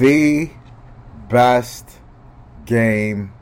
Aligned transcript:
The 0.00 0.48
best 1.28 1.86
game 2.64 3.34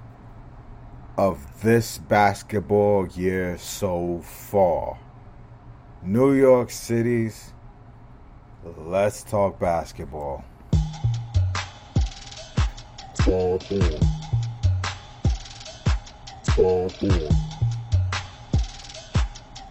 of 1.17 1.63
this 1.63 1.99
basketball 1.99 3.07
year 3.07 3.57
so 3.59 4.23
far. 4.25 4.99
New 6.03 6.33
York 6.33 6.73
City's 6.73 7.53
Let's 8.77 9.23
Talk 9.23 9.61
Basketball. 9.61 10.45
On. 13.29 13.61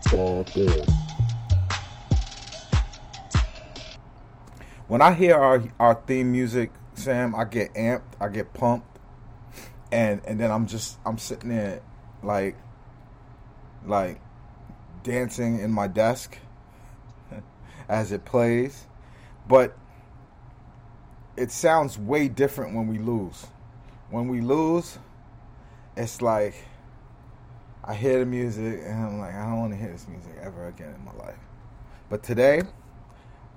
Talk 0.05 0.57
on. 0.57 1.06
When 4.87 5.01
I 5.01 5.13
hear 5.13 5.35
our 5.35 5.63
our 5.79 5.95
theme 5.95 6.31
music, 6.31 6.71
Sam, 6.93 7.35
I 7.35 7.43
get 7.43 7.73
amped, 7.73 8.13
I 8.21 8.29
get 8.29 8.53
pumped, 8.53 8.99
and 9.91 10.21
and 10.25 10.39
then 10.39 10.49
I'm 10.49 10.65
just 10.65 10.97
I'm 11.05 11.17
sitting 11.17 11.49
there 11.49 11.81
like 12.23 12.55
like 13.85 14.21
dancing 15.03 15.59
in 15.59 15.71
my 15.71 15.87
desk 15.87 16.37
as 17.89 18.13
it 18.13 18.23
plays, 18.23 18.85
but 19.47 19.77
it 21.35 21.51
sounds 21.51 21.99
way 21.99 22.29
different 22.29 22.73
when 22.73 22.87
we 22.87 22.97
lose. 22.97 23.45
When 24.09 24.29
we 24.29 24.39
lose, 24.39 24.99
it's 25.97 26.21
like 26.21 26.55
I 27.83 27.93
hear 27.93 28.19
the 28.19 28.25
music 28.25 28.81
and 28.85 29.03
I'm 29.03 29.19
like, 29.19 29.35
I 29.35 29.43
don't 29.43 29.59
want 29.59 29.73
to 29.73 29.77
hear 29.77 29.91
this 29.91 30.07
music 30.07 30.31
ever 30.41 30.67
again 30.67 30.95
in 30.97 31.03
my 31.03 31.13
life. 31.13 31.39
But 32.09 32.23
today, 32.23 32.61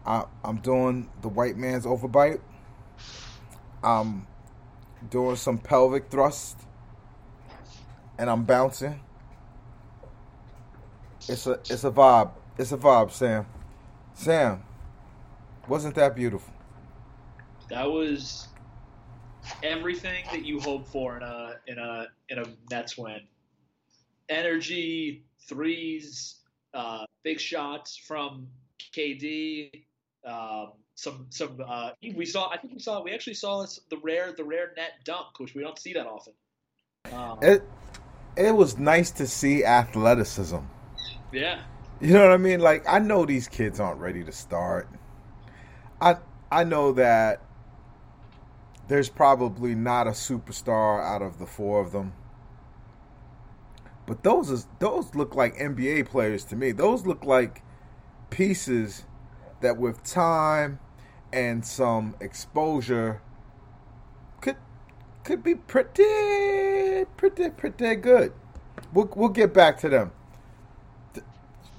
I, 0.06 0.24
I'm 0.44 0.58
doing 0.58 1.10
the 1.20 1.28
white 1.28 1.56
man's 1.56 1.84
overbite. 1.84 2.40
I'm 3.82 4.26
doing 5.08 5.36
some 5.36 5.58
pelvic 5.58 6.10
thrust, 6.10 6.58
and 8.18 8.28
I'm 8.28 8.44
bouncing. 8.44 9.00
It's 11.28 11.46
a 11.46 11.52
it's 11.52 11.84
a 11.84 11.90
vibe. 11.90 12.30
It's 12.58 12.72
a 12.72 12.76
vibe, 12.76 13.10
Sam. 13.10 13.46
Sam, 14.14 14.62
wasn't 15.68 15.94
that 15.94 16.14
beautiful? 16.14 16.52
That 17.68 17.90
was 17.90 18.48
everything 19.62 20.24
that 20.32 20.44
you 20.44 20.60
hope 20.60 20.88
for 20.88 21.16
in 21.16 21.22
a 21.22 21.54
in 21.66 21.78
a 21.78 22.06
in 22.28 22.38
a 22.38 22.44
Nets 22.70 22.98
win. 22.98 23.20
Energy, 24.28 25.24
threes, 25.48 26.36
uh, 26.74 27.04
big 27.22 27.40
shots 27.40 27.96
from 27.96 28.46
KD. 28.94 29.84
Um, 30.26 30.72
some 30.94 31.26
some 31.30 31.58
uh, 31.66 31.92
we 32.16 32.26
saw. 32.26 32.50
I 32.50 32.58
think 32.58 32.74
we 32.74 32.78
saw. 32.80 33.02
We 33.02 33.12
actually 33.12 33.34
saw 33.34 33.62
this, 33.62 33.80
the 33.90 33.98
rare 33.98 34.32
the 34.32 34.44
rare 34.44 34.72
net 34.76 34.92
dunk, 35.04 35.38
which 35.38 35.54
we 35.54 35.62
don't 35.62 35.78
see 35.78 35.94
that 35.94 36.06
often. 36.06 36.34
Um, 37.12 37.40
It 37.42 37.62
it 38.36 38.52
was 38.52 38.78
nice 38.78 39.10
to 39.12 39.26
see 39.26 39.64
athleticism. 39.64 40.58
yeah, 41.32 41.62
You 42.00 42.14
know 42.14 42.22
what 42.22 42.32
I 42.32 42.36
mean? 42.38 42.60
Like 42.60 42.84
I 42.88 42.98
know 42.98 43.24
these 43.26 43.48
kids 43.48 43.80
aren't 43.80 44.00
ready 44.00 44.24
to 44.24 44.32
start. 44.32 44.88
I 46.00 46.16
I 46.50 46.64
know 46.64 46.92
that 46.92 47.42
there's 48.88 49.08
probably 49.08 49.74
not 49.74 50.06
a 50.06 50.10
superstar 50.10 51.02
out 51.02 51.22
of 51.22 51.38
the 51.38 51.46
four 51.46 51.80
of 51.80 51.92
them. 51.92 52.12
But 54.06 54.22
those 54.24 54.50
is 54.50 54.66
those 54.78 55.14
look 55.14 55.34
like 55.34 55.54
NBA 55.56 56.04
players 56.04 56.44
to 56.46 56.56
me. 56.56 56.72
Those 56.72 57.06
look 57.06 57.24
like 57.24 57.62
pieces 58.30 59.04
that 59.60 59.76
with 59.76 60.02
time 60.02 60.78
and 61.32 61.64
some 61.64 62.14
exposure 62.20 63.20
could 64.40 64.56
could 65.24 65.42
be 65.42 65.54
pretty 65.54 67.04
pretty 67.16 67.50
pretty 67.50 67.94
good. 67.96 68.32
We'll 68.92 69.10
we'll 69.14 69.28
get 69.28 69.54
back 69.54 69.78
to 69.80 69.88
them. 69.88 70.12
T- 71.14 71.20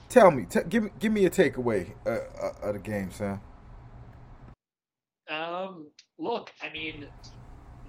tell 0.10 0.32
me, 0.32 0.46
t- 0.50 0.62
give 0.70 0.84
me 0.84 0.90
give 1.00 1.12
me 1.12 1.26
a 1.26 1.30
takeaway 1.30 1.92
uh, 2.06 2.10
uh, 2.10 2.52
of 2.64 2.74
the 2.74 2.80
game, 2.80 3.12
Sam. 3.12 3.42
Um, 5.30 5.88
look, 6.18 6.52
I 6.62 6.72
mean, 6.72 7.08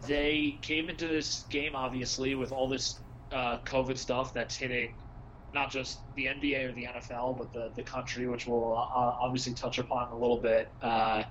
they 0.06 0.58
came 0.62 0.88
into 0.88 1.08
this 1.08 1.44
game 1.50 1.74
obviously 1.74 2.34
with 2.34 2.52
all 2.52 2.68
this 2.68 3.00
uh, 3.32 3.58
COVID 3.64 3.98
stuff 3.98 4.34
that's 4.34 4.56
hitting 4.56 4.94
not 5.52 5.70
just 5.70 6.04
the 6.14 6.28
NBA 6.28 6.64
or 6.64 6.72
the 6.72 6.86
NFL, 6.86 7.34
but 7.34 7.52
the, 7.52 7.72
the 7.74 7.82
country, 7.82 8.26
which 8.26 8.46
we'll 8.46 8.76
uh, 8.76 8.86
obviously 9.20 9.54
touch 9.54 9.78
upon 9.78 10.10
a 10.12 10.18
little 10.18 10.40
bit. 10.40 10.74
Uh, 10.80 11.24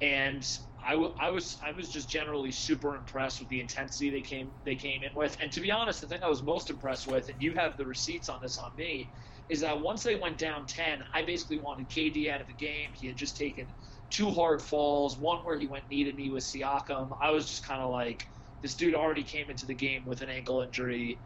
and 0.00 0.46
I, 0.82 0.92
w- 0.92 1.14
I 1.18 1.30
was 1.30 1.58
I 1.62 1.72
was 1.72 1.90
just 1.90 2.08
generally 2.08 2.52
super 2.52 2.94
impressed 2.96 3.40
with 3.40 3.48
the 3.48 3.60
intensity 3.60 4.10
they 4.10 4.22
came 4.22 4.52
they 4.64 4.76
came 4.76 5.02
in 5.02 5.10
with. 5.14 5.36
And 5.40 5.50
to 5.52 5.60
be 5.60 5.70
honest, 5.70 6.00
the 6.00 6.08
thing 6.08 6.22
I 6.22 6.28
was 6.28 6.42
most 6.42 6.70
impressed 6.70 7.06
with, 7.06 7.28
and 7.28 7.42
you 7.42 7.54
have 7.54 7.76
the 7.76 7.86
receipts 7.86 8.28
on 8.28 8.40
this 8.40 8.58
on 8.58 8.74
me, 8.76 9.12
is 9.48 9.60
that 9.60 9.80
once 9.80 10.02
they 10.04 10.16
went 10.16 10.38
down 10.38 10.66
ten, 10.66 11.04
I 11.12 11.22
basically 11.24 11.58
wanted 11.60 11.88
KD 11.88 12.30
out 12.30 12.40
of 12.40 12.46
the 12.46 12.54
game. 12.54 12.90
He 12.94 13.08
had 13.08 13.16
just 13.16 13.36
taken 13.36 13.74
two 14.10 14.30
hard 14.30 14.62
falls, 14.62 15.18
one 15.18 15.44
where 15.44 15.58
he 15.58 15.66
went 15.66 15.88
knee 15.88 16.04
to 16.04 16.12
knee 16.12 16.30
with 16.30 16.44
Siakam. 16.44 17.16
I 17.20 17.30
was 17.30 17.48
just 17.48 17.64
kind 17.64 17.82
of 17.82 17.90
like, 17.90 18.24
this 18.62 18.76
dude 18.76 18.94
already 18.94 19.24
came 19.24 19.50
into 19.50 19.66
the 19.66 19.74
game 19.74 20.04
with 20.04 20.22
an 20.22 20.30
ankle 20.30 20.62
injury. 20.62 21.22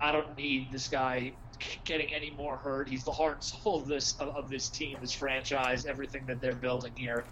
I 0.00 0.12
don't 0.12 0.36
need 0.36 0.72
this 0.72 0.88
guy 0.88 1.38
getting 1.84 2.12
any 2.14 2.30
more 2.30 2.56
hurt. 2.56 2.88
He's 2.88 3.04
the 3.04 3.12
heart 3.12 3.34
and 3.34 3.44
soul 3.44 3.76
of 3.80 3.86
this 3.88 4.16
of, 4.20 4.48
this 4.50 4.68
team, 4.68 4.98
this 5.00 5.12
franchise, 5.12 5.86
everything 5.86 6.24
that 6.26 6.40
they're 6.40 6.54
building 6.54 6.92
here. 6.94 7.24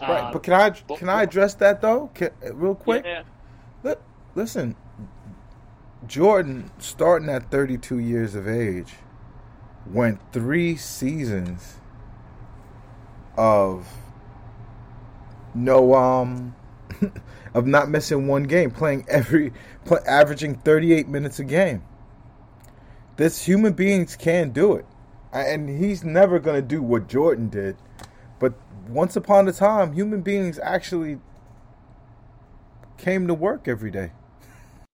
Right, 0.00 0.24
Um, 0.24 0.32
but 0.32 0.42
can 0.42 0.52
I 0.54 0.70
but- 0.86 0.98
can 0.98 1.08
I 1.08 1.22
address 1.22 1.54
that 1.54 1.80
though, 1.80 2.10
can, 2.14 2.30
real 2.52 2.74
quick? 2.74 3.04
Yeah, 3.04 3.22
Li- 3.82 3.94
Listen, 4.34 4.76
Jordan, 6.06 6.70
starting 6.78 7.28
at 7.28 7.50
32 7.50 7.98
years 7.98 8.34
of 8.34 8.46
age, 8.48 8.94
went 9.86 10.20
three 10.32 10.76
seasons 10.76 11.76
of 13.36 13.88
no 15.54 15.94
um 15.94 16.54
of 17.54 17.66
not 17.66 17.88
missing 17.88 18.26
one 18.26 18.44
game, 18.44 18.70
playing 18.70 19.04
every 19.08 19.52
pl- 19.84 19.98
averaging 20.06 20.54
38 20.56 21.08
minutes 21.08 21.38
a 21.38 21.44
game. 21.44 21.82
This 23.18 23.44
human 23.44 23.72
beings 23.72 24.14
can 24.14 24.50
do 24.50 24.74
it, 24.74 24.86
and 25.32 25.68
he's 25.68 26.04
never 26.04 26.38
gonna 26.38 26.62
do 26.62 26.80
what 26.80 27.08
Jordan 27.08 27.48
did. 27.48 27.76
But 28.38 28.54
once 28.88 29.16
upon 29.16 29.48
a 29.48 29.52
time, 29.52 29.92
human 29.92 30.20
beings 30.22 30.60
actually 30.62 31.18
came 32.96 33.26
to 33.26 33.34
work 33.34 33.66
every 33.66 33.90
day. 33.90 34.12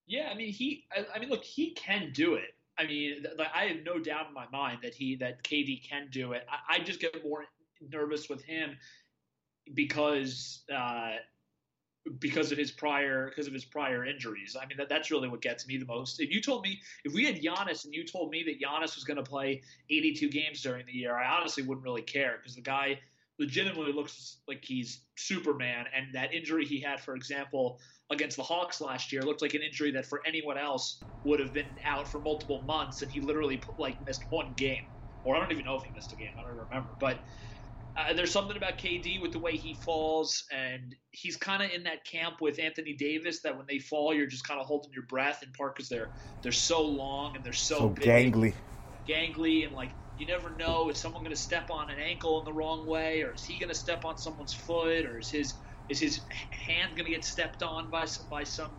Yeah, 0.07 0.31
I 0.33 0.35
mean 0.35 0.55
he. 0.55 0.87
I, 0.91 1.05
I 1.15 1.19
mean, 1.19 1.29
look, 1.29 1.45
he 1.45 1.73
can 1.75 2.13
do 2.15 2.37
it. 2.37 2.55
I 2.79 2.87
mean, 2.87 3.27
like, 3.37 3.49
I 3.55 3.67
have 3.67 3.85
no 3.85 3.99
doubt 3.99 4.29
in 4.29 4.35
my 4.35 4.47
mind 4.51 4.79
that 4.85 4.95
he 4.95 5.17
that 5.17 5.45
KD 5.45 5.87
can 5.87 6.09
do 6.11 6.33
it. 6.33 6.47
I, 6.49 6.77
I 6.77 6.79
just 6.79 7.01
get 7.01 7.23
more 7.23 7.45
nervous 7.91 8.31
with 8.31 8.43
him 8.43 8.79
because 9.75 10.63
uh, 10.75 11.17
because 12.19 12.53
of 12.53 12.59
his 12.59 12.71
prior 12.71 13.29
because 13.29 13.47
of 13.47 13.53
his 13.53 13.65
prior 13.65 14.05
injuries. 14.05 14.57
I 14.61 14.67
mean, 14.67 14.77
that, 14.79 14.89
that's 14.89 15.11
really 15.11 15.29
what 15.29 15.41
gets 15.41 15.67
me 15.67 15.79
the 15.79 15.87
most. 15.87 16.21
If 16.21 16.31
you 16.31 16.41
told 16.41 16.63
me 16.63 16.81
if 17.05 17.15
we 17.15 17.25
had 17.25 17.37
Giannis 17.41 17.85
and 17.85 17.95
you 17.95 18.05
told 18.05 18.31
me 18.31 18.43
that 18.45 18.61
Giannis 18.61 18.95
was 18.95 19.05
going 19.05 19.17
to 19.17 19.23
play 19.23 19.63
82 19.91 20.29
games 20.31 20.63
during 20.63 20.87
the 20.87 20.93
year, 20.93 21.17
I 21.17 21.39
honestly 21.39 21.63
wouldn't 21.63 21.85
really 21.85 22.03
care 22.03 22.37
because 22.39 22.57
the 22.57 22.63
guy 22.63 23.01
legitimately 23.39 23.93
looks 23.93 24.39
like 24.47 24.65
he's 24.65 25.03
Superman. 25.17 25.87
And 25.95 26.15
that 26.15 26.35
injury 26.35 26.65
he 26.67 26.81
had, 26.81 27.01
for 27.01 27.17
example, 27.17 27.81
against 28.11 28.37
the 28.37 28.43
Hawks 28.43 28.81
last 28.81 29.13
year, 29.13 29.23
looked 29.23 29.43
like 29.43 29.55
an 29.55 29.63
injury 29.63 29.91
that 29.93 30.07
for 30.07 30.21
anyone 30.27 30.59
else 30.59 31.03
would 31.25 31.41
have 31.41 31.55
been 31.55 31.77
out 31.87 32.07
for 32.07 32.21
multiple 32.21 32.63
months, 32.63 33.01
and 33.01 33.11
he 33.11 33.21
literally 33.21 33.63
like 33.79 33.99
missed 34.07 34.25
one 34.29 34.53
game, 34.53 34.83
or 35.23 35.35
I 35.35 35.41
don't 35.41 35.53
even 35.53 35.65
know 35.65 35.77
if 35.77 35.85
he 35.85 35.93
missed 35.95 36.13
a 36.13 36.17
game. 36.17 36.29
I 36.39 36.43
don't 36.43 36.59
remember, 36.59 36.97
but. 37.01 37.21
Uh, 37.97 38.13
there's 38.13 38.33
something 38.33 38.57
about 38.57 38.77
KD 38.77 39.23
with 39.23 39.31
the 39.31 39.39
way 39.39 39.57
he 39.57 39.75
falls, 39.75 40.45
and 40.51 40.97
he's 41.13 41.37
kind 41.37 41.63
of 41.63 41.71
in 41.71 41.85
that 41.85 42.05
camp 42.05 42.41
with 42.41 42.59
Anthony 42.59 42.93
Davis 42.93 43.39
that 43.41 43.57
when 43.57 43.67
they 43.69 43.79
fall, 43.79 44.13
you're 44.13 44.27
just 44.27 44.47
kind 44.47 44.61
of 44.61 44.67
holding 44.67 44.93
your 44.93 45.05
breath 45.05 45.45
in 45.45 45.53
part 45.53 45.77
because 45.77 45.89
they're 45.89 46.09
they're 46.43 46.51
so 46.51 46.83
long 46.83 47.37
and 47.37 47.45
they're 47.45 47.53
so, 47.53 47.79
So 47.79 47.89
big 47.91 48.35
gangly. 48.35 48.55
gangly 49.09 49.65
and 49.67 49.75
like 49.77 49.91
you 50.19 50.27
never 50.27 50.51
know 50.51 50.89
is 50.91 50.99
someone 50.99 51.23
going 51.23 51.35
to 51.35 51.41
step 51.41 51.71
on 51.71 51.91
an 51.91 51.99
ankle 51.99 52.39
in 52.41 52.45
the 52.45 52.53
wrong 52.53 52.87
way 52.87 53.23
or 53.23 53.33
is 53.35 53.45
he 53.45 53.59
going 53.59 53.69
to 53.69 53.75
step 53.75 54.05
on 54.05 54.17
someone's 54.17 54.55
foot 54.55 55.07
or 55.07 55.19
is 55.19 55.31
his 55.31 55.55
is 55.89 56.01
his 56.01 56.21
hand 56.51 56.97
going 56.97 57.05
to 57.07 57.13
get 57.13 57.25
stepped 57.25 57.63
on 57.63 57.91
by 57.91 58.07
some 58.07 58.27
by 58.29 58.43
some 58.45 58.71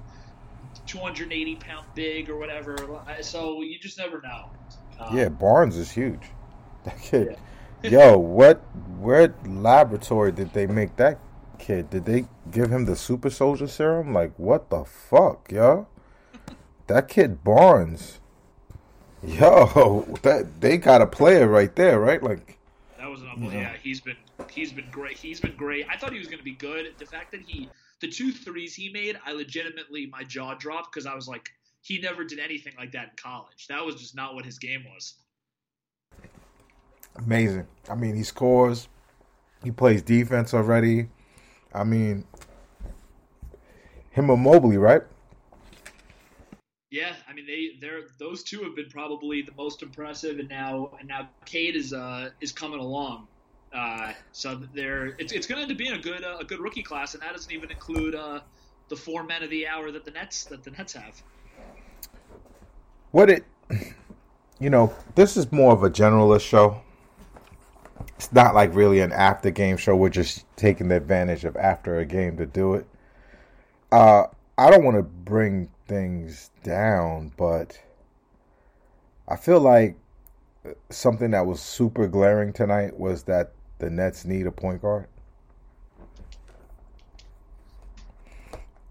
280 0.88 1.56
pound 1.58 1.86
big 1.96 2.30
or 2.30 2.38
whatever? 2.38 2.78
So 3.22 3.62
you 3.62 3.80
just 3.80 3.98
never 3.98 4.22
know. 4.22 4.50
Um, 5.00 5.16
Yeah, 5.18 5.30
Barnes 5.30 5.78
is 5.78 5.92
huge. 5.92 6.22
That 6.84 7.00
kid. 7.02 7.38
Yo, 7.92 8.18
what? 8.18 8.58
Where 9.00 9.36
laboratory 9.46 10.32
did 10.32 10.54
they 10.54 10.66
make 10.66 10.96
that 10.98 11.20
kid? 11.60 11.90
Did 11.90 12.06
they 12.06 12.26
give 12.52 12.72
him 12.72 12.86
the 12.86 12.96
super 12.96 13.30
soldier 13.30 13.68
serum? 13.68 14.14
Like, 14.14 14.38
what 14.38 14.70
the 14.70 14.84
fuck, 14.84 15.52
yo? 15.52 15.88
That 16.88 17.08
kid 17.08 17.44
Barnes. 17.44 18.20
Yo, 19.24 20.18
that 20.22 20.62
they 20.62 20.78
got 20.78 21.02
a 21.02 21.08
player 21.08 21.48
right 21.48 21.76
there, 21.76 22.00
right? 22.00 22.22
Like, 22.22 22.60
That 23.00 23.10
was 23.10 23.22
an 23.22 23.30
unbelievable. 23.30 23.62
Yeah. 23.62 23.72
Yeah, 23.72 23.78
he's 23.82 24.02
been 24.02 24.18
he's 24.52 24.72
been 24.72 24.90
great. 24.92 25.18
He's 25.18 25.40
been 25.40 25.56
great. 25.56 25.88
I 25.90 25.98
thought 25.98 26.12
he 26.12 26.20
was 26.20 26.28
going 26.28 26.38
to 26.38 26.44
be 26.44 26.56
good. 26.56 26.94
The 26.98 27.06
fact 27.06 27.32
that 27.32 27.42
he 27.42 27.70
the 28.02 28.08
two 28.08 28.32
threes 28.32 28.76
he 28.76 28.90
made, 28.90 29.18
I 29.26 29.32
legitimately 29.32 30.08
my 30.08 30.24
jaw 30.24 30.54
dropped 30.54 30.94
because 30.94 31.06
I 31.06 31.16
was 31.16 31.28
like, 31.28 31.50
he 31.82 32.00
never 32.00 32.24
did 32.24 32.40
anything 32.40 32.74
like 32.78 32.92
that 32.92 33.04
in 33.04 33.12
college. 33.18 33.68
That 33.70 33.84
was 33.86 33.96
just 33.96 34.16
not 34.16 34.36
what 34.36 34.46
his 34.46 34.60
game 34.60 34.86
was. 34.94 35.16
Amazing. 37.16 37.68
I 37.90 37.96
mean, 37.96 38.16
he 38.16 38.24
scores. 38.24 38.88
He 39.64 39.72
plays 39.72 40.02
defense 40.02 40.54
already. 40.54 41.10
I 41.74 41.84
mean, 41.84 42.26
him 44.12 44.30
and 44.30 44.42
Mobley, 44.42 44.78
right? 44.78 45.02
Yeah, 46.92 47.14
I 47.28 47.34
mean 47.34 47.46
they 47.46 47.72
they're 47.82 48.04
those 48.20 48.44
two 48.44 48.64
have 48.64 48.76
been 48.76 48.90
probably 48.90 49.42
the 49.42 49.52
most 49.58 49.84
impressive, 49.84 50.40
and 50.40 50.48
now 50.48 50.92
and 51.00 51.10
now 51.10 51.30
Cade 51.46 51.76
is 51.76 51.92
uh 51.92 52.30
is 52.40 52.54
coming 52.54 52.80
along. 52.80 53.28
Uh, 53.74 54.14
so 54.32 54.62
they're 54.74 55.08
it's 55.18 55.34
it's 55.34 55.48
going 55.48 55.58
to 55.58 55.64
end 55.64 55.72
up 55.72 55.78
being 55.78 55.92
a 55.94 56.02
good 56.02 56.24
uh, 56.24 56.38
a 56.40 56.46
good 56.46 56.60
rookie 56.60 56.84
class, 56.84 57.14
and 57.14 57.22
that 57.22 57.34
doesn't 57.34 57.52
even 57.52 57.70
include 57.70 58.16
uh 58.16 58.40
the 58.88 58.96
four 58.96 59.24
men 59.24 59.44
of 59.44 59.50
the 59.50 59.68
hour 59.68 59.92
that 59.92 60.06
the 60.06 60.12
Nets 60.12 60.46
that 60.46 60.64
the 60.64 60.72
Nets 60.72 60.94
have. 60.94 61.22
what 63.12 63.30
it 63.30 63.44
you 64.60 64.70
know 64.70 64.94
this 65.16 65.36
is 65.36 65.52
more 65.52 65.74
of 65.74 65.84
a 65.84 65.90
generalist 65.90 66.42
show 66.48 66.82
it's 68.18 68.32
not 68.32 68.56
like 68.56 68.74
really 68.74 69.00
an 69.00 69.12
after 69.12 69.52
game 69.52 69.78
show. 69.78 69.96
We're 69.96 70.10
just 70.10 70.46
taking 70.56 70.88
the 70.88 70.96
advantage 70.96 71.46
of 71.46 71.56
after 71.58 72.00
a 72.00 72.06
game 72.06 72.38
to 72.38 72.46
do 72.46 72.76
it. 72.76 72.86
Uh 73.92 74.26
i 74.58 74.70
don't 74.70 74.84
want 74.84 74.98
to 74.98 75.04
bring 75.04 75.70
things 75.88 76.50
down 76.64 77.32
but 77.38 77.80
i 79.28 79.36
feel 79.36 79.60
like 79.60 79.96
something 80.90 81.32
that 81.32 81.46
was 81.46 81.60
super 81.62 82.08
glaring 82.08 82.52
tonight 82.54 82.98
was 82.98 83.24
that 83.24 83.52
the 83.80 83.90
nets 83.90 84.26
need 84.26 84.48
a 84.48 84.52
point 84.52 84.82
guard. 84.82 85.08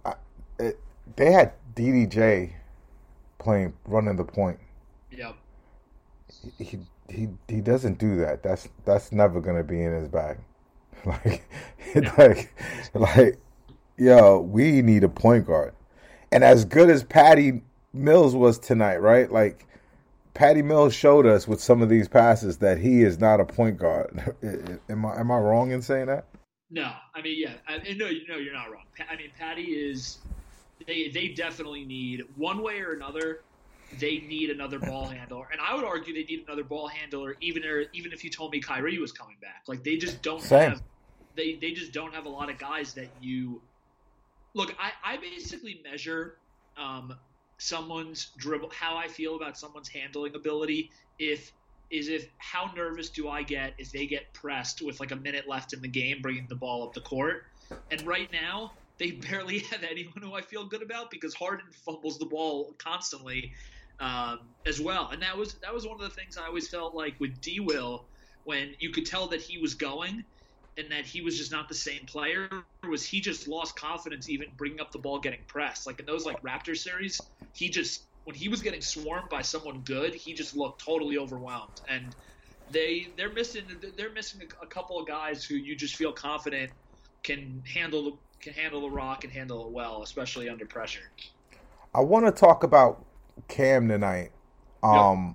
I, 0.05 0.15
it, 0.59 0.79
they 1.17 1.33
had 1.33 1.53
ddj 1.75 2.53
playing 3.39 3.73
running 3.87 4.17
the 4.17 4.25
point. 4.25 4.59
Yep. 5.11 5.35
he 6.59 6.65
he 6.65 6.79
he 7.09 7.29
he 7.49 7.61
doesn't 7.61 7.99
do 7.99 8.17
that. 8.17 8.43
That's 8.43 8.69
that's 8.85 9.13
never 9.13 9.41
gonna 9.41 9.65
be 9.65 9.83
in 9.83 9.93
his 9.93 10.09
bag. 10.09 10.39
Like 11.07 11.45
like 12.19 12.55
like 12.95 13.39
yo, 13.99 14.41
we 14.41 14.81
need 14.81 15.05
a 15.05 15.09
point 15.09 15.47
guard. 15.47 15.75
And 16.33 16.43
as 16.43 16.65
good 16.65 16.89
as 16.89 17.05
Patty 17.05 17.61
Mills 17.93 18.35
was 18.35 18.59
tonight, 18.59 18.97
right? 19.03 19.31
Like 19.31 19.67
Patty 20.35 20.63
Mills 20.63 20.95
showed 20.95 21.27
us 21.27 21.47
with 21.47 21.61
some 21.61 21.83
of 21.83 21.89
these 21.89 22.09
passes 22.09 22.59
that 22.59 22.79
he 22.79 23.03
is 23.03 23.19
not 23.19 23.41
a 23.41 23.45
point 23.45 23.79
guard. 23.79 24.35
am 24.89 25.07
I 25.07 25.21
am 25.21 25.31
I 25.31 25.39
wrong 25.39 25.71
in 25.73 25.83
saying 25.83 26.07
that? 26.07 26.27
No, 26.71 26.91
I 27.15 27.23
mean, 27.23 27.37
yeah, 27.39 27.53
I, 27.69 27.77
no, 27.95 28.11
no, 28.29 28.37
you're 28.37 28.53
not 28.53 28.73
wrong. 28.73 28.85
I 29.09 29.17
mean, 29.17 29.31
Patty 29.39 29.63
is. 29.63 30.19
They 30.87 31.09
they 31.09 31.29
definitely 31.29 31.85
need 31.85 32.25
one 32.37 32.63
way 32.63 32.81
or 32.81 32.95
another. 32.95 33.43
They 33.99 34.19
need 34.19 34.51
another 34.51 34.79
ball 34.79 35.07
handler, 35.07 35.49
and 35.53 35.61
I 35.61 35.75
would 35.75 35.85
argue 35.85 36.15
they 36.15 36.25
need 36.25 36.45
another 36.47 36.65
ball 36.65 36.89
handler, 36.89 37.37
even 37.41 37.65
or, 37.65 37.85
even 37.93 38.13
if 38.13 38.25
you 38.25 38.31
told 38.31 38.53
me 38.53 38.61
Kyrie 38.61 38.99
was 38.99 39.13
coming 39.13 39.37
back. 39.41 39.65
Like 39.67 39.83
they 39.85 39.97
just 39.97 40.23
don't 40.23 40.43
Same. 40.43 40.71
have. 40.71 40.83
They 41.37 41.55
they 41.57 41.73
just 41.73 41.93
don't 41.93 42.15
have 42.15 42.27
a 42.27 42.29
lot 42.29 42.51
of 42.51 42.59
guys 42.59 42.95
that 42.95 43.09
you. 43.21 43.61
Look, 44.55 44.75
I 44.79 45.15
I 45.15 45.17
basically 45.17 45.81
measure. 45.85 46.37
Um, 46.77 47.15
someone's 47.59 48.31
dribble 48.37 48.71
how 48.71 48.97
I 48.97 49.09
feel 49.09 49.37
about 49.37 49.57
someone's 49.57 49.89
handling 49.89 50.35
ability 50.35 50.91
if 51.19 51.53
is 51.91 52.09
if 52.09 52.29
how 52.39 52.71
nervous 52.75 53.11
do 53.11 53.29
I 53.29 53.43
get 53.43 53.75
if 53.79 53.93
they 53.93 54.07
get 54.07 54.33
pressed 54.33 54.83
with 54.83 54.99
like 55.01 55.13
a 55.13 55.17
minute 55.17 55.49
left 55.49 55.73
in 55.73 55.81
the 55.81 55.89
game 55.89 56.21
bringing 56.21 56.47
the 56.49 56.57
ball 56.57 56.83
up 56.83 56.95
the 56.95 57.01
court 57.01 57.45
and 57.91 58.05
right 58.07 58.31
now 58.33 58.73
they 58.99 59.13
barely 59.13 59.59
have 59.71 59.85
anyone 59.85 60.21
who 60.21 60.35
I 60.35 60.41
feel 60.41 60.65
good 60.65 60.83
about 60.83 61.11
because 61.11 61.35
Harden 61.35 61.67
fumbles 61.85 62.19
the 62.19 62.27
ball 62.27 62.75
constantly 62.79 63.53
um, 64.01 64.41
as 64.67 64.81
well. 64.81 65.11
And 65.13 65.23
that 65.23 65.37
was 65.37 65.55
that 65.55 65.73
was 65.73 65.87
one 65.87 65.95
of 65.95 66.03
the 66.03 66.15
things 66.15 66.37
I 66.37 66.47
always 66.47 66.69
felt 66.69 66.95
like 66.95 67.19
with 67.21 67.41
D 67.41 67.61
Will 67.61 68.05
when 68.45 68.75
you 68.79 68.91
could 68.91 69.07
tell 69.07 69.27
that 69.29 69.41
he 69.41 69.59
was 69.59 69.75
going 69.75 70.25
and 70.77 70.91
that 70.91 71.07
he 71.07 71.21
was 71.21 71.39
just 71.39 71.53
not 71.53 71.69
the 71.69 71.75
same 71.75 72.05
player 72.07 72.49
was 72.89 73.05
he 73.05 73.21
just 73.21 73.47
lost 73.49 73.77
confidence 73.77 74.29
even 74.29 74.49
bringing 74.57 74.81
up 74.81 74.93
the 74.93 74.99
ball 74.99 75.19
getting 75.19 75.41
pressed. 75.47 75.87
Like 75.87 76.01
in 76.01 76.07
those 76.07 76.27
like 76.27 76.43
Raptor 76.43 76.77
series 76.77 77.21
he 77.53 77.69
just 77.69 78.05
when 78.25 78.35
he 78.35 78.49
was 78.49 78.63
getting 78.63 78.81
swarmed 78.81 79.29
by 79.29 79.43
someone 79.43 79.81
good 79.81 80.15
he 80.15 80.35
just 80.35 80.57
looked 80.57 80.85
totally 80.85 81.19
overwhelmed. 81.19 81.81
And 81.89 82.15
they 82.71 83.09
they're 83.17 83.33
missing 83.33 83.65
they're 83.97 84.13
missing 84.13 84.41
a, 84.43 84.65
a 84.65 84.67
couple 84.67 84.99
of 84.99 85.07
guys 85.07 85.45
who 85.45 85.55
you 85.55 85.77
just 85.77 85.97
feel 85.97 86.13
confident 86.13 86.73
can 87.23 87.63
handle 87.73 88.19
can 88.41 88.53
handle 88.53 88.83
the 88.83 88.91
rock 88.91 89.25
and 89.25 89.33
handle 89.33 89.67
it 89.67 89.73
well 89.73 90.03
especially 90.03 90.49
under 90.49 90.67
pressure. 90.67 91.11
I 91.95 92.01
want 92.01 92.27
to 92.27 92.33
talk 92.33 92.65
about 92.65 93.07
Cam 93.49 93.89
tonight. 93.89 94.33
Um, 94.83 95.35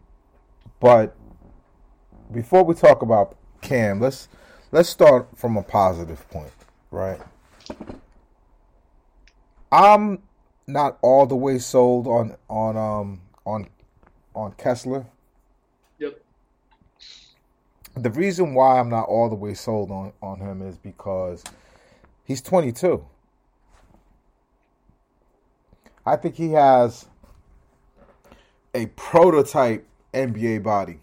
but 0.79 1.15
before 2.31 2.63
we 2.63 2.75
talk 2.75 3.01
about 3.01 3.35
Cam, 3.61 3.99
let's 3.99 4.27
let's 4.71 4.89
start 4.89 5.27
from 5.37 5.57
a 5.57 5.63
positive 5.63 6.27
point, 6.29 6.51
right? 6.91 7.19
I'm 9.71 10.23
not 10.67 10.97
all 11.01 11.25
the 11.25 11.35
way 11.35 11.59
sold 11.59 12.07
on 12.07 12.35
on 12.49 12.77
um 12.77 13.21
on 13.45 13.67
on 14.35 14.53
Kessler. 14.53 15.05
yep 15.97 16.21
The 17.95 18.11
reason 18.11 18.53
why 18.53 18.79
I'm 18.79 18.89
not 18.89 19.07
all 19.07 19.29
the 19.29 19.35
way 19.35 19.53
sold 19.53 19.91
on 19.91 20.13
on 20.21 20.39
him 20.39 20.61
is 20.61 20.77
because 20.77 21.43
he's 22.23 22.41
22. 22.41 23.05
I 26.05 26.15
think 26.15 26.35
he 26.35 26.51
has 26.53 27.05
a 28.73 28.87
prototype 28.87 29.87
NBA 30.13 30.63
body. 30.63 30.99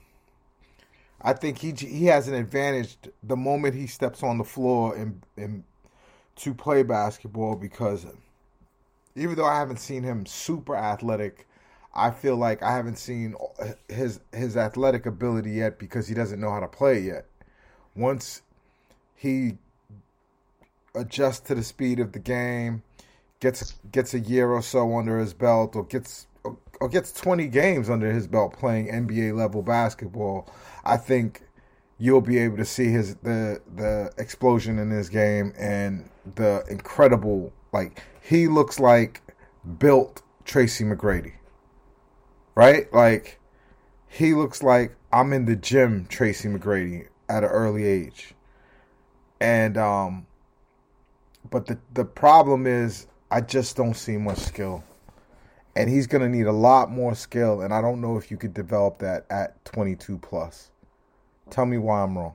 I 1.22 1.32
think 1.32 1.58
he 1.58 1.72
he 1.72 2.06
has 2.06 2.28
an 2.28 2.34
advantage 2.34 2.96
the 3.22 3.36
moment 3.36 3.74
he 3.74 3.86
steps 3.86 4.22
on 4.22 4.38
the 4.38 4.44
floor 4.44 4.94
and 4.94 5.22
and 5.36 5.64
to 6.36 6.54
play 6.54 6.82
basketball 6.82 7.56
because 7.56 8.06
even 9.16 9.34
though 9.34 9.46
I 9.46 9.58
haven't 9.58 9.78
seen 9.78 10.02
him 10.02 10.26
super 10.26 10.76
athletic, 10.76 11.46
I 11.94 12.10
feel 12.10 12.36
like 12.36 12.62
I 12.62 12.72
haven't 12.72 12.98
seen 12.98 13.34
his 13.88 14.20
his 14.32 14.56
athletic 14.56 15.06
ability 15.06 15.52
yet 15.52 15.78
because 15.78 16.06
he 16.06 16.14
doesn't 16.14 16.40
know 16.40 16.50
how 16.50 16.60
to 16.60 16.68
play 16.68 17.00
yet. 17.00 17.26
Once 17.94 18.42
he 19.14 19.56
adjusts 20.94 21.40
to 21.40 21.54
the 21.54 21.62
speed 21.62 21.98
of 21.98 22.12
the 22.12 22.18
game, 22.18 22.82
gets 23.40 23.74
gets 23.90 24.12
a 24.14 24.20
year 24.20 24.50
or 24.50 24.62
so 24.62 24.96
under 24.96 25.18
his 25.18 25.32
belt, 25.32 25.74
or 25.74 25.84
gets 25.84 26.26
gets 26.90 27.12
20 27.12 27.46
games 27.48 27.88
under 27.90 28.12
his 28.12 28.26
belt 28.26 28.52
playing 28.58 28.88
NBA 28.88 29.34
level 29.34 29.62
basketball, 29.62 30.48
I 30.84 30.96
think 30.96 31.42
you'll 31.98 32.20
be 32.20 32.38
able 32.38 32.56
to 32.58 32.64
see 32.64 32.88
his 32.88 33.16
the 33.16 33.60
the 33.74 34.12
explosion 34.18 34.78
in 34.78 34.90
his 34.90 35.08
game 35.08 35.52
and 35.58 36.08
the 36.34 36.62
incredible 36.68 37.52
like 37.72 38.02
he 38.20 38.48
looks 38.48 38.78
like 38.78 39.22
built 39.78 40.22
Tracy 40.44 40.84
McGrady. 40.84 41.32
Right? 42.54 42.92
Like 42.92 43.40
he 44.08 44.34
looks 44.34 44.62
like 44.62 44.96
I'm 45.12 45.32
in 45.32 45.46
the 45.46 45.56
gym 45.56 46.06
Tracy 46.08 46.48
McGrady 46.48 47.08
at 47.28 47.44
an 47.44 47.50
early 47.50 47.84
age. 47.84 48.34
And 49.40 49.76
um 49.78 50.26
but 51.50 51.66
the 51.66 51.78
the 51.94 52.04
problem 52.04 52.66
is 52.66 53.06
I 53.30 53.40
just 53.40 53.76
don't 53.76 53.94
see 53.94 54.16
much 54.16 54.38
skill. 54.38 54.84
And 55.76 55.90
he's 55.90 56.06
going 56.06 56.22
to 56.22 56.28
need 56.28 56.46
a 56.46 56.52
lot 56.52 56.90
more 56.90 57.14
skill 57.14 57.60
and 57.60 57.72
I 57.72 57.82
don't 57.82 58.00
know 58.00 58.16
if 58.16 58.30
you 58.30 58.36
could 58.36 58.54
develop 58.54 58.98
that 59.00 59.26
at 59.30 59.62
22 59.66 60.18
plus. 60.18 60.70
Tell 61.50 61.66
me 61.66 61.78
why 61.78 62.02
I'm 62.02 62.16
wrong. 62.16 62.34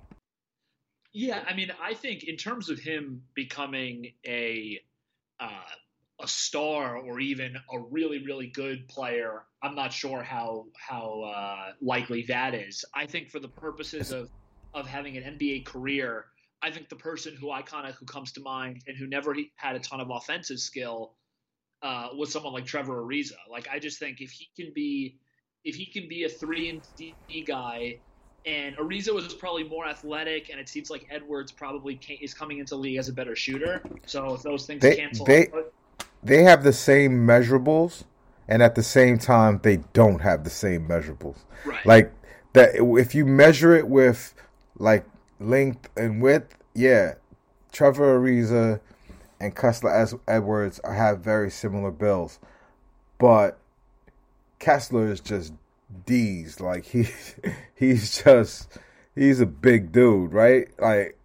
Yeah, 1.14 1.44
I 1.46 1.54
mean, 1.54 1.72
I 1.82 1.94
think 1.94 2.24
in 2.24 2.38
terms 2.38 2.70
of 2.70 2.80
him 2.80 3.24
becoming 3.34 4.14
a 4.26 4.80
uh, 5.40 5.50
a 6.22 6.28
star 6.28 6.98
or 6.98 7.20
even 7.20 7.56
a 7.74 7.80
really 7.80 8.24
really 8.24 8.48
good 8.48 8.88
player, 8.88 9.44
I'm 9.62 9.76
not 9.76 9.92
sure 9.92 10.24
how 10.24 10.68
how 10.78 11.24
uh, 11.24 11.72
likely 11.82 12.24
that 12.30 12.54
is. 12.54 12.86
I 12.94 13.08
think 13.08 13.30
for 13.30 13.40
the 13.40 13.50
purposes 13.50 14.12
of 14.12 14.30
of 14.74 14.88
having 14.88 15.18
an 15.18 15.38
NBA 15.38 15.66
career, 15.66 16.28
I 16.62 16.72
think 16.72 16.88
the 16.88 16.96
person 16.96 17.36
who 17.36 17.52
I 17.52 17.62
kind 17.62 17.88
of 17.88 17.96
who 17.96 18.06
comes 18.06 18.32
to 18.34 18.42
mind 18.42 18.84
and 18.88 18.96
who 18.96 19.08
never 19.08 19.36
had 19.56 19.76
a 19.76 19.80
ton 19.80 20.00
of 20.00 20.10
offensive 20.10 20.60
skill 20.60 21.16
uh, 21.82 22.10
was 22.16 22.32
someone 22.32 22.54
like 22.54 22.66
Trevor 22.66 23.04
Ariza. 23.04 23.32
Like 23.50 23.68
I 23.72 23.80
just 23.80 24.00
think 24.00 24.22
if 24.22 24.32
he 24.32 24.48
can 24.56 24.72
be 24.74 25.16
if 25.64 25.76
he 25.76 25.86
can 25.86 26.08
be 26.08 26.24
a 26.24 26.30
three 26.30 26.70
and 26.70 26.82
D 26.98 27.14
guy, 27.46 27.98
and 28.46 28.76
Ariza 28.78 29.14
was 29.14 29.34
probably 29.34 29.64
more 29.64 29.86
athletic, 29.88 30.50
and 30.50 30.60
it 30.60 30.68
seems 30.70 30.90
like 30.90 31.08
Edwards 31.12 31.52
probably 31.52 32.00
is 32.22 32.34
coming 32.34 32.60
into 32.60 32.72
the 32.76 32.82
league 32.82 32.98
as 32.98 33.10
a 33.10 33.14
better 33.14 33.36
shooter. 33.36 33.82
So 34.06 34.34
if 34.34 34.42
those 34.42 34.66
things 34.66 34.82
They- 34.82 34.96
cancel, 34.96 35.26
they- 35.26 35.48
out, 35.50 35.72
They 36.24 36.44
have 36.44 36.64
the 36.64 36.74
same 36.74 37.26
measurables, 37.26 38.04
and 38.48 38.62
at 38.62 38.76
the 38.76 38.84
same 38.84 39.18
time, 39.18 39.60
they 39.64 39.78
don't 39.94 40.20
have 40.22 40.44
the 40.44 40.52
same 40.52 40.88
measurables. 40.88 41.38
right? 41.66 41.84
Like 41.86 42.12
that, 42.54 42.76
if 42.76 43.16
you 43.16 43.26
measure 43.26 43.74
it 43.76 43.88
with 43.88 44.34
like 44.78 45.04
length 45.40 45.90
and 45.98 46.22
width, 46.22 46.56
yeah, 46.76 47.16
Trevor 47.72 48.20
Ariza 48.20 48.80
and 49.42 49.56
Kessler 49.56 49.90
as 49.92 50.16
Edwards 50.28 50.80
have 50.86 51.20
very 51.20 51.50
similar 51.50 51.92
bills, 51.92 52.40
but 53.18 53.58
Kessler 54.60 55.12
is 55.12 55.20
just 55.20 55.54
D's. 56.06 56.62
Like 56.62 56.86
he, 56.86 57.08
he's 57.76 58.24
just 58.24 58.78
he's 59.16 59.40
a 59.42 59.46
big 59.46 59.92
dude, 59.92 60.32
right? 60.32 60.68
Like, 60.80 61.18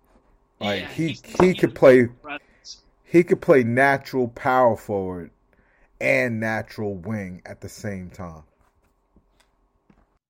like 0.61 0.81
Yeah, 0.83 0.89
he 0.89 1.19
he 1.41 1.55
could 1.55 1.75
play 1.75 2.09
he 3.05 3.23
could 3.23 3.41
play 3.43 3.63
natural 3.63 4.29
power 4.29 4.77
forward 4.77 5.31
and 6.01 6.41
natural 6.41 6.95
wing 6.95 7.43
at 7.45 7.61
the 7.61 7.69
same 7.69 8.11
time. 8.11 8.43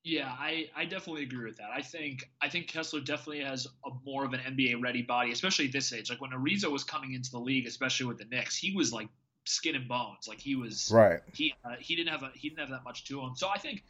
Yeah, 0.06 0.28
I, 0.38 0.68
I 0.76 0.84
definitely 0.84 1.24
agree 1.24 1.46
with 1.46 1.56
that. 1.56 1.70
I 1.74 1.82
think 1.82 2.30
I 2.40 2.48
think 2.48 2.68
Kessler 2.68 3.00
definitely 3.00 3.40
has 3.40 3.66
a 3.84 3.90
more 4.04 4.24
of 4.24 4.34
an 4.34 4.38
NBA 4.38 4.80
ready 4.80 5.02
body, 5.02 5.32
especially 5.32 5.64
at 5.64 5.72
this 5.72 5.92
age. 5.92 6.10
Like 6.10 6.20
when 6.20 6.30
Ariza 6.30 6.70
was 6.70 6.84
coming 6.84 7.14
into 7.14 7.28
the 7.32 7.40
league, 7.40 7.66
especially 7.66 8.06
with 8.06 8.18
the 8.18 8.24
Knicks, 8.26 8.56
he 8.56 8.72
was 8.76 8.92
like 8.92 9.08
skin 9.46 9.74
and 9.74 9.88
bones. 9.88 10.28
Like 10.28 10.38
he 10.38 10.54
was 10.54 10.92
Right. 10.94 11.18
he 11.34 11.52
uh, 11.64 11.74
he 11.80 11.96
didn't 11.96 12.10
have 12.10 12.22
a, 12.22 12.30
he 12.34 12.50
didn't 12.50 12.60
have 12.60 12.70
that 12.70 12.84
much 12.84 13.02
to 13.06 13.20
him. 13.20 13.34
So 13.34 13.48
I 13.48 13.58
think 13.58 13.82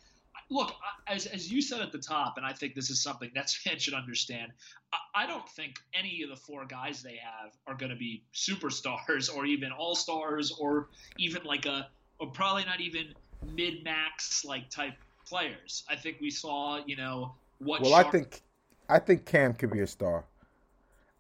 look 0.49 0.73
as 1.07 1.27
as 1.27 1.53
you 1.53 1.61
said 1.61 1.83
at 1.83 1.93
the 1.93 1.99
top, 1.99 2.39
and 2.39 2.47
I 2.47 2.55
think 2.55 2.75
this 2.75 2.89
is 2.89 3.03
something 3.03 3.31
Nets 3.35 3.55
fans 3.63 3.83
should 3.83 3.93
understand. 3.93 4.53
I, 4.95 5.25
I 5.25 5.27
don't 5.27 5.47
think 5.51 5.75
any 5.93 6.23
of 6.23 6.31
the 6.31 6.37
four 6.37 6.65
guys 6.65 7.03
they 7.03 7.17
have 7.23 7.53
are 7.67 7.75
going 7.75 7.91
to 7.91 7.97
be 7.97 8.25
superstars 8.35 9.29
or 9.31 9.45
even 9.45 9.71
all 9.71 9.95
stars 9.95 10.51
or 10.51 10.89
even 11.19 11.45
like 11.45 11.67
a 11.67 11.91
or 12.19 12.29
probably 12.31 12.65
not 12.65 12.81
even 12.81 13.15
mid 13.43 13.85
max 13.85 14.47
like 14.47 14.71
type 14.71 14.95
players. 15.29 15.85
I 15.89 15.97
think 15.97 16.19
we 16.21 16.31
saw 16.31 16.81
you 16.87 16.97
know 16.97 17.35
what. 17.59 17.81
Well, 17.81 17.95
I 17.95 18.05
think 18.05 18.43
I 18.89 18.99
think 18.99 19.27
Cam 19.27 19.55
could 19.55 19.71
be 19.71 19.81
a 19.81 19.87
star. 19.87 20.25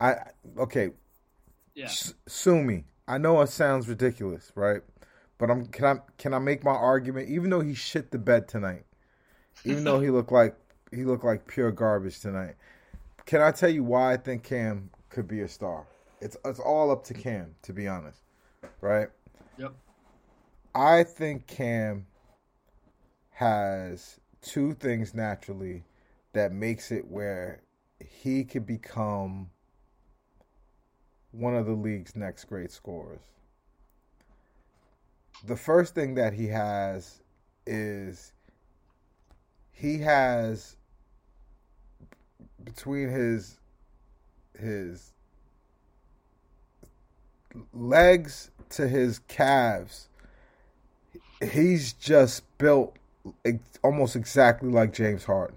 I 0.00 0.16
okay, 0.58 0.90
yeah. 1.74 1.86
s- 1.86 2.14
sue 2.26 2.62
me. 2.62 2.84
I 3.08 3.18
know 3.18 3.40
it 3.40 3.48
sounds 3.48 3.88
ridiculous, 3.88 4.52
right? 4.54 4.82
But 5.38 5.50
I'm 5.50 5.66
can 5.66 5.84
I 5.84 6.00
can 6.18 6.34
I 6.34 6.38
make 6.38 6.64
my 6.64 6.72
argument? 6.72 7.28
Even 7.28 7.50
though 7.50 7.60
he 7.60 7.74
shit 7.74 8.10
the 8.10 8.18
bed 8.18 8.48
tonight, 8.48 8.84
even 9.64 9.84
though 9.84 10.00
he 10.00 10.10
looked 10.16 10.32
like 10.32 10.56
he 10.92 11.04
looked 11.04 11.24
like 11.24 11.46
pure 11.46 11.70
garbage 11.72 12.20
tonight, 12.20 12.54
can 13.26 13.42
I 13.42 13.50
tell 13.50 13.70
you 13.70 13.84
why 13.84 14.12
I 14.12 14.16
think 14.16 14.44
Cam 14.44 14.90
could 15.08 15.28
be 15.28 15.40
a 15.40 15.48
star? 15.48 15.86
It's 16.20 16.36
it's 16.44 16.60
all 16.60 16.90
up 16.90 17.04
to 17.04 17.14
Cam, 17.14 17.54
to 17.62 17.72
be 17.72 17.86
honest, 17.86 18.20
right? 18.80 19.08
Yep. 19.58 19.72
I 20.74 21.04
think 21.04 21.46
Cam 21.46 22.06
has 23.36 24.18
two 24.40 24.72
things 24.72 25.12
naturally 25.12 25.84
that 26.32 26.52
makes 26.52 26.90
it 26.90 27.06
where 27.06 27.60
he 27.98 28.44
could 28.44 28.64
become 28.64 29.50
one 31.32 31.54
of 31.54 31.66
the 31.66 31.72
league's 31.72 32.16
next 32.16 32.44
great 32.44 32.70
scorers. 32.70 33.20
The 35.44 35.56
first 35.56 35.94
thing 35.94 36.14
that 36.14 36.32
he 36.32 36.46
has 36.46 37.20
is 37.66 38.32
he 39.70 39.98
has 39.98 40.76
between 42.64 43.10
his 43.10 43.60
his 44.58 45.12
legs 47.74 48.50
to 48.70 48.88
his 48.88 49.18
calves 49.28 50.08
he's 51.52 51.92
just 51.92 52.42
built 52.56 52.96
almost 53.82 54.16
exactly 54.16 54.70
like 54.70 54.92
James 54.92 55.24
Harden. 55.24 55.56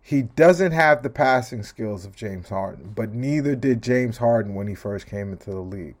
He 0.00 0.22
doesn't 0.22 0.72
have 0.72 1.02
the 1.02 1.10
passing 1.10 1.62
skills 1.62 2.06
of 2.06 2.16
James 2.16 2.48
Harden, 2.48 2.92
but 2.94 3.12
neither 3.12 3.54
did 3.54 3.82
James 3.82 4.18
Harden 4.18 4.54
when 4.54 4.66
he 4.66 4.74
first 4.74 5.06
came 5.06 5.32
into 5.32 5.50
the 5.50 5.60
league. 5.60 5.96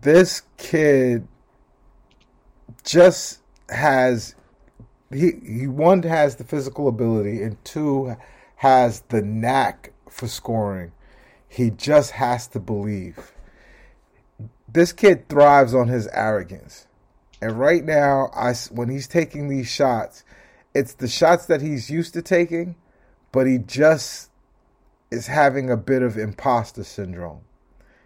This 0.00 0.42
kid 0.58 1.26
just 2.84 3.40
has 3.68 4.34
he 5.10 5.32
he 5.46 5.66
one 5.66 6.02
has 6.02 6.36
the 6.36 6.44
physical 6.44 6.88
ability 6.88 7.42
and 7.42 7.62
two 7.64 8.16
has 8.56 9.00
the 9.08 9.22
knack 9.22 9.92
for 10.10 10.28
scoring. 10.28 10.92
He 11.48 11.70
just 11.70 12.12
has 12.12 12.46
to 12.48 12.60
believe 12.60 13.32
this 14.72 14.92
kid 14.92 15.28
thrives 15.28 15.74
on 15.74 15.88
his 15.88 16.06
arrogance. 16.08 16.86
And 17.42 17.58
right 17.58 17.84
now, 17.84 18.30
I 18.36 18.54
when 18.70 18.88
he's 18.88 19.08
taking 19.08 19.48
these 19.48 19.68
shots, 19.68 20.22
it's 20.74 20.94
the 20.94 21.08
shots 21.08 21.46
that 21.46 21.60
he's 21.60 21.90
used 21.90 22.14
to 22.14 22.22
taking, 22.22 22.76
but 23.32 23.48
he 23.48 23.58
just 23.58 24.30
is 25.10 25.26
having 25.26 25.68
a 25.68 25.76
bit 25.76 26.02
of 26.02 26.16
imposter 26.16 26.84
syndrome. 26.84 27.40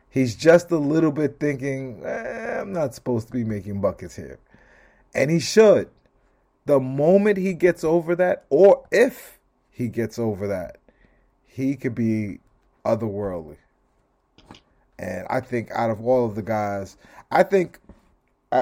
He's 0.09 0.37
just 0.37 0.71
a 0.71 0.79
little 0.79 1.13
bit 1.13 1.39
thinking, 1.39 2.01
eh, 2.03 2.61
I'm 2.63 2.73
not 2.73 2.95
supposed 2.95 3.27
to 3.27 3.33
be 3.35 3.45
making 3.45 3.83
buckets 3.83 4.17
here. 4.17 4.39
And 5.15 5.31
he 5.31 5.39
should. 5.39 5.91
The 6.65 6.81
moment 6.81 7.37
he 7.37 7.53
gets 7.53 7.85
over 7.85 8.17
that, 8.17 8.47
or 8.49 8.87
if 8.91 9.39
he 9.71 9.89
gets 9.89 10.19
over 10.19 10.47
that, 10.47 10.79
he 11.45 11.77
could 11.77 11.95
be 11.95 12.39
otherworldly. 12.87 13.59
And 14.99 15.27
I 15.29 15.41
think 15.41 15.71
out 15.73 15.91
of 15.91 16.01
all 16.01 16.25
of 16.25 16.37
the 16.37 16.43
guys, 16.43 16.97
I 17.31 17.43
think, 17.43 17.81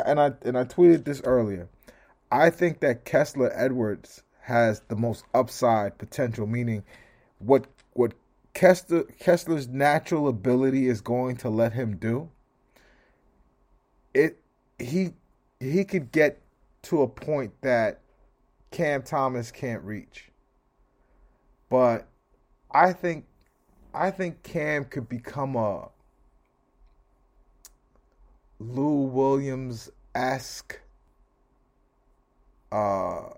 and 0.07 0.21
I 0.21 0.33
and 0.43 0.59
I 0.59 0.65
tweeted 0.65 1.05
this 1.05 1.21
earlier. 1.25 1.69
I 2.31 2.51
think 2.51 2.81
that 2.81 3.05
Kessler 3.05 3.53
Edwards 3.55 4.23
has 4.41 4.81
the 4.89 4.97
most 4.97 5.25
upside 5.35 5.99
potential. 5.99 6.47
Meaning, 6.47 6.85
what 7.39 7.67
what 7.93 8.15
Kessler 8.55 9.05
Kessler's 9.19 9.69
natural 9.69 10.29
ability 10.29 10.89
is 10.89 11.01
going 11.01 11.37
to 11.39 11.49
let 11.49 11.73
him 11.73 11.97
do. 11.97 12.31
It 14.13 14.39
he 14.79 15.13
he 15.61 15.85
could 15.85 16.13
get 16.13 16.41
to 16.83 17.03
a 17.03 17.09
point 17.09 17.53
that 17.63 18.01
Cam 18.71 19.03
Thomas 19.03 19.51
can't 19.51 19.83
reach. 19.83 20.31
But 21.69 22.07
I 22.71 22.93
think 22.93 23.25
I 23.93 24.11
think 24.11 24.43
Cam 24.43 24.85
could 24.85 25.09
become 25.09 25.57
a 25.57 25.89
Lou 28.73 29.03
Williams 29.03 29.91
esque 30.15 30.81
uh 32.73 33.31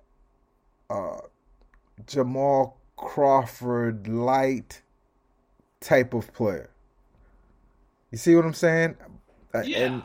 uh 0.88 1.21
Jamal 2.06 2.78
Crawford 2.97 4.09
light 4.09 4.83
type 5.80 6.14
of 6.14 6.33
player. 6.33 6.71
You 8.11 8.18
see 8.18 8.35
what 8.37 8.45
I'm 8.45 8.54
saying? 8.54 8.97
Uh, 9.54 9.62
Yeah. 9.64 9.78
And 9.78 10.02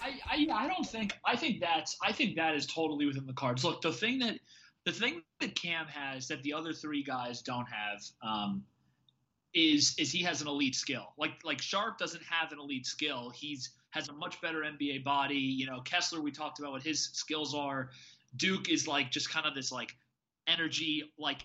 I, 0.00 0.20
I 0.26 0.64
I 0.64 0.68
don't 0.68 0.86
think 0.86 1.18
I 1.24 1.36
think 1.36 1.60
that's 1.60 1.96
I 2.02 2.12
think 2.12 2.36
that 2.36 2.54
is 2.54 2.66
totally 2.66 3.06
within 3.06 3.26
the 3.26 3.32
cards. 3.32 3.64
Look, 3.64 3.82
the 3.82 3.92
thing 3.92 4.18
that 4.20 4.38
the 4.84 4.92
thing 4.92 5.22
that 5.40 5.54
Cam 5.54 5.86
has 5.86 6.28
that 6.28 6.42
the 6.42 6.52
other 6.54 6.72
three 6.72 7.02
guys 7.02 7.42
don't 7.42 7.66
have 7.66 8.00
um, 8.22 8.64
is 9.54 9.94
is 9.98 10.10
he 10.12 10.22
has 10.22 10.40
an 10.40 10.48
elite 10.48 10.74
skill. 10.74 11.12
Like 11.18 11.32
like 11.44 11.60
Sharpe 11.60 11.98
doesn't 11.98 12.22
have 12.24 12.52
an 12.52 12.58
elite 12.58 12.86
skill. 12.86 13.30
He's 13.30 13.70
has 13.92 14.08
a 14.08 14.12
much 14.12 14.40
better 14.40 14.60
NBA 14.60 15.04
body. 15.04 15.36
You 15.36 15.66
know, 15.66 15.80
Kessler 15.80 16.20
we 16.20 16.32
talked 16.32 16.58
about 16.58 16.72
what 16.72 16.82
his 16.82 17.10
skills 17.12 17.54
are. 17.54 17.90
Duke 18.36 18.68
is 18.68 18.88
like 18.88 19.10
just 19.10 19.30
kind 19.30 19.46
of 19.46 19.54
this 19.54 19.70
like 19.70 19.94
energy 20.48 21.12
like 21.18 21.44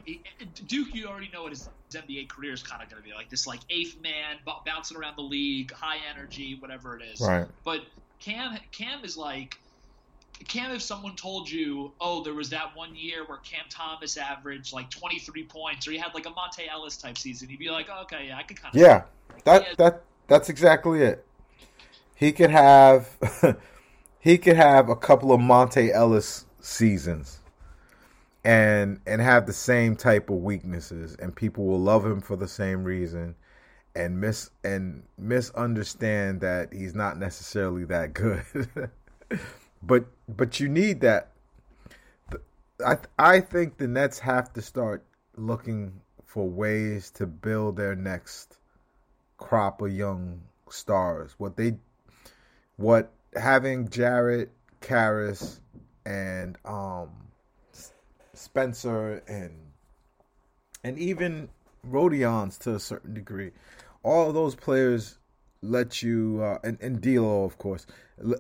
Duke 0.66 0.88
you 0.92 1.06
already 1.06 1.30
know 1.32 1.44
what 1.44 1.52
his, 1.52 1.70
his 1.92 2.02
NBA 2.02 2.30
career 2.30 2.52
is 2.54 2.64
kind 2.64 2.82
of 2.82 2.90
going 2.90 3.02
to 3.02 3.08
be 3.08 3.14
like 3.14 3.30
this 3.30 3.46
like 3.46 3.60
eighth 3.70 4.02
man 4.02 4.38
b- 4.44 4.52
bouncing 4.66 4.98
around 4.98 5.16
the 5.18 5.22
league, 5.22 5.72
high 5.72 5.98
energy, 6.12 6.58
whatever 6.60 6.98
it 6.98 7.04
is. 7.04 7.22
right. 7.22 7.46
But 7.64 7.82
Cam 8.20 8.58
Cam 8.72 9.04
is 9.04 9.18
like 9.18 9.58
Cam 10.48 10.72
if 10.72 10.82
someone 10.82 11.16
told 11.16 11.50
you, 11.50 11.92
oh, 12.00 12.24
there 12.24 12.34
was 12.34 12.50
that 12.52 12.76
one 12.76 12.96
year 12.96 13.26
where 13.26 13.40
Cam 13.40 13.66
Thomas 13.70 14.18
averaged 14.18 14.72
like 14.72 14.90
23 14.90 15.44
points 15.46 15.88
or 15.88 15.92
he 15.92 15.98
had 15.98 16.14
like 16.14 16.26
a 16.26 16.30
Monta 16.30 16.68
Ellis 16.72 16.96
type 16.98 17.18
season, 17.18 17.50
you'd 17.50 17.60
be 17.60 17.70
like, 17.70 17.88
oh, 17.92 18.04
okay, 18.04 18.28
yeah, 18.28 18.38
I 18.38 18.44
could 18.44 18.62
kind 18.62 18.74
of 18.74 18.80
Yeah, 18.80 19.04
that 19.44 19.78
that 19.78 20.04
that's 20.28 20.50
exactly 20.50 21.02
it. 21.02 21.27
He 22.18 22.32
could 22.32 22.50
have 22.50 23.16
he 24.20 24.40
could 24.40 24.56
have 24.56 24.90
a 24.90 24.96
couple 24.96 25.32
of 25.32 25.40
Monta 25.40 25.92
Ellis 25.94 26.48
seasons, 26.60 27.42
and 28.44 29.00
and 29.06 29.22
have 29.22 29.46
the 29.46 29.54
same 29.54 29.96
type 29.96 30.32
of 30.32 30.38
weaknesses, 30.38 31.16
and 31.20 31.36
people 31.36 31.68
will 31.68 31.80
love 31.80 32.04
him 32.04 32.22
for 32.22 32.36
the 32.36 32.48
same 32.48 32.84
reason, 32.84 33.36
and 33.96 34.20
miss 34.20 34.50
and 34.64 35.04
misunderstand 35.20 36.42
that 36.42 36.74
he's 36.74 36.96
not 36.96 37.20
necessarily 37.20 37.86
that 37.86 38.16
good. 38.16 38.42
but 39.84 40.06
but 40.28 40.60
you 40.60 40.70
need 40.70 41.02
that. 41.02 41.34
I 42.84 42.98
I 43.20 43.42
think 43.42 43.78
the 43.78 43.88
Nets 43.88 44.18
have 44.18 44.52
to 44.54 44.62
start 44.64 45.06
looking 45.36 46.02
for 46.26 46.50
ways 46.50 47.12
to 47.12 47.28
build 47.28 47.78
their 47.78 47.96
next 47.96 48.58
crop 49.38 49.84
of 49.84 49.92
young 49.92 50.42
stars. 50.72 51.36
What 51.38 51.58
they 51.58 51.78
what 52.78 53.12
having 53.36 53.90
Jarrett, 53.90 54.52
Caris, 54.82 55.60
and 56.06 56.58
um 56.66 57.10
Spencer 58.34 59.24
and 59.28 59.52
and 60.84 60.98
even 60.98 61.50
Rodions 61.86 62.58
to 62.60 62.76
a 62.76 62.80
certain 62.80 63.14
degree. 63.14 63.52
All 64.04 64.30
of 64.30 64.34
those 64.34 64.56
players 64.56 65.18
let 65.62 66.02
you 66.02 66.42
uh, 66.44 66.60
and 66.64 66.78
and 66.82 67.02
D'Lo, 67.02 67.44
of 67.44 67.58
course, 67.58 67.86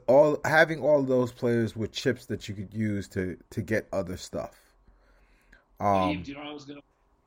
all 0.07 0.39
having 0.45 0.81
all 0.81 1.03
those 1.03 1.31
players 1.31 1.75
with 1.75 1.91
chips 1.91 2.25
that 2.27 2.47
you 2.47 2.55
could 2.55 2.73
use 2.73 3.07
to 3.09 3.37
to 3.49 3.61
get 3.61 3.87
other 3.91 4.17
stuff. 4.17 4.55
Um, 5.79 6.13
Dave, 6.13 6.23
do 6.25 6.31
you 6.31 6.37
know 6.37 6.43
what 6.43 6.49
I 6.49 6.53
was 6.53 6.65
gonna? 6.65 6.81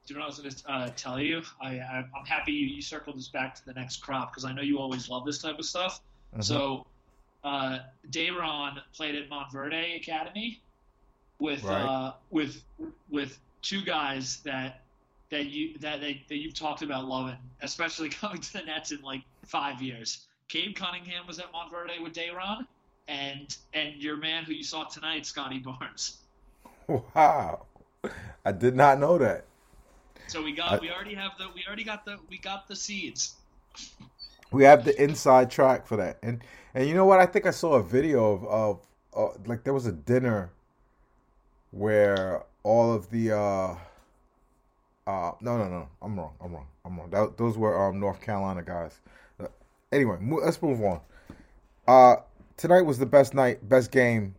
Do 0.06 0.14
you 0.14 0.20
know 0.20 0.26
what 0.26 0.38
I 0.38 0.42
was 0.42 0.62
gonna 0.62 0.84
uh, 0.84 0.90
tell 0.96 1.20
you? 1.20 1.42
I, 1.60 1.78
I 1.78 1.98
am 1.98 2.26
happy 2.26 2.52
you, 2.52 2.66
you 2.66 2.82
circled 2.82 3.16
this 3.16 3.28
back 3.28 3.54
to 3.56 3.64
the 3.64 3.74
next 3.74 3.98
crop 3.98 4.32
because 4.32 4.44
I 4.44 4.52
know 4.52 4.62
you 4.62 4.78
always 4.78 5.08
love 5.08 5.24
this 5.24 5.38
type 5.38 5.58
of 5.58 5.64
stuff. 5.64 6.00
Mm-hmm. 6.32 6.42
So, 6.42 6.86
uh, 7.44 7.78
Day'Ron 8.10 8.80
played 8.92 9.14
at 9.14 9.28
Montverde 9.30 9.96
Academy 9.96 10.60
with 11.38 11.64
right. 11.64 11.82
uh, 11.82 12.12
with 12.30 12.62
with 13.08 13.38
two 13.62 13.82
guys 13.82 14.40
that 14.44 14.82
that 15.30 15.46
you 15.46 15.78
that 15.78 16.00
they, 16.00 16.22
that 16.28 16.36
you've 16.36 16.54
talked 16.54 16.82
about 16.82 17.06
loving, 17.06 17.36
especially 17.62 18.08
coming 18.10 18.40
to 18.40 18.52
the 18.52 18.62
Nets 18.62 18.92
in 18.92 19.00
like 19.02 19.22
five 19.46 19.80
years. 19.80 20.26
Cade 20.48 20.74
Cunningham 20.74 21.26
was 21.26 21.38
at 21.38 21.46
Montverde 21.52 22.02
with 22.02 22.12
Day'Ron, 22.12 22.66
and 23.08 23.56
and 23.72 23.94
your 23.96 24.16
man 24.16 24.44
who 24.44 24.52
you 24.52 24.64
saw 24.64 24.84
tonight, 24.84 25.26
Scotty 25.26 25.58
Barnes. 25.58 26.16
Wow, 27.14 27.66
I 28.44 28.50
did 28.50 28.74
not 28.74 28.98
know 28.98 29.16
that. 29.18 29.44
So 30.26 30.42
we 30.42 30.50
got 30.50 30.72
I, 30.72 30.78
we 30.78 30.90
already 30.90 31.14
have 31.14 31.32
the 31.38 31.46
we 31.54 31.62
already 31.64 31.84
got 31.84 32.04
the 32.04 32.18
we 32.28 32.36
got 32.36 32.66
the 32.66 32.74
seeds. 32.74 33.34
We 34.50 34.64
have 34.64 34.84
the 34.84 35.00
inside 35.00 35.52
track 35.52 35.86
for 35.86 35.96
that, 35.98 36.18
and 36.24 36.42
and 36.74 36.88
you 36.88 36.94
know 36.94 37.04
what? 37.04 37.20
I 37.20 37.26
think 37.26 37.46
I 37.46 37.50
saw 37.50 37.74
a 37.74 37.82
video 37.82 38.32
of 38.32 38.44
of 38.44 38.80
uh, 39.16 39.38
like 39.46 39.64
there 39.64 39.74
was 39.74 39.86
a 39.86 39.92
dinner 39.92 40.50
where 41.70 42.42
all 42.62 42.92
of 42.92 43.10
the 43.10 43.32
uh 43.32 43.76
uh 45.06 45.32
no 45.40 45.56
no 45.56 45.68
no 45.68 45.88
I'm 46.02 46.18
wrong 46.18 46.34
I'm 46.40 46.52
wrong 46.52 46.66
I'm 46.84 46.98
wrong 46.98 47.10
that, 47.10 47.36
those 47.38 47.56
were 47.56 47.88
um 47.88 48.00
North 48.00 48.20
Carolina 48.20 48.62
guys. 48.62 49.00
Uh, 49.38 49.46
anyway, 49.92 50.18
let's 50.20 50.60
move 50.62 50.82
on. 50.82 51.00
Uh 51.86 52.16
tonight 52.56 52.82
was 52.82 52.98
the 52.98 53.06
best 53.06 53.34
night, 53.34 53.66
best 53.68 53.90
game 53.90 54.34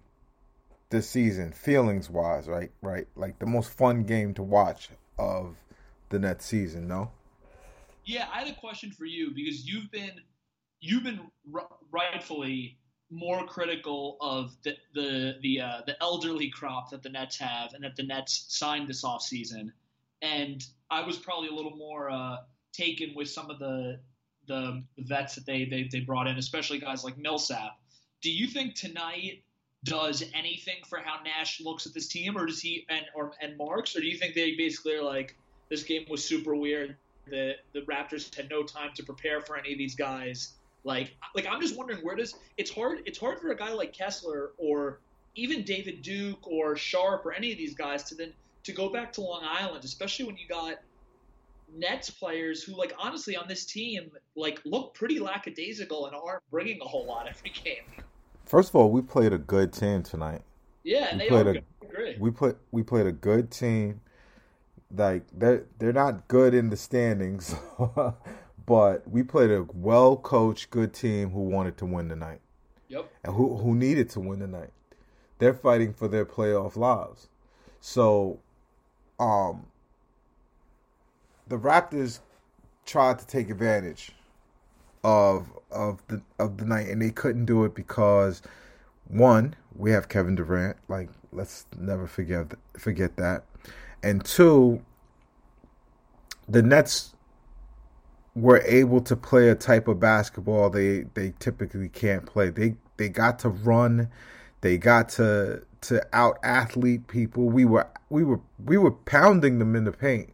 this 0.89 1.09
season, 1.09 1.51
feelings 1.51 2.09
wise, 2.09 2.47
right? 2.47 2.71
Right, 2.81 3.07
like 3.15 3.39
the 3.39 3.45
most 3.45 3.71
fun 3.71 4.03
game 4.03 4.33
to 4.35 4.43
watch 4.43 4.89
of 5.17 5.55
the 6.09 6.19
Nets 6.19 6.45
season. 6.45 6.87
No. 6.87 7.11
Yeah, 8.03 8.27
I 8.33 8.39
had 8.39 8.47
a 8.49 8.59
question 8.59 8.91
for 8.91 9.05
you 9.05 9.31
because 9.33 9.65
you've 9.65 9.91
been 9.91 10.21
you've 10.81 11.03
been 11.03 11.21
r- 11.53 11.69
rightfully 11.91 12.77
more 13.09 13.45
critical 13.45 14.17
of 14.21 14.55
the 14.63 14.75
the 14.93 15.35
the, 15.41 15.61
uh, 15.61 15.81
the 15.85 16.01
elderly 16.01 16.49
crop 16.49 16.89
that 16.89 17.03
the 17.03 17.09
Nets 17.09 17.37
have 17.37 17.73
and 17.73 17.83
that 17.83 17.95
the 17.95 18.03
Nets 18.03 18.45
signed 18.49 18.87
this 18.87 19.03
offseason. 19.03 19.71
And 20.21 20.65
I 20.89 21.05
was 21.05 21.17
probably 21.17 21.49
a 21.49 21.53
little 21.53 21.75
more 21.75 22.09
uh, 22.09 22.37
taken 22.73 23.13
with 23.15 23.29
some 23.29 23.49
of 23.49 23.59
the 23.59 23.99
the 24.47 24.83
vets 24.97 25.35
that 25.35 25.45
they, 25.45 25.65
they 25.65 25.87
they 25.91 25.99
brought 25.99 26.27
in, 26.27 26.37
especially 26.37 26.79
guys 26.79 27.03
like 27.03 27.17
Millsap. 27.17 27.77
Do 28.21 28.31
you 28.31 28.47
think 28.47 28.75
tonight 28.75 29.43
does 29.83 30.23
anything 30.33 30.77
for 30.87 30.99
how 30.99 31.21
Nash 31.23 31.59
looks 31.59 31.85
at 31.85 31.93
this 31.93 32.07
team, 32.07 32.37
or 32.37 32.45
does 32.45 32.61
he 32.61 32.85
and 32.89 33.05
or 33.13 33.33
and 33.41 33.57
Marks, 33.57 33.95
or 33.95 33.99
do 33.99 34.07
you 34.07 34.17
think 34.17 34.35
they 34.35 34.55
basically 34.55 34.95
are 34.95 35.03
like 35.03 35.35
this 35.69 35.83
game 35.83 36.05
was 36.09 36.23
super 36.23 36.55
weird? 36.55 36.95
The 37.27 37.55
the 37.73 37.81
Raptors 37.81 38.33
had 38.33 38.49
no 38.49 38.63
time 38.63 38.91
to 38.95 39.03
prepare 39.03 39.41
for 39.41 39.57
any 39.57 39.73
of 39.73 39.77
these 39.77 39.95
guys 39.95 40.53
like, 40.83 41.15
like 41.35 41.47
I'm 41.49 41.61
just 41.61 41.77
wondering 41.77 41.99
where 41.99 42.15
does 42.15 42.35
it's 42.57 42.71
hard. 42.71 42.99
It's 43.05 43.19
hard 43.19 43.39
for 43.39 43.51
a 43.51 43.55
guy 43.55 43.71
like 43.73 43.93
Kessler 43.93 44.51
or 44.57 44.99
even 45.35 45.63
David 45.63 46.01
Duke 46.01 46.45
or 46.47 46.75
Sharpe 46.75 47.25
or 47.25 47.33
any 47.33 47.51
of 47.51 47.57
these 47.57 47.75
guys 47.75 48.03
to 48.05 48.15
then 48.15 48.33
to 48.63 48.71
go 48.71 48.89
back 48.89 49.13
to 49.13 49.21
Long 49.21 49.43
Island, 49.43 49.83
especially 49.83 50.25
when 50.25 50.37
you 50.37 50.47
got 50.47 50.75
Nets 51.75 52.09
players 52.09 52.63
who, 52.63 52.75
like, 52.75 52.93
honestly, 52.99 53.35
on 53.35 53.47
this 53.47 53.65
team, 53.65 54.11
like, 54.35 54.59
look 54.65 54.93
pretty 54.93 55.19
lackadaisical 55.19 56.05
and 56.07 56.15
aren't 56.15 56.47
bringing 56.51 56.79
a 56.81 56.85
whole 56.85 57.05
lot 57.05 57.27
every 57.27 57.49
game. 57.49 58.03
First 58.45 58.69
of 58.69 58.75
all, 58.75 58.91
we 58.91 59.01
played 59.01 59.33
a 59.33 59.37
good 59.37 59.73
team 59.73 60.03
tonight. 60.03 60.41
Yeah, 60.83 61.07
and 61.11 61.19
we 61.19 61.25
they 61.25 61.29
played 61.29 61.47
a, 61.47 61.85
great. 61.87 62.19
We 62.19 62.31
put 62.31 62.57
we 62.71 62.83
played 62.83 63.05
a 63.05 63.11
good 63.11 63.51
team. 63.51 64.01
Like 64.93 65.23
they're 65.31 65.65
they're 65.79 65.93
not 65.93 66.27
good 66.27 66.53
in 66.53 66.69
the 66.69 66.75
standings, 66.75 67.55
but 68.65 69.09
we 69.09 69.23
played 69.23 69.51
a 69.51 69.65
well 69.73 70.17
coached, 70.17 70.69
good 70.69 70.93
team 70.93 71.31
who 71.31 71.41
wanted 71.41 71.77
to 71.77 71.85
win 71.85 72.09
tonight. 72.09 72.41
Yep. 72.89 73.11
And 73.23 73.35
who 73.35 73.57
who 73.57 73.75
needed 73.75 74.09
to 74.11 74.19
win 74.19 74.39
tonight. 74.39 74.71
They're 75.39 75.53
fighting 75.53 75.93
for 75.93 76.07
their 76.07 76.25
playoff 76.25 76.75
lives. 76.75 77.27
So 77.79 78.39
um 79.19 79.67
the 81.47 81.57
Raptors 81.57 82.19
tried 82.85 83.19
to 83.19 83.27
take 83.27 83.49
advantage 83.49 84.11
of 85.03 85.47
of 85.71 86.05
the 86.07 86.21
of 86.37 86.57
the 86.57 86.65
night 86.65 86.87
and 86.87 87.01
they 87.01 87.11
couldn't 87.11 87.45
do 87.45 87.63
it 87.65 87.73
because 87.73 88.41
one, 89.07 89.55
we 89.75 89.91
have 89.91 90.07
Kevin 90.09 90.35
Durant, 90.35 90.77
like 90.87 91.09
let's 91.31 91.65
never 91.77 92.07
forget 92.07 92.53
forget 92.77 93.15
that. 93.17 93.43
And 94.03 94.23
two, 94.23 94.81
the 96.47 96.61
Nets 96.61 97.10
were 98.35 98.61
able 98.61 99.01
to 99.01 99.15
play 99.15 99.49
a 99.49 99.55
type 99.55 99.87
of 99.87 99.99
basketball 99.99 100.69
they 100.69 101.05
they 101.13 101.33
typically 101.39 101.89
can't 101.89 102.25
play. 102.25 102.49
They 102.49 102.75
they 102.97 103.09
got 103.09 103.39
to 103.39 103.49
run, 103.49 104.09
they 104.61 104.77
got 104.77 105.09
to 105.09 105.63
to 105.81 106.05
out 106.13 106.37
athlete 106.43 107.07
people. 107.07 107.49
We 107.49 107.65
were 107.65 107.87
we 108.09 108.23
were 108.23 108.39
we 108.65 108.77
were 108.77 108.91
pounding 108.91 109.59
them 109.59 109.75
in 109.75 109.83
the 109.83 109.91
paint. 109.91 110.33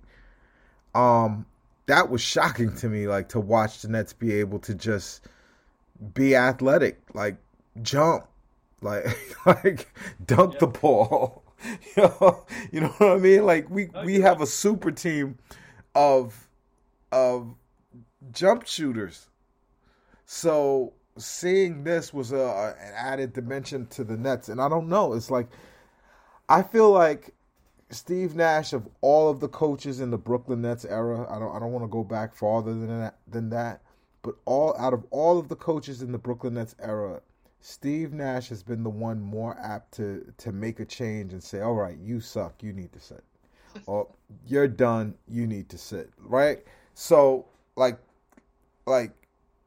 Um 0.94 1.46
that 1.88 2.10
was 2.10 2.22
shocking 2.22 2.76
to 2.76 2.90
me 2.90 3.08
like 3.08 3.30
to 3.30 3.40
watch 3.40 3.82
the 3.82 3.88
Nets 3.88 4.14
be 4.14 4.34
able 4.34 4.60
to 4.60 4.76
just 4.76 5.28
be 6.14 6.36
athletic, 6.36 7.00
like 7.14 7.38
jump, 7.82 8.26
like 8.82 9.06
like 9.46 9.92
dunk 10.26 10.60
the 10.60 10.68
ball. 10.68 11.44
you 11.64 12.04
know, 12.04 12.46
you 12.72 12.82
know 12.82 12.94
what 13.00 13.12
I 13.14 13.18
mean? 13.18 13.46
Like 13.46 13.70
we 13.70 13.90
we 14.06 14.20
have 14.22 14.42
a 14.42 14.46
super 14.46 14.92
team 14.92 15.40
of 15.96 16.48
of 17.12 17.56
jump 18.32 18.66
shooters. 18.66 19.30
So 20.26 20.94
seeing 21.18 21.84
this 21.84 22.14
was 22.14 22.32
a, 22.32 22.76
an 22.80 22.94
added 22.96 23.34
dimension 23.34 23.88
to 23.88 24.04
the 24.04 24.18
Nets, 24.18 24.50
and 24.50 24.62
I 24.62 24.70
don't 24.70 24.90
know. 24.90 25.14
It's 25.14 25.32
like 25.32 25.48
I 26.50 26.64
feel 26.64 26.92
like 26.92 27.34
Steve 27.90 28.36
Nash 28.36 28.74
of 28.74 28.88
all 29.02 29.30
of 29.30 29.40
the 29.40 29.48
coaches 29.48 30.00
in 30.00 30.12
the 30.12 30.18
Brooklyn 30.18 30.62
Nets 30.62 30.86
era. 30.86 31.26
I 31.30 31.40
don't 31.40 31.56
I 31.56 31.60
don't 31.60 31.72
want 31.72 31.84
to 31.84 31.90
go 31.90 32.04
back 32.04 32.36
farther 32.36 32.74
than 32.74 33.00
that 33.00 33.18
than 33.28 33.50
that, 33.50 33.82
but 34.22 34.36
all 34.46 34.76
out 34.78 34.94
of 34.94 35.06
all 35.12 35.40
of 35.40 35.48
the 35.48 35.56
coaches 35.56 36.02
in 36.02 36.12
the 36.12 36.18
Brooklyn 36.18 36.56
Nets 36.56 36.76
era, 36.80 37.22
Steve 37.62 38.14
Nash 38.14 38.50
has 38.50 38.64
been 38.64 38.84
the 38.84 38.90
one 38.90 39.22
more 39.22 39.58
apt 39.62 39.94
to 39.96 40.32
to 40.38 40.52
make 40.52 40.80
a 40.80 40.86
change 40.86 41.34
and 41.34 41.44
say, 41.44 41.62
"All 41.62 41.76
right, 41.76 41.98
you 41.98 42.20
suck. 42.20 42.62
You 42.62 42.74
need 42.74 42.92
to 42.94 43.00
sit." 43.00 43.24
or 43.86 44.08
oh, 44.10 44.16
you're 44.48 44.68
done. 44.68 45.16
You 45.28 45.48
need 45.48 45.70
to 45.70 45.78
sit. 45.78 46.10
Right? 46.18 46.64
So 46.94 47.46
like 47.76 48.00
like 48.88 49.12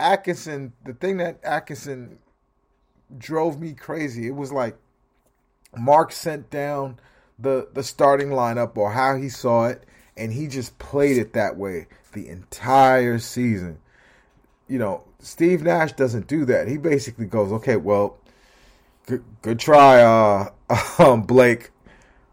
Atkinson, 0.01 0.73
the 0.85 0.95
thing 0.95 1.19
that 1.19 1.39
Atkinson 1.45 2.19
drove 3.17 3.61
me 3.61 3.75
crazy. 3.75 4.27
It 4.27 4.35
was 4.35 4.51
like 4.51 4.77
Mark 5.77 6.11
sent 6.11 6.51
down 6.51 6.99
the 7.39 7.69
the 7.73 7.83
starting 7.83 8.29
lineup 8.29 8.77
or 8.77 8.93
how 8.93 9.17
he 9.17 9.29
saw 9.29 9.67
it, 9.67 9.85
and 10.17 10.33
he 10.33 10.49
just 10.49 10.79
played 10.79 11.19
it 11.19 11.35
that 11.35 11.57
way 11.57 11.87
the 12.13 12.29
entire 12.29 13.19
season. 13.19 13.79
You 14.67 14.79
know, 14.79 15.05
Steve 15.19 15.63
Nash 15.63 15.93
doesn't 15.93 16.27
do 16.27 16.45
that. 16.47 16.69
He 16.69 16.79
basically 16.79 17.27
goes, 17.27 17.53
"Okay, 17.53 17.77
well, 17.77 18.19
good, 19.07 19.25
good 19.43 19.59
try, 19.59 20.01
uh, 20.03 20.51
um, 20.99 21.23
Blake 21.23 21.71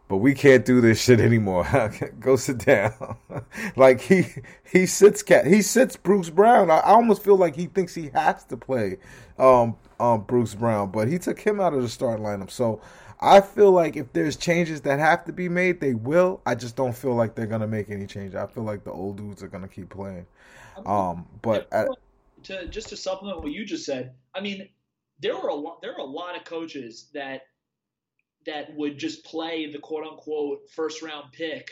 but 0.07 0.17
we 0.17 0.33
can't 0.33 0.65
do 0.65 0.79
this 0.81 1.01
shit 1.01 1.19
anymore. 1.19 1.67
Go 2.19 2.35
sit 2.35 2.59
down. 2.59 3.17
like 3.75 4.01
he 4.01 4.25
he 4.71 4.85
sits 4.85 5.23
cat 5.23 5.45
he 5.45 5.61
sits 5.61 5.95
Bruce 5.95 6.29
Brown. 6.29 6.71
I, 6.71 6.77
I, 6.77 6.93
almost 6.93 7.23
feel 7.23 7.37
like 7.37 7.55
he 7.55 7.65
thinks 7.65 7.93
he 7.93 8.09
has 8.13 8.43
to 8.45 8.57
play 8.57 8.97
um 9.37 9.75
um 9.99 10.21
Bruce 10.21 10.55
Brown, 10.55 10.91
but 10.91 11.07
he 11.07 11.17
took 11.19 11.39
him 11.39 11.59
out 11.59 11.73
of 11.73 11.81
the 11.81 11.89
starting 11.89 12.25
lineup. 12.25 12.51
So 12.51 12.81
I 13.19 13.41
feel 13.41 13.71
like 13.71 13.95
if 13.95 14.13
there's 14.13 14.37
changes 14.37 14.81
that 14.81 14.99
have 14.99 15.25
to 15.25 15.33
be 15.33 15.49
made, 15.49 15.81
they 15.81 15.95
will. 15.95 16.41
I 16.45 16.55
just 16.55 16.75
don't 16.75 16.95
feel 16.95 17.15
like 17.15 17.35
they're 17.35 17.47
gonna 17.47 17.67
make 17.67 17.89
any 17.89 18.07
change. 18.07 18.35
I 18.35 18.47
feel 18.47 18.63
like 18.63 18.83
the 18.83 18.91
old 18.91 19.17
dudes 19.17 19.43
are 19.43 19.47
gonna 19.47 19.67
keep 19.67 19.89
playing. 19.89 20.25
Um, 20.85 21.25
but 21.41 21.67
at, 21.71 21.87
to 22.43 22.67
just 22.67 22.89
to 22.89 22.97
supplement 22.97 23.41
what 23.41 23.51
you 23.51 23.65
just 23.65 23.85
said, 23.85 24.13
I 24.35 24.41
mean, 24.41 24.69
there 25.19 25.35
were 25.35 25.49
a 25.49 25.55
lot. 25.55 25.81
There 25.81 25.93
are 25.93 25.99
a 25.99 26.03
lot 26.03 26.37
of 26.37 26.43
coaches 26.45 27.07
that 27.13 27.41
that 28.47 28.75
would 28.75 28.97
just 28.97 29.23
play 29.23 29.71
the 29.71 29.77
quote 29.79 30.05
unquote 30.05 30.69
first 30.71 31.01
round 31.03 31.31
pick, 31.33 31.69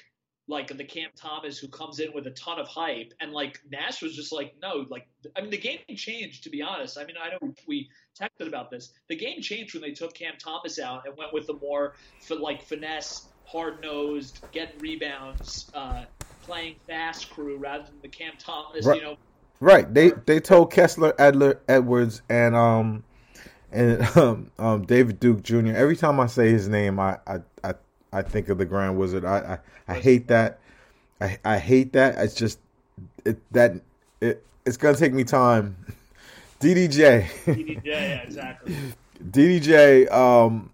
like 0.48 0.68
the 0.68 0.84
Cam 0.84 1.10
Thomas 1.16 1.58
who 1.58 1.68
comes 1.68 2.00
in 2.00 2.14
with 2.14 2.28
a 2.28 2.32
ton 2.32 2.60
of 2.60 2.68
hype, 2.68 3.14
and 3.20 3.32
like 3.32 3.60
Nash 3.72 4.02
was 4.04 4.16
just 4.16 4.32
like, 4.32 4.54
no, 4.62 4.86
like 4.90 5.08
I 5.36 5.42
mean, 5.42 5.50
the 5.50 5.58
game 5.58 5.80
changed. 5.96 6.44
To 6.44 6.50
be 6.52 6.62
honest, 6.62 6.98
I 7.00 7.06
mean, 7.06 7.16
I 7.20 7.30
know 7.30 7.54
we 7.68 7.90
texted 8.20 8.48
about 8.48 8.70
this. 8.70 8.92
The 9.10 9.16
game 9.16 9.42
changed 9.42 9.74
when 9.74 9.82
they 9.82 9.92
took 9.94 10.14
Cam 10.14 10.34
Thomas 10.38 10.78
out 10.80 11.08
and 11.08 11.18
went 11.18 11.34
with 11.34 11.48
the 11.48 11.56
more 11.56 11.96
like 12.30 12.62
finesse, 12.62 13.26
hard 13.46 13.82
nosed, 13.82 14.44
getting 14.52 14.78
rebounds, 14.80 15.72
uh, 15.74 16.04
playing 16.44 16.76
fast 16.86 17.30
crew 17.30 17.58
rather 17.58 17.86
than 17.86 18.02
the 18.02 18.10
Cam 18.10 18.34
Thomas, 18.38 18.86
Right. 18.86 18.98
you 18.98 19.02
know. 19.02 19.16
right, 19.62 19.92
they 19.92 20.12
they 20.26 20.42
told 20.42 20.74
Kessler, 20.74 21.14
Adler, 21.18 21.62
Edwards, 21.70 22.22
and 22.30 22.54
um 22.54 23.05
and 23.76 24.02
um, 24.18 24.52
um 24.58 24.86
David 24.86 25.20
Duke 25.20 25.44
Jr. 25.44 25.68
Every 25.68 25.96
time 25.96 26.20
I 26.20 26.28
say 26.28 26.50
his 26.50 26.68
name, 26.68 27.00
I 27.00 27.20
I 27.28 27.40
I, 27.64 27.74
I 28.12 28.22
think 28.22 28.50
of 28.50 28.58
the 28.58 28.66
Grand 28.66 28.98
Wizard. 28.98 29.26
I 29.26 29.60
I, 29.88 29.94
I 29.94 30.00
hate 30.00 30.28
that. 30.30 30.60
I 31.22 31.38
I 31.44 31.58
hate 31.60 31.94
that. 31.94 32.18
It's 32.18 32.34
just 32.34 32.60
it 33.26 33.38
that 33.52 33.74
it 34.22 34.44
it's 34.66 34.78
gonna 34.78 34.98
take 34.98 35.14
me 35.14 35.24
time. 35.24 35.76
DDJ. 36.62 37.28
DDJ, 37.46 37.82
yeah, 37.84 38.22
exactly. 38.22 38.76
DDJ, 39.30 40.12
um, 40.12 40.72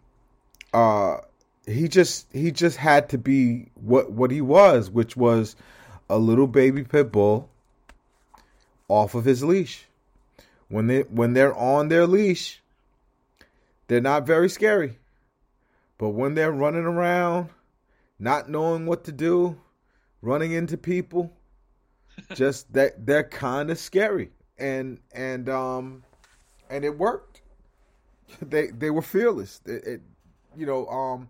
uh, 0.74 1.18
he 1.66 1.88
just 1.88 2.28
he 2.32 2.52
just 2.52 2.78
had 2.78 3.10
to 3.10 3.18
be 3.18 3.68
what 3.76 4.12
what 4.12 4.32
he 4.32 4.42
was, 4.42 4.90
which 4.90 5.18
was 5.18 5.56
a 6.10 6.18
little 6.18 6.48
baby 6.48 6.84
pit 6.84 7.12
bull 7.12 7.50
off 8.88 9.16
of 9.16 9.26
his 9.26 9.44
leash. 9.44 9.86
When 10.70 10.88
they 10.88 11.02
when 11.02 11.34
they're 11.34 11.56
on 11.56 11.90
their 11.90 12.08
leash, 12.08 12.62
they're 13.92 14.00
not 14.00 14.26
very 14.26 14.50
scary. 14.50 14.98
But 15.98 16.10
when 16.10 16.34
they're 16.34 16.52
running 16.52 16.86
around, 16.86 17.50
not 18.18 18.50
knowing 18.50 18.86
what 18.86 19.04
to 19.04 19.12
do, 19.12 19.60
running 20.22 20.54
into 20.54 20.78
people, 20.78 21.34
just 22.34 22.72
that 22.72 23.06
they're 23.06 23.24
kind 23.24 23.70
of 23.70 23.78
scary. 23.78 24.32
And 24.58 25.00
and 25.14 25.50
um 25.50 26.04
and 26.70 26.86
it 26.86 26.98
worked 26.98 27.42
they 28.42 28.68
they 28.68 28.90
were 28.90 29.02
fearless. 29.02 29.60
It, 29.66 29.84
it, 29.86 30.02
you 30.56 30.66
know, 30.66 30.88
um, 30.88 31.30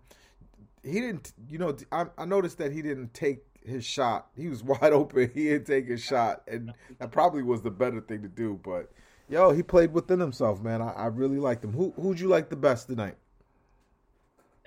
he 0.84 1.00
didn't. 1.00 1.32
You 1.48 1.58
know, 1.58 1.76
I, 1.90 2.06
I 2.16 2.24
noticed 2.24 2.58
that 2.58 2.72
he 2.72 2.82
didn't 2.82 3.12
take 3.12 3.42
his 3.64 3.84
shot. 3.84 4.28
He 4.36 4.48
was 4.48 4.62
wide 4.62 4.92
open. 4.92 5.30
He 5.34 5.44
didn't 5.44 5.66
take 5.66 5.88
his 5.88 6.02
shot, 6.02 6.42
and 6.46 6.72
that 6.98 7.10
probably 7.10 7.42
was 7.42 7.62
the 7.62 7.70
better 7.70 8.00
thing 8.00 8.22
to 8.22 8.28
do. 8.28 8.60
But 8.62 8.92
yo, 9.32 9.50
he 9.50 9.62
played 9.62 9.92
within 9.92 10.20
himself, 10.20 10.62
man. 10.62 10.82
I, 10.82 10.90
I 10.90 11.06
really 11.06 11.38
liked 11.38 11.64
him. 11.64 11.72
Who 11.72 11.92
who'd 11.96 12.20
you 12.20 12.28
like 12.28 12.48
the 12.48 12.56
best 12.56 12.86
tonight? 12.86 13.16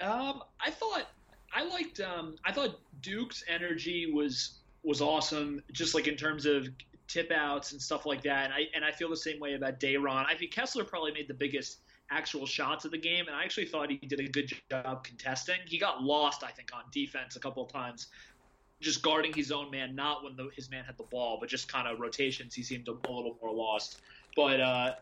Um, 0.02 0.44
I 0.60 0.72
thought 0.72 1.08
I 1.54 1.64
liked. 1.64 2.00
Um, 2.02 2.36
I 2.44 2.52
thought 2.52 2.80
Duke's 3.02 3.44
energy 3.48 4.12
was 4.12 4.60
was 4.84 5.02
awesome. 5.02 5.62
Just 5.72 5.94
like 5.94 6.08
in 6.08 6.16
terms 6.16 6.46
of 6.46 6.68
tip 7.08 7.32
outs 7.32 7.72
and 7.72 7.82
stuff 7.82 8.06
like 8.06 8.24
that. 8.24 8.46
And 8.46 8.54
I 8.54 8.68
and 8.76 8.84
I 8.84 8.92
feel 8.92 9.10
the 9.10 9.18
same 9.18 9.40
way 9.40 9.54
about 9.54 9.80
Day'Ron. 9.80 10.26
I 10.28 10.36
think 10.36 10.52
Kessler 10.52 10.84
probably 10.84 11.12
made 11.12 11.28
the 11.28 11.36
biggest 11.36 11.80
actual 12.12 12.46
shots 12.46 12.86
of 12.86 12.92
the 12.92 12.98
game, 12.98 13.26
and 13.28 13.36
I 13.36 13.44
actually 13.44 13.66
thought 13.66 13.90
he 13.90 13.98
did 13.98 14.20
a 14.20 14.28
good 14.28 14.52
job 14.70 15.04
contesting. 15.04 15.56
He 15.66 15.78
got 15.78 16.04
lost, 16.04 16.44
I 16.44 16.52
think, 16.52 16.72
on 16.74 16.84
defense 16.92 17.36
a 17.36 17.40
couple 17.40 17.64
of 17.66 17.72
times, 17.72 18.08
just 18.80 19.02
guarding 19.02 19.34
his 19.34 19.52
own 19.52 19.72
man, 19.72 19.96
not 19.96 20.24
when 20.24 20.36
the, 20.36 20.50
his 20.56 20.70
man 20.70 20.86
had 20.86 20.98
the 20.98 21.04
ball, 21.04 21.38
but 21.40 21.50
just 21.50 21.68
kind 21.68 21.88
of 21.88 22.00
rotations. 22.00 22.54
He 22.54 22.62
seemed 22.62 22.88
a, 22.88 22.92
a 22.92 23.12
little 23.12 23.38
more 23.42 23.52
lost. 23.52 24.02
But 24.36 24.60
uh, 24.60 24.96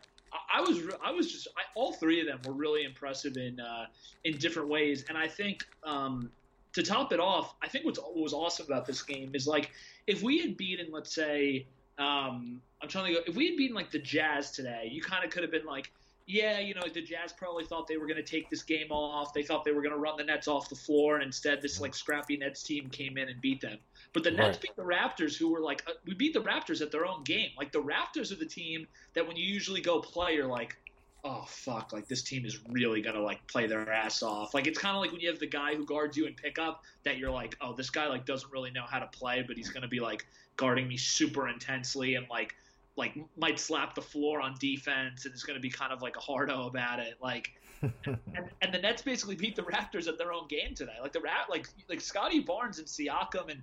I, 0.52 0.60
was 0.60 0.80
I 1.04 1.10
was 1.10 1.30
just 1.30 1.48
I, 1.56 1.62
all 1.74 1.92
three 1.92 2.20
of 2.20 2.26
them 2.26 2.40
were 2.46 2.58
really 2.58 2.84
impressive 2.84 3.36
in 3.36 3.60
uh, 3.60 3.86
in 4.24 4.36
different 4.38 4.68
ways, 4.68 5.04
and 5.08 5.18
I 5.18 5.28
think. 5.28 5.64
Um, 5.82 6.30
to 6.74 6.82
top 6.82 7.12
it 7.12 7.20
off, 7.20 7.54
I 7.62 7.68
think 7.68 7.84
what's, 7.84 8.00
what 8.00 8.16
was 8.16 8.32
awesome 8.32 8.66
about 8.66 8.84
this 8.84 9.00
game 9.00 9.30
is 9.32 9.46
like 9.46 9.70
if 10.08 10.24
we 10.24 10.40
had 10.40 10.56
beaten, 10.56 10.88
let's 10.90 11.14
say, 11.14 11.66
um, 11.98 12.60
I'm 12.82 12.88
trying 12.88 13.06
to 13.06 13.20
go. 13.20 13.24
If 13.26 13.36
we 13.36 13.46
had 13.48 13.56
beaten 13.56 13.76
like 13.76 13.90
the 13.90 14.00
Jazz 14.00 14.50
today, 14.50 14.88
you 14.90 15.00
kind 15.00 15.24
of 15.24 15.30
could 15.30 15.42
have 15.42 15.52
been 15.52 15.64
like, 15.64 15.92
yeah, 16.26 16.58
you 16.58 16.74
know, 16.74 16.82
the 16.92 17.02
Jazz 17.02 17.32
probably 17.32 17.64
thought 17.64 17.86
they 17.86 17.98
were 17.98 18.06
going 18.06 18.16
to 18.16 18.22
take 18.22 18.48
this 18.48 18.62
game 18.62 18.90
off. 18.90 19.34
They 19.34 19.42
thought 19.42 19.64
they 19.64 19.72
were 19.72 19.82
going 19.82 19.92
to 19.92 19.98
run 19.98 20.16
the 20.16 20.24
Nets 20.24 20.48
off 20.48 20.68
the 20.68 20.74
floor, 20.74 21.16
and 21.16 21.24
instead, 21.24 21.60
this 21.60 21.80
like 21.80 21.94
scrappy 21.94 22.36
Nets 22.36 22.62
team 22.62 22.88
came 22.88 23.18
in 23.18 23.28
and 23.28 23.40
beat 23.40 23.60
them. 23.60 23.78
But 24.12 24.24
the 24.24 24.30
Nets 24.30 24.56
Right. 24.56 24.60
beat 24.62 24.76
the 24.76 24.82
Raptors, 24.82 25.36
who 25.36 25.50
were 25.50 25.60
like, 25.60 25.82
uh, 25.86 25.92
we 26.06 26.14
beat 26.14 26.32
the 26.32 26.42
Raptors 26.42 26.80
at 26.80 26.90
their 26.90 27.04
own 27.04 27.24
game. 27.24 27.50
Like 27.58 27.72
the 27.72 27.82
Raptors 27.82 28.32
are 28.32 28.36
the 28.36 28.46
team 28.46 28.86
that 29.14 29.26
when 29.26 29.36
you 29.36 29.44
usually 29.44 29.80
go 29.80 30.00
play, 30.00 30.34
you're 30.34 30.46
like, 30.46 30.76
oh 31.24 31.44
fuck, 31.46 31.92
like 31.92 32.06
this 32.06 32.22
team 32.22 32.44
is 32.44 32.60
really 32.68 33.00
gonna 33.00 33.20
like 33.20 33.46
play 33.46 33.66
their 33.66 33.90
ass 33.90 34.22
off. 34.22 34.54
Like 34.54 34.66
it's 34.66 34.78
kind 34.78 34.94
of 34.94 35.00
like 35.00 35.10
when 35.10 35.20
you 35.20 35.28
have 35.30 35.38
the 35.38 35.46
guy 35.46 35.74
who 35.74 35.84
guards 35.86 36.16
you 36.16 36.26
in 36.26 36.34
pickup 36.34 36.82
that 37.04 37.16
you're 37.18 37.30
like, 37.30 37.56
oh, 37.60 37.74
this 37.74 37.90
guy 37.90 38.06
like 38.08 38.26
doesn't 38.26 38.52
really 38.52 38.70
know 38.70 38.84
how 38.88 38.98
to 38.98 39.06
play, 39.06 39.42
but 39.46 39.56
he's 39.56 39.70
gonna 39.70 39.88
be 39.88 40.00
like 40.00 40.26
guarding 40.56 40.86
me 40.86 40.96
super 40.96 41.48
intensely 41.48 42.14
and 42.14 42.26
like 42.30 42.54
like 42.96 43.16
might 43.36 43.58
slap 43.58 43.94
the 43.94 44.02
floor 44.02 44.40
on 44.40 44.54
defense 44.60 45.24
and 45.24 45.34
it's 45.34 45.42
gonna 45.42 45.60
be 45.60 45.70
kind 45.70 45.92
of 45.92 46.02
like 46.02 46.16
a 46.16 46.20
hardo 46.20 46.66
about 46.66 47.00
it. 47.00 47.16
Like 47.20 47.52
and, 47.82 48.18
and 48.62 48.72
the 48.72 48.78
Nets 48.78 49.02
basically 49.02 49.34
beat 49.34 49.56
the 49.56 49.62
Raptors 49.62 50.08
at 50.08 50.16
their 50.18 50.32
own 50.32 50.46
game 50.48 50.74
today. 50.74 50.94
Like 51.02 51.12
the 51.12 51.20
Rat, 51.20 51.46
like 51.50 51.68
like 51.88 52.00
Scotty 52.00 52.40
Barnes 52.40 52.78
and 52.78 52.86
Siakam 52.86 53.50
and 53.50 53.62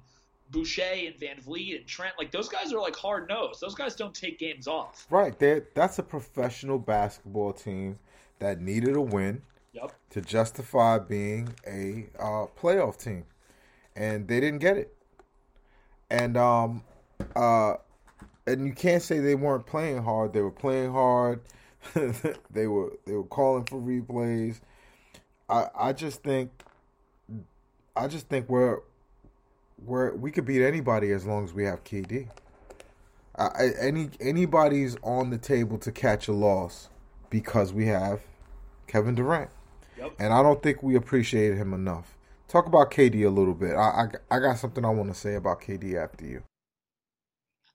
Boucher 0.51 1.07
and 1.07 1.15
VanVleet 1.15 1.77
and 1.77 1.87
Trent, 1.87 2.13
like 2.19 2.31
those 2.31 2.49
guys 2.49 2.73
are 2.73 2.79
like 2.81 2.95
hard 2.95 3.29
nosed. 3.29 3.61
Those 3.61 3.75
guys 3.75 3.95
don't 3.95 4.13
take 4.13 4.37
games 4.37 4.67
off. 4.67 5.07
Right, 5.09 5.37
there. 5.39 5.67
That's 5.73 5.97
a 5.99 6.03
professional 6.03 6.77
basketball 6.77 7.53
team 7.53 7.99
that 8.39 8.59
needed 8.59 8.95
a 8.95 9.01
win 9.01 9.41
Yep. 9.73 9.93
to 10.09 10.21
justify 10.21 10.99
being 10.99 11.53
a 11.65 12.07
uh, 12.19 12.47
playoff 12.59 13.01
team, 13.01 13.23
and 13.95 14.27
they 14.27 14.41
didn't 14.41 14.59
get 14.59 14.75
it. 14.77 14.93
And 16.09 16.35
um, 16.35 16.83
uh, 17.33 17.75
and 18.51 18.67
you 18.67 18.73
can't 18.73 19.01
say 19.01 19.19
they 19.19 19.35
weren't 19.35 19.65
playing 19.65 20.03
hard. 20.03 20.33
They 20.33 20.41
were 20.41 20.51
playing 20.51 20.91
hard. 20.91 21.41
they 22.51 22.67
were 22.67 22.93
they 23.05 23.13
were 23.13 23.23
calling 23.23 23.65
for 23.65 23.79
replays. 23.79 24.59
I 25.49 25.67
I 25.75 25.93
just 25.93 26.23
think 26.23 26.51
I 27.95 28.07
just 28.07 28.27
think 28.29 28.49
we're 28.49 28.79
we're 29.83 30.13
we 30.15 30.31
could 30.31 30.45
beat 30.45 30.63
anybody 30.63 31.11
as 31.11 31.25
long 31.25 31.43
as 31.43 31.53
we 31.53 31.65
have 31.65 31.83
KD. 31.83 32.27
I, 33.37 33.69
any 33.79 34.09
anybody's 34.19 34.97
on 35.03 35.29
the 35.29 35.37
table 35.37 35.77
to 35.79 35.91
catch 35.91 36.27
a 36.27 36.33
loss 36.33 36.89
because 37.29 37.73
we 37.73 37.87
have 37.87 38.21
Kevin 38.87 39.15
Durant. 39.15 39.49
Yep. 39.97 40.13
And 40.19 40.33
I 40.33 40.43
don't 40.43 40.61
think 40.61 40.83
we 40.83 40.95
appreciate 40.95 41.55
him 41.55 41.73
enough. 41.73 42.17
Talk 42.47 42.65
about 42.65 42.91
KD 42.91 43.25
a 43.25 43.29
little 43.29 43.53
bit. 43.53 43.75
I 43.75 44.07
I, 44.29 44.35
I 44.35 44.39
got 44.39 44.57
something 44.57 44.85
I 44.85 44.89
want 44.89 45.13
to 45.13 45.19
say 45.19 45.35
about 45.35 45.61
KD 45.61 45.95
after 45.95 46.25
you. 46.25 46.43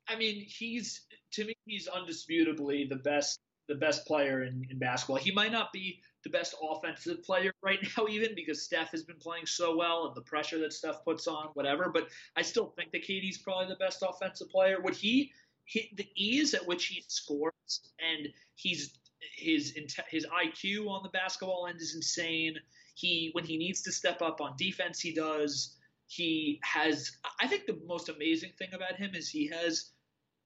I 0.09 0.17
mean, 0.17 0.45
he's 0.47 1.03
to 1.33 1.45
me, 1.45 1.55
he's 1.65 1.89
undisputably 1.89 2.89
the 2.89 2.97
best 2.97 3.41
the 3.69 3.75
best 3.75 4.07
player 4.07 4.45
in, 4.45 4.65
in 4.71 4.79
basketball. 4.79 5.17
He 5.17 5.33
might 5.33 5.51
not 5.51 5.73
be 5.73 6.01
the 6.23 6.31
best 6.31 6.55
offensive 6.63 7.23
player 7.25 7.53
right 7.63 7.79
now, 7.97 8.07
even 8.09 8.35
because 8.35 8.63
Steph 8.63 8.91
has 8.93 9.03
been 9.03 9.17
playing 9.17 9.47
so 9.47 9.77
well 9.77 10.07
and 10.07 10.15
the 10.15 10.23
pressure 10.23 10.59
that 10.61 10.73
Steph 10.73 11.05
puts 11.05 11.27
on, 11.27 11.49
whatever. 11.55 11.91
But 11.93 12.09
I 12.37 12.43
still 12.43 12.73
think 12.77 12.93
that 12.93 13.05
KD's 13.05 13.39
probably 13.39 13.67
the 13.67 13.77
best 13.77 14.05
offensive 14.09 14.51
player. 14.51 14.81
Would 14.83 14.95
he, 14.95 15.33
he 15.65 15.91
the 15.97 16.07
ease 16.15 16.55
at 16.55 16.67
which 16.67 16.87
he 16.87 17.03
scores 17.09 17.81
and 17.99 18.29
he's 18.55 18.99
his 19.37 19.77
his 20.09 20.27
IQ 20.27 20.89
on 20.89 21.03
the 21.03 21.09
basketball 21.09 21.67
end 21.69 21.81
is 21.81 21.95
insane. 21.95 22.55
He 22.95 23.31
when 23.33 23.45
he 23.45 23.57
needs 23.57 23.83
to 23.83 23.93
step 23.93 24.23
up 24.23 24.41
on 24.41 24.55
defense, 24.57 25.01
he 25.01 25.13
does. 25.13 25.77
He 26.09 26.61
has. 26.63 27.11
I 27.41 27.49
think 27.49 27.67
the 27.67 27.81
most 27.85 28.09
amazing 28.09 28.53
thing 28.59 28.69
about 28.73 28.95
him 28.95 29.15
is 29.15 29.29
he 29.29 29.49
has 29.49 29.91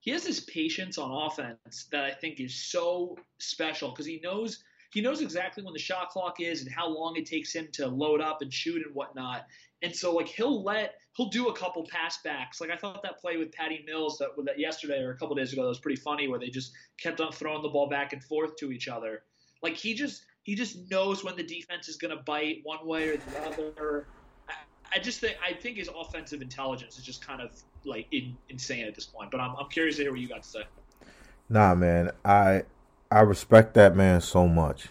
he 0.00 0.10
has 0.10 0.24
this 0.24 0.40
patience 0.40 0.98
on 0.98 1.10
offense 1.10 1.86
that 1.92 2.04
I 2.04 2.10
think 2.10 2.40
is 2.40 2.54
so 2.70 3.16
special 3.38 3.90
because 3.90 4.06
he 4.06 4.20
knows 4.22 4.62
he 4.92 5.00
knows 5.00 5.20
exactly 5.20 5.62
when 5.62 5.72
the 5.72 5.78
shot 5.78 6.08
clock 6.08 6.40
is 6.40 6.62
and 6.62 6.72
how 6.72 6.88
long 6.88 7.16
it 7.16 7.24
takes 7.24 7.54
him 7.54 7.68
to 7.74 7.86
load 7.86 8.20
up 8.20 8.42
and 8.42 8.52
shoot 8.52 8.84
and 8.84 8.92
whatnot. 8.94 9.46
And 9.82 9.94
so 9.94 10.12
like 10.14 10.26
he'll 10.26 10.64
let 10.64 10.94
he'll 11.16 11.28
do 11.28 11.48
a 11.48 11.56
couple 11.56 11.86
pass 11.86 12.18
backs. 12.22 12.60
Like 12.60 12.70
I 12.70 12.76
thought 12.76 13.02
that 13.02 13.20
play 13.20 13.36
with 13.36 13.52
Patty 13.52 13.84
Mills 13.86 14.18
that 14.18 14.30
that 14.44 14.58
yesterday 14.58 15.00
or 15.00 15.12
a 15.12 15.16
couple 15.16 15.36
days 15.36 15.52
ago 15.52 15.62
that 15.62 15.68
was 15.68 15.80
pretty 15.80 16.00
funny 16.00 16.28
where 16.28 16.40
they 16.40 16.50
just 16.50 16.72
kept 16.98 17.20
on 17.20 17.30
throwing 17.30 17.62
the 17.62 17.68
ball 17.68 17.88
back 17.88 18.12
and 18.12 18.22
forth 18.24 18.56
to 18.56 18.72
each 18.72 18.88
other. 18.88 19.22
Like 19.62 19.76
he 19.76 19.94
just 19.94 20.24
he 20.42 20.54
just 20.54 20.90
knows 20.90 21.22
when 21.22 21.36
the 21.36 21.42
defense 21.42 21.88
is 21.88 21.96
going 21.96 22.16
to 22.16 22.22
bite 22.24 22.60
one 22.64 22.86
way 22.86 23.08
or 23.08 23.16
the 23.16 23.36
other. 23.38 24.08
I, 24.48 24.54
I 24.96 24.98
just 24.98 25.20
think 25.20 25.36
I 25.46 25.52
think 25.52 25.76
his 25.76 25.88
offensive 25.94 26.42
intelligence 26.42 26.98
is 26.98 27.04
just 27.04 27.24
kind 27.24 27.40
of 27.40 27.52
like 27.84 28.06
in, 28.10 28.36
insane 28.48 28.86
at 28.86 28.94
this 28.94 29.06
point. 29.06 29.30
But 29.30 29.40
I'm 29.40 29.56
I'm 29.56 29.68
curious 29.68 29.96
to 29.96 30.02
hear 30.02 30.12
what 30.12 30.20
you 30.20 30.28
got 30.28 30.42
to 30.42 30.48
say. 30.48 30.62
Nah, 31.48 31.74
man, 31.74 32.10
I 32.24 32.62
I 33.10 33.20
respect 33.20 33.74
that 33.74 33.96
man 33.96 34.20
so 34.20 34.46
much. 34.46 34.88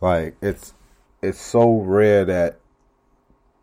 Like 0.00 0.36
it's 0.40 0.74
it's 1.22 1.40
so 1.40 1.78
rare 1.80 2.24
that 2.24 2.58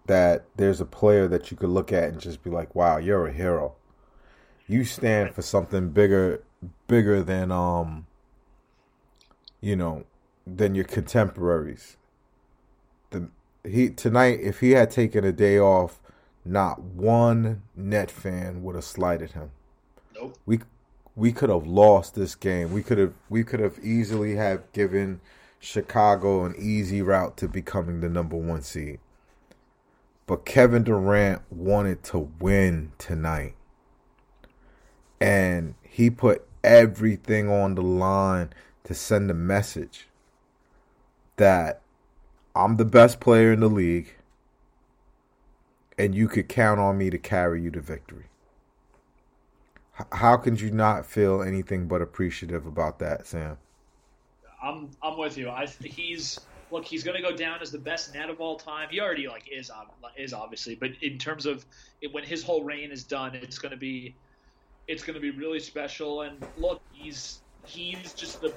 that 0.08 0.46
there's 0.56 0.82
a 0.82 0.86
player 0.86 1.28
that 1.28 1.52
you 1.52 1.58
could 1.58 1.70
look 1.70 1.92
at 1.92 2.06
and 2.06 2.20
just 2.20 2.44
be 2.44 2.50
like, 2.50 2.76
"Wow, 2.76 2.98
you're 2.98 3.28
a 3.28 3.34
hero." 3.34 3.76
You 4.68 4.84
stand 4.84 5.34
for 5.34 5.42
something 5.42 5.92
bigger, 5.92 6.44
bigger 6.88 7.24
than 7.24 7.52
um, 7.52 8.06
you 9.62 9.76
know, 9.76 10.06
than 10.46 10.76
your 10.76 10.86
contemporaries. 10.86 11.98
The 13.12 13.30
he 13.64 13.90
tonight, 13.90 14.40
if 14.42 14.60
he 14.60 14.72
had 14.72 14.92
taken 14.92 15.24
a 15.24 15.32
day 15.32 15.60
off, 15.60 16.02
not 16.48 16.82
one 16.82 17.64
net 17.76 18.10
fan 18.10 18.64
would 18.64 18.76
have 18.76 18.84
slighted 18.84 19.32
him. 19.32 19.52
Nope. 20.16 20.38
We 20.46 20.60
we 21.16 21.32
could 21.32 21.50
have 21.50 21.66
lost 21.66 22.16
this 22.16 22.36
game. 22.36 22.72
We 22.72 22.84
could 22.84 22.98
have 22.98 23.14
we 23.30 23.44
could 23.44 23.60
have 23.60 23.80
easily 23.84 24.36
have 24.36 24.72
given 24.72 25.20
Chicago 25.60 26.46
an 26.46 26.56
easy 26.58 27.02
route 27.02 27.38
to 27.38 27.48
becoming 27.48 28.02
the 28.02 28.10
number 28.10 28.36
one 28.36 28.62
seed. 28.62 29.00
But 30.26 30.46
Kevin 30.46 30.84
Durant 30.84 31.42
wanted 31.50 32.04
to 32.04 32.32
win 32.40 32.92
tonight. 32.98 33.56
And 35.20 35.76
he 35.82 36.10
put 36.10 36.46
everything 36.64 37.50
on 37.50 37.76
the 37.76 37.82
line 37.82 38.52
to 38.84 38.94
send 38.94 39.32
a 39.32 39.34
message 39.34 40.08
that 41.38 41.82
I'm 42.56 42.78
the 42.78 42.86
best 42.86 43.20
player 43.20 43.54
in 43.54 43.62
the 43.62 43.70
league 43.70 44.17
and 45.98 46.16
you 46.16 46.28
could 46.28 46.50
count 46.50 46.80
on 46.80 46.98
me 46.98 47.10
to 47.10 47.18
carry 47.20 47.62
you 47.62 47.72
to 47.72 47.82
victory. 47.82 48.32
H- 50.00 50.08
How 50.14 50.38
can 50.38 50.56
you 50.56 50.72
not 50.72 51.06
feel 51.06 51.42
anything 51.42 51.88
but 51.90 52.02
appreciative 52.02 52.66
about 52.66 53.00
that, 53.00 53.28
Sam? 53.28 53.58
I'm 54.62 54.92
I'm 55.02 55.18
with 55.18 55.38
you. 55.38 55.50
I 55.50 55.68
he's 55.82 56.48
look 56.70 56.86
he's 56.86 57.04
going 57.04 57.16
to 57.16 57.22
go 57.28 57.36
down 57.36 57.60
as 57.62 57.72
the 57.72 57.80
best 57.80 58.14
net 58.14 58.30
of 58.30 58.40
all 58.42 58.58
time. 58.58 58.90
He 58.92 59.00
already 59.00 59.28
like 59.28 59.44
is 59.52 59.72
is 60.18 60.34
obviously, 60.34 60.76
but 60.76 60.92
in 61.02 61.18
terms 61.18 61.46
of 61.46 61.66
it, 62.02 62.14
when 62.14 62.24
his 62.24 62.44
whole 62.44 62.64
reign 62.64 62.92
is 62.92 63.04
done, 63.06 63.36
it's 63.36 63.60
going 63.60 63.72
to 63.72 63.78
be 63.78 64.18
it's 64.88 65.04
going 65.04 65.16
to 65.16 65.22
be 65.22 65.32
really 65.32 65.60
special. 65.62 66.22
And 66.24 66.46
look, 66.56 66.82
he's 66.92 67.44
he's 67.64 68.14
just 68.16 68.42
the 68.42 68.56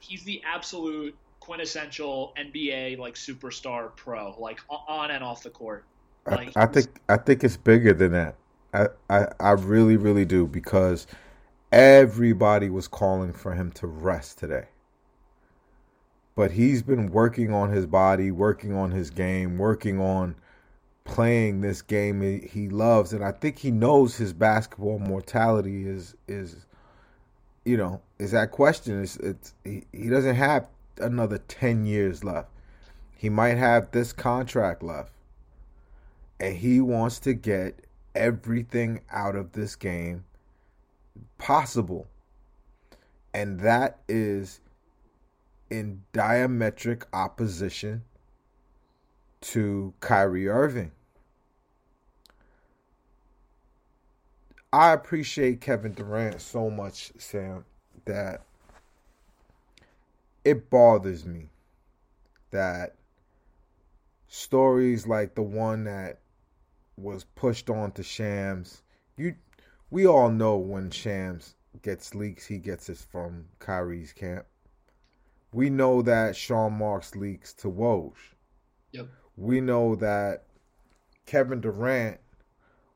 he's 0.00 0.24
the 0.24 0.42
absolute 0.46 1.16
quintessential 1.40 2.32
NBA 2.38 2.96
like 2.96 3.14
superstar 3.14 3.96
pro, 3.96 4.34
like 4.40 4.60
on 4.70 5.10
and 5.10 5.24
off 5.24 5.42
the 5.42 5.50
court. 5.50 5.86
I, 6.28 6.50
I 6.56 6.66
think 6.66 7.00
I 7.08 7.16
think 7.16 7.44
it's 7.44 7.56
bigger 7.56 7.92
than 7.92 8.12
that. 8.12 8.36
I, 8.74 8.88
I 9.08 9.26
I 9.40 9.50
really 9.52 9.96
really 9.96 10.24
do 10.24 10.46
because 10.46 11.06
everybody 11.72 12.70
was 12.70 12.88
calling 12.88 13.32
for 13.32 13.54
him 13.54 13.72
to 13.72 13.86
rest 13.86 14.38
today. 14.38 14.66
But 16.34 16.52
he's 16.52 16.82
been 16.82 17.10
working 17.10 17.52
on 17.52 17.70
his 17.70 17.86
body, 17.86 18.30
working 18.30 18.72
on 18.74 18.92
his 18.92 19.10
game, 19.10 19.58
working 19.58 20.00
on 20.00 20.36
playing 21.04 21.62
this 21.62 21.80
game 21.80 22.20
he, 22.20 22.46
he 22.46 22.68
loves 22.68 23.14
and 23.14 23.24
I 23.24 23.32
think 23.32 23.58
he 23.58 23.70
knows 23.70 24.16
his 24.16 24.34
basketball 24.34 24.98
mortality 24.98 25.88
is 25.88 26.14
is 26.28 26.66
you 27.64 27.76
know, 27.76 28.00
is 28.18 28.32
that 28.32 28.50
question 28.50 29.02
it's, 29.02 29.16
it's 29.16 29.54
he, 29.64 29.84
he 29.92 30.08
doesn't 30.08 30.36
have 30.36 30.66
another 30.98 31.38
10 31.38 31.86
years 31.86 32.24
left. 32.24 32.48
He 33.16 33.30
might 33.30 33.56
have 33.56 33.90
this 33.90 34.12
contract 34.12 34.82
left 34.82 35.12
and 36.40 36.56
he 36.56 36.80
wants 36.80 37.18
to 37.20 37.34
get 37.34 37.86
everything 38.14 39.00
out 39.10 39.36
of 39.36 39.52
this 39.52 39.76
game 39.76 40.24
possible. 41.38 42.08
And 43.34 43.60
that 43.60 44.00
is 44.08 44.60
in 45.70 46.02
diametric 46.12 47.04
opposition 47.12 48.02
to 49.40 49.94
Kyrie 50.00 50.48
Irving. 50.48 50.92
I 54.72 54.92
appreciate 54.92 55.60
Kevin 55.60 55.92
Durant 55.94 56.40
so 56.40 56.68
much, 56.68 57.12
Sam, 57.18 57.64
that 58.04 58.42
it 60.44 60.68
bothers 60.68 61.24
me 61.24 61.48
that 62.50 62.94
stories 64.28 65.06
like 65.06 65.34
the 65.34 65.42
one 65.42 65.84
that 65.84 66.18
was 66.98 67.24
pushed 67.24 67.70
on 67.70 67.92
to 67.92 68.02
Shams. 68.02 68.82
You, 69.16 69.36
we 69.90 70.06
all 70.06 70.30
know 70.30 70.56
when 70.56 70.90
Shams 70.90 71.54
gets 71.82 72.14
leaks, 72.14 72.46
he 72.46 72.58
gets 72.58 72.88
it 72.88 72.98
from 72.98 73.46
Kyrie's 73.60 74.12
camp. 74.12 74.46
We 75.52 75.70
know 75.70 76.02
that 76.02 76.36
Sean 76.36 76.74
Marks 76.74 77.16
leaks 77.16 77.54
to 77.54 77.68
Woj. 77.68 78.12
Yep. 78.92 79.08
We 79.36 79.60
know 79.60 79.94
that 79.96 80.44
Kevin 81.24 81.60
Durant 81.60 82.18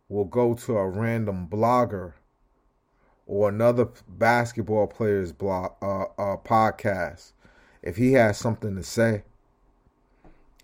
will 0.09 0.25
go 0.25 0.55
to 0.55 0.77
a 0.77 0.89
random 0.89 1.49
blogger 1.49 2.13
or 3.27 3.49
another 3.49 3.89
basketball 4.09 4.87
player's 4.87 5.33
blog 5.33 5.73
uh, 5.81 6.03
uh, 6.19 6.37
podcast 6.39 7.33
if 7.83 7.97
he 7.97 8.13
has 8.13 8.37
something 8.37 8.77
to 8.77 8.83
say. 8.83 9.23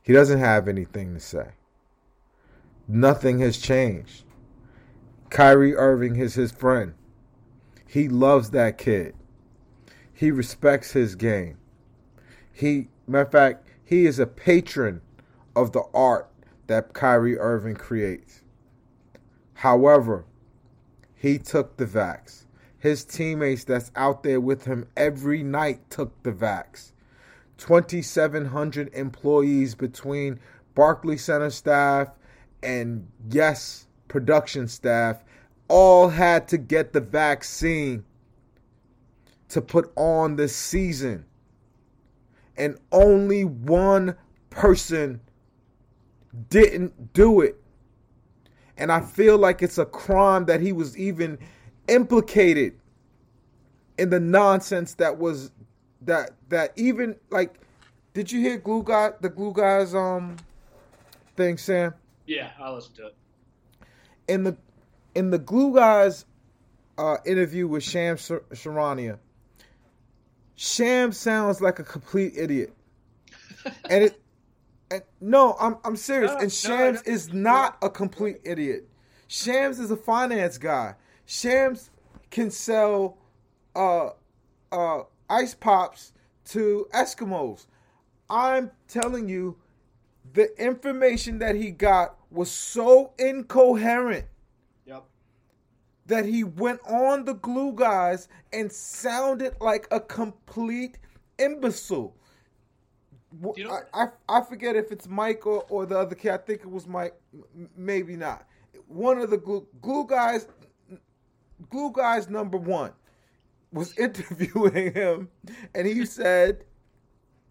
He 0.02 0.12
doesn't 0.12 0.40
have 0.40 0.68
anything 0.68 1.14
to 1.14 1.20
say. 1.20 1.48
Nothing 2.88 3.40
has 3.40 3.58
changed. 3.58 4.24
Kyrie 5.28 5.76
Irving 5.76 6.16
is 6.16 6.34
his 6.34 6.50
friend. 6.50 6.94
He 7.86 8.08
loves 8.08 8.50
that 8.50 8.78
kid. 8.78 9.14
He 10.12 10.30
respects 10.30 10.92
his 10.92 11.14
game. 11.14 11.58
He, 12.50 12.88
matter 13.06 13.26
of 13.26 13.32
fact, 13.32 13.68
he 13.84 14.06
is 14.06 14.18
a 14.18 14.26
patron 14.26 15.02
of 15.54 15.72
the 15.72 15.84
art 15.92 16.30
that 16.66 16.94
Kyrie 16.94 17.38
Irving 17.38 17.76
creates. 17.76 18.42
However, 19.54 20.24
he 21.14 21.38
took 21.38 21.76
the 21.76 21.86
vax. 21.86 22.44
His 22.78 23.04
teammates 23.04 23.64
that's 23.64 23.90
out 23.96 24.22
there 24.22 24.40
with 24.40 24.64
him 24.64 24.86
every 24.96 25.42
night 25.42 25.90
took 25.90 26.22
the 26.22 26.32
vax. 26.32 26.92
2,700 27.58 28.94
employees 28.94 29.74
between 29.74 30.38
Barclay 30.74 31.16
Center 31.16 31.50
staff 31.50 32.08
and 32.62 33.08
yes, 33.30 33.86
production 34.08 34.68
staff 34.68 35.22
all 35.68 36.08
had 36.08 36.48
to 36.48 36.58
get 36.58 36.92
the 36.92 37.00
vaccine 37.00 38.04
to 39.48 39.60
put 39.60 39.92
on 39.96 40.36
this 40.36 40.54
season. 40.54 41.24
And 42.56 42.78
only 42.90 43.44
one 43.44 44.16
person 44.50 45.20
didn't 46.50 47.12
do 47.12 47.40
it. 47.40 47.56
And 48.76 48.92
I 48.92 49.00
feel 49.00 49.38
like 49.38 49.62
it's 49.62 49.78
a 49.78 49.86
crime 49.86 50.46
that 50.46 50.60
he 50.60 50.72
was 50.72 50.96
even 50.96 51.38
implicated 51.88 52.78
in 53.98 54.10
the 54.10 54.20
nonsense 54.20 54.94
that 54.94 55.18
was 55.18 55.50
that 56.02 56.30
that 56.48 56.72
even 56.76 57.16
like 57.30 57.58
did 58.14 58.30
you 58.30 58.40
hear 58.40 58.56
glue 58.56 58.82
guy 58.82 59.10
the 59.20 59.28
glue 59.28 59.52
guys 59.52 59.94
um 59.94 60.36
thing 61.36 61.56
sam 61.56 61.92
Yeah, 62.28 62.50
I 62.60 62.70
listened 62.70 62.96
to 62.96 63.06
it. 63.08 63.16
in 64.28 64.44
the 64.44 64.56
in 65.14 65.30
the 65.30 65.38
glue 65.38 65.74
guys 65.74 66.26
uh 66.98 67.16
interview 67.24 67.66
with 67.66 67.82
sham 67.82 68.16
Shar- 68.18 68.44
Charania 68.52 69.18
sham 70.56 71.12
sounds 71.12 71.60
like 71.60 71.78
a 71.78 71.84
complete 71.84 72.34
idiot. 72.36 72.72
And 73.90 74.04
it 74.04 74.20
and 74.90 75.02
no 75.20 75.56
i'm 75.60 75.76
i'm 75.84 75.96
serious. 75.96 76.32
No, 76.32 76.38
and 76.38 76.52
shams 76.52 77.06
know. 77.06 77.12
is 77.12 77.32
not 77.32 77.78
a 77.82 77.90
complete 77.90 78.38
idiot. 78.44 78.88
Shams 79.26 79.78
is 79.80 79.90
a 79.90 79.96
finance 79.96 80.58
guy. 80.58 80.94
Shams 81.26 81.90
can 82.30 82.50
sell 82.50 83.18
uh 83.74 84.10
uh 84.72 85.02
ice 85.30 85.54
pops 85.54 86.12
to 86.46 86.86
eskimos. 86.94 87.66
I'm 88.30 88.70
telling 88.86 89.28
you 89.28 89.56
the 90.34 90.48
information 90.62 91.38
that 91.38 91.54
he 91.56 91.70
got 91.70 92.17
was 92.30 92.50
so 92.50 93.12
incoherent 93.18 94.26
Yep. 94.86 95.04
that 96.06 96.24
he 96.24 96.44
went 96.44 96.80
on 96.86 97.24
the 97.24 97.34
glue 97.34 97.72
guys 97.72 98.28
and 98.52 98.70
sounded 98.70 99.54
like 99.60 99.88
a 99.90 100.00
complete 100.00 100.98
imbecile. 101.38 102.14
You 103.56 103.64
know- 103.64 103.78
I, 103.94 104.04
I, 104.04 104.08
I 104.28 104.40
forget 104.42 104.76
if 104.76 104.90
it's 104.92 105.06
Mike 105.08 105.46
or, 105.46 105.64
or 105.68 105.86
the 105.86 105.98
other 105.98 106.14
kid. 106.14 106.32
I 106.32 106.38
think 106.38 106.60
it 106.60 106.70
was 106.70 106.86
Mike. 106.86 107.14
Maybe 107.76 108.16
not. 108.16 108.46
One 108.86 109.18
of 109.18 109.28
the 109.30 109.36
glue, 109.36 109.66
glue 109.82 110.06
guys, 110.06 110.46
glue 111.70 111.92
guys 111.92 112.28
number 112.28 112.56
one, 112.56 112.92
was 113.72 113.96
interviewing 113.98 114.94
him, 114.94 115.28
and 115.74 115.86
he 115.86 116.06
said, 116.06 116.64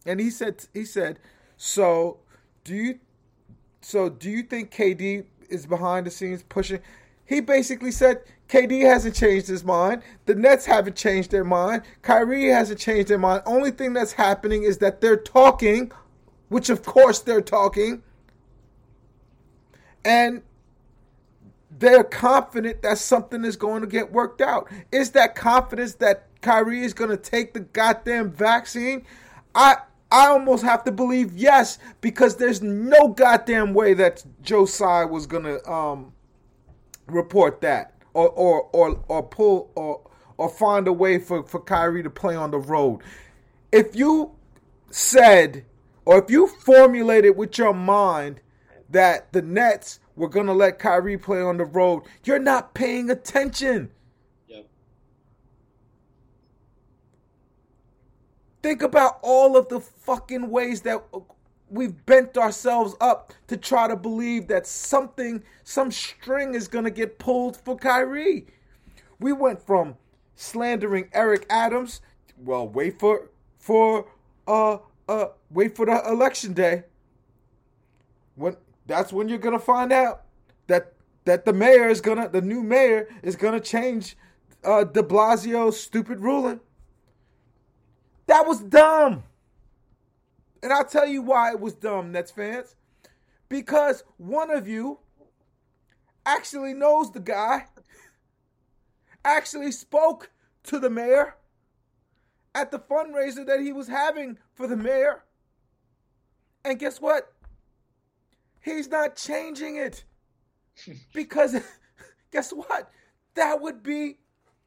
and 0.05 0.19
he 0.19 0.31
said, 0.31 0.65
he 0.73 0.83
said, 0.85 1.19
so 1.57 2.19
do 2.63 2.75
you 2.75 2.99
so 3.87 4.09
do 4.09 4.29
you 4.29 4.43
think 4.43 4.69
KD 4.69 5.23
is 5.47 5.65
behind 5.65 6.05
the 6.05 6.11
scenes 6.11 6.43
pushing? 6.43 6.81
He 7.25 7.39
basically 7.39 7.91
said 7.91 8.21
KD 8.49 8.81
hasn't 8.81 9.15
changed 9.15 9.47
his 9.47 9.63
mind. 9.63 10.01
The 10.25 10.35
Nets 10.35 10.65
haven't 10.65 10.97
changed 10.97 11.31
their 11.31 11.45
mind. 11.45 11.83
Kyrie 12.01 12.49
hasn't 12.49 12.81
changed 12.81 13.07
their 13.07 13.17
mind. 13.17 13.43
Only 13.45 13.71
thing 13.71 13.93
that's 13.93 14.11
happening 14.11 14.63
is 14.63 14.79
that 14.79 14.99
they're 14.99 15.15
talking 15.15 15.93
which 16.49 16.69
of 16.69 16.83
course 16.83 17.19
they're 17.19 17.39
talking, 17.39 18.03
and 20.03 20.41
they're 21.79 22.03
confident 22.03 22.81
that 22.81 22.97
something 22.97 23.45
is 23.45 23.55
going 23.55 23.81
to 23.83 23.87
get 23.87 24.11
worked 24.11 24.41
out. 24.41 24.69
Is 24.91 25.11
that 25.11 25.33
confidence 25.33 25.95
that 25.95 26.27
Kyrie 26.41 26.83
is 26.83 26.93
going 26.93 27.09
to 27.09 27.17
take 27.17 27.53
the 27.53 27.61
goddamn 27.61 28.31
vaccine? 28.31 29.05
I 29.55 29.77
I 30.11 30.27
almost 30.27 30.63
have 30.63 30.83
to 30.85 30.91
believe 30.91 31.33
yes 31.33 31.79
because 32.01 32.37
there's 32.37 32.61
no 32.61 33.09
goddamn 33.09 33.73
way 33.73 33.93
that 33.95 34.23
Joe 34.41 34.65
Tsai 34.65 35.05
was 35.05 35.27
to 35.43 35.69
um, 35.69 36.13
report 37.07 37.61
that 37.61 37.93
or 38.13 38.29
or 38.29 38.69
or 38.73 39.03
or 39.07 39.23
pull 39.23 39.71
or 39.75 40.01
or 40.37 40.49
find 40.49 40.87
a 40.87 40.93
way 40.93 41.19
for 41.19 41.43
for 41.43 41.59
Kyrie 41.59 42.03
to 42.03 42.09
play 42.09 42.35
on 42.35 42.51
the 42.51 42.59
road. 42.59 43.01
If 43.71 43.95
you 43.95 44.31
said 44.89 45.65
or 46.05 46.19
if 46.19 46.31
you 46.31 46.47
formulated 46.47 47.35
with 47.35 47.57
your 47.57 47.73
mind 47.73 48.39
that 48.89 49.33
the 49.33 49.41
Nets 49.41 49.99
were 50.15 50.29
to 50.47 50.53
let 50.53 50.79
Kyrie 50.79 51.17
play 51.17 51.41
on 51.41 51.57
the 51.57 51.65
road, 51.65 52.03
you're 52.23 52.39
not 52.39 52.73
paying 52.73 53.09
attention. 53.09 53.91
Think 58.61 58.81
about 58.81 59.19
all 59.21 59.55
of 59.55 59.69
the 59.69 59.79
fucking 59.79 60.49
ways 60.49 60.81
that 60.81 61.03
we've 61.69 62.05
bent 62.05 62.37
ourselves 62.37 62.95
up 62.99 63.33
to 63.47 63.57
try 63.57 63.87
to 63.87 63.95
believe 63.95 64.47
that 64.47 64.65
something, 64.67 65.43
some 65.63 65.91
string 65.91 66.55
is 66.55 66.67
going 66.67 66.85
to 66.85 66.91
get 66.91 67.19
pulled 67.19 67.57
for 67.57 67.77
Kyrie. 67.77 68.47
We 69.19 69.33
went 69.33 69.65
from 69.65 69.95
slandering 70.35 71.09
Eric 71.13 71.45
Adams, 71.49 72.01
well, 72.37 72.67
wait 72.67 72.99
for 72.99 73.29
for 73.57 74.07
uh 74.47 74.77
uh 75.09 75.27
wait 75.49 75.75
for 75.75 75.85
the 75.85 76.01
election 76.07 76.53
day. 76.53 76.83
When 78.35 78.55
that's 78.85 79.11
when 79.11 79.27
you're 79.27 79.39
gonna 79.39 79.59
find 79.59 79.91
out 79.91 80.23
that 80.67 80.93
that 81.25 81.45
the 81.45 81.53
mayor 81.53 81.89
is 81.89 82.01
gonna 82.01 82.29
the 82.29 82.41
new 82.41 82.61
mayor 82.61 83.07
is 83.23 83.35
gonna 83.35 83.59
change 83.59 84.15
uh 84.63 84.83
de 84.83 85.01
Blasio's 85.01 85.79
stupid 85.79 86.19
ruling. 86.19 86.59
That 88.27 88.45
was 88.45 88.59
dumb. 88.61 89.23
And 90.61 90.71
I'll 90.71 90.85
tell 90.85 91.07
you 91.07 91.21
why 91.21 91.51
it 91.51 91.59
was 91.59 91.73
dumb, 91.73 92.11
Nets 92.11 92.31
fans. 92.31 92.75
Because 93.49 94.03
one 94.17 94.51
of 94.51 94.67
you 94.67 94.99
actually 96.25 96.73
knows 96.73 97.11
the 97.11 97.21
guy, 97.21 97.67
actually 99.23 99.71
spoke 99.71 100.29
to 100.63 100.79
the 100.79 100.89
mayor 100.89 101.35
at 102.53 102.71
the 102.71 102.79
fundraiser 102.79 103.45
that 103.45 103.61
he 103.61 103.71
was 103.71 103.87
having 103.87 104.37
for 104.53 104.67
the 104.67 104.75
mayor. 104.75 105.23
And 106.65 106.77
guess 106.77 106.99
what? 106.99 107.31
He's 108.61 108.89
not 108.89 109.15
changing 109.15 109.77
it. 109.77 110.03
Because 111.13 111.55
guess 112.31 112.51
what? 112.51 112.91
That 113.35 113.61
would 113.61 113.81
be 113.81 114.17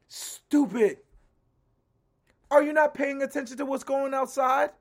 stupid. 0.07 0.97
Are 2.51 2.61
you 2.61 2.73
not 2.73 2.93
paying 2.93 3.23
attention 3.23 3.55
to 3.57 3.65
what's 3.65 3.85
going 3.85 4.13
outside? 4.13 4.71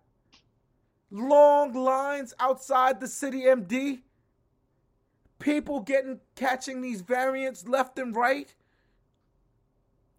Long 1.13 1.73
lines 1.73 2.35
outside 2.41 2.99
the 2.99 3.07
city 3.07 3.43
MD. 3.43 4.01
People 5.39 5.81
getting 5.81 6.19
catching 6.35 6.83
these 6.83 7.01
variants 7.01 7.67
left 7.69 7.99
and 7.99 8.15
right. 8.15 8.53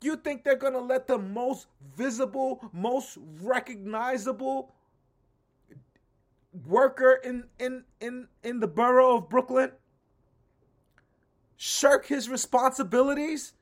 You 0.02 0.16
think 0.16 0.44
they're 0.44 0.56
going 0.56 0.74
to 0.74 0.80
let 0.80 1.08
the 1.08 1.18
most 1.18 1.68
visible, 1.96 2.70
most 2.74 3.18
recognizable 3.42 4.74
worker 6.66 7.20
in 7.24 7.44
in 7.60 7.84
in 8.00 8.28
in 8.44 8.62
the 8.62 8.68
borough 8.68 9.18
of 9.18 9.30
Brooklyn 9.30 9.72
shirk 11.56 12.08
his 12.08 12.28
responsibilities 12.28 13.54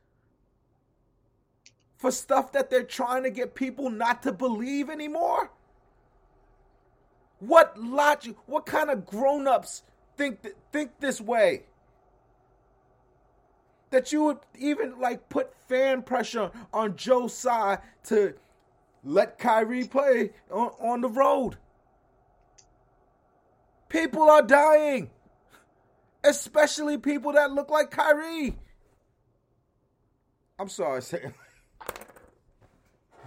for 1.99 2.11
stuff 2.11 2.53
that 2.53 2.69
they're 2.69 2.81
trying 2.81 3.23
to 3.23 3.29
get 3.29 3.53
people 3.53 3.89
not 3.89 4.23
to 4.23 4.31
believe 4.31 4.89
anymore? 4.89 5.51
What 7.39 7.79
logic? 7.79 8.35
What 8.47 8.65
kind 8.65 8.89
of 8.89 9.05
grown-ups 9.05 9.83
think 10.17 10.41
th- 10.41 10.55
think 10.71 10.99
this 10.99 11.19
way? 11.21 11.63
That 13.91 14.11
you 14.11 14.23
would 14.23 14.39
even 14.57 14.99
like 14.99 15.29
put 15.29 15.53
fan 15.67 16.01
pressure 16.01 16.51
on 16.73 16.95
Joe 16.95 17.27
Tsai 17.27 17.79
to 18.05 18.33
let 19.03 19.37
Kyrie 19.37 19.85
play 19.85 20.31
on, 20.49 20.71
on 20.79 21.01
the 21.01 21.09
road. 21.09 21.57
People 23.89 24.29
are 24.29 24.43
dying, 24.43 25.09
especially 26.23 26.97
people 26.97 27.33
that 27.33 27.51
look 27.51 27.69
like 27.69 27.91
Kyrie. 27.91 28.57
I'm 30.59 30.69
sorry, 30.69 31.01
Sam. 31.01 31.33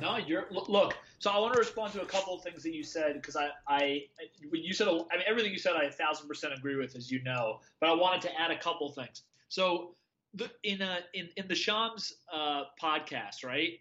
No, 0.02 0.16
you're 0.16 0.46
look. 0.50 0.94
So 1.20 1.30
I 1.30 1.38
want 1.38 1.54
to 1.54 1.60
respond 1.60 1.92
to 1.92 2.02
a 2.02 2.06
couple 2.06 2.34
of 2.34 2.42
things 2.42 2.64
that 2.64 2.74
you 2.74 2.82
said 2.82 3.14
because 3.14 3.36
I, 3.36 3.50
I, 3.68 4.06
when 4.50 4.62
you 4.62 4.74
said, 4.74 4.88
I 4.88 4.90
mean, 5.16 5.24
everything 5.26 5.52
you 5.52 5.58
said, 5.58 5.74
I 5.76 5.84
a 5.84 5.90
thousand 5.90 6.26
percent 6.26 6.52
agree 6.52 6.74
with, 6.74 6.96
as 6.96 7.10
you 7.12 7.22
know. 7.22 7.60
But 7.78 7.90
I 7.90 7.94
wanted 7.94 8.22
to 8.22 8.40
add 8.40 8.50
a 8.50 8.58
couple 8.58 8.90
things. 8.90 9.22
So, 9.48 9.94
the, 10.34 10.50
in 10.64 10.82
a 10.82 10.98
in 11.14 11.28
in 11.36 11.46
the 11.46 11.54
Shams 11.54 12.14
uh, 12.32 12.64
podcast, 12.82 13.44
right? 13.44 13.78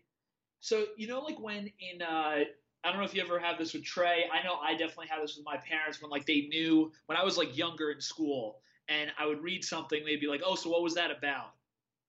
So 0.59 0.85
you 0.95 1.07
know, 1.07 1.21
like 1.21 1.39
when 1.39 1.71
in 1.79 2.03
uh, 2.03 2.05
I 2.05 2.43
don't 2.83 2.97
know 2.97 3.03
if 3.03 3.15
you 3.15 3.21
ever 3.23 3.39
have 3.39 3.57
this 3.57 3.73
with 3.73 3.83
Trey. 3.83 4.25
I 4.31 4.43
know 4.43 4.55
I 4.55 4.73
definitely 4.73 5.07
had 5.07 5.23
this 5.23 5.35
with 5.35 5.45
my 5.45 5.57
parents 5.57 6.01
when 6.01 6.11
like 6.11 6.27
they 6.27 6.41
knew 6.41 6.91
when 7.07 7.17
I 7.17 7.23
was 7.23 7.37
like 7.37 7.57
younger 7.57 7.89
in 7.89 7.99
school, 7.99 8.59
and 8.89 9.11
I 9.17 9.25
would 9.25 9.41
read 9.41 9.63
something, 9.63 10.03
they'd 10.05 10.19
be 10.19 10.27
like, 10.27 10.41
"Oh, 10.45 10.53
so 10.55 10.69
what 10.69 10.83
was 10.83 10.93
that 10.95 11.09
about?" 11.09 11.53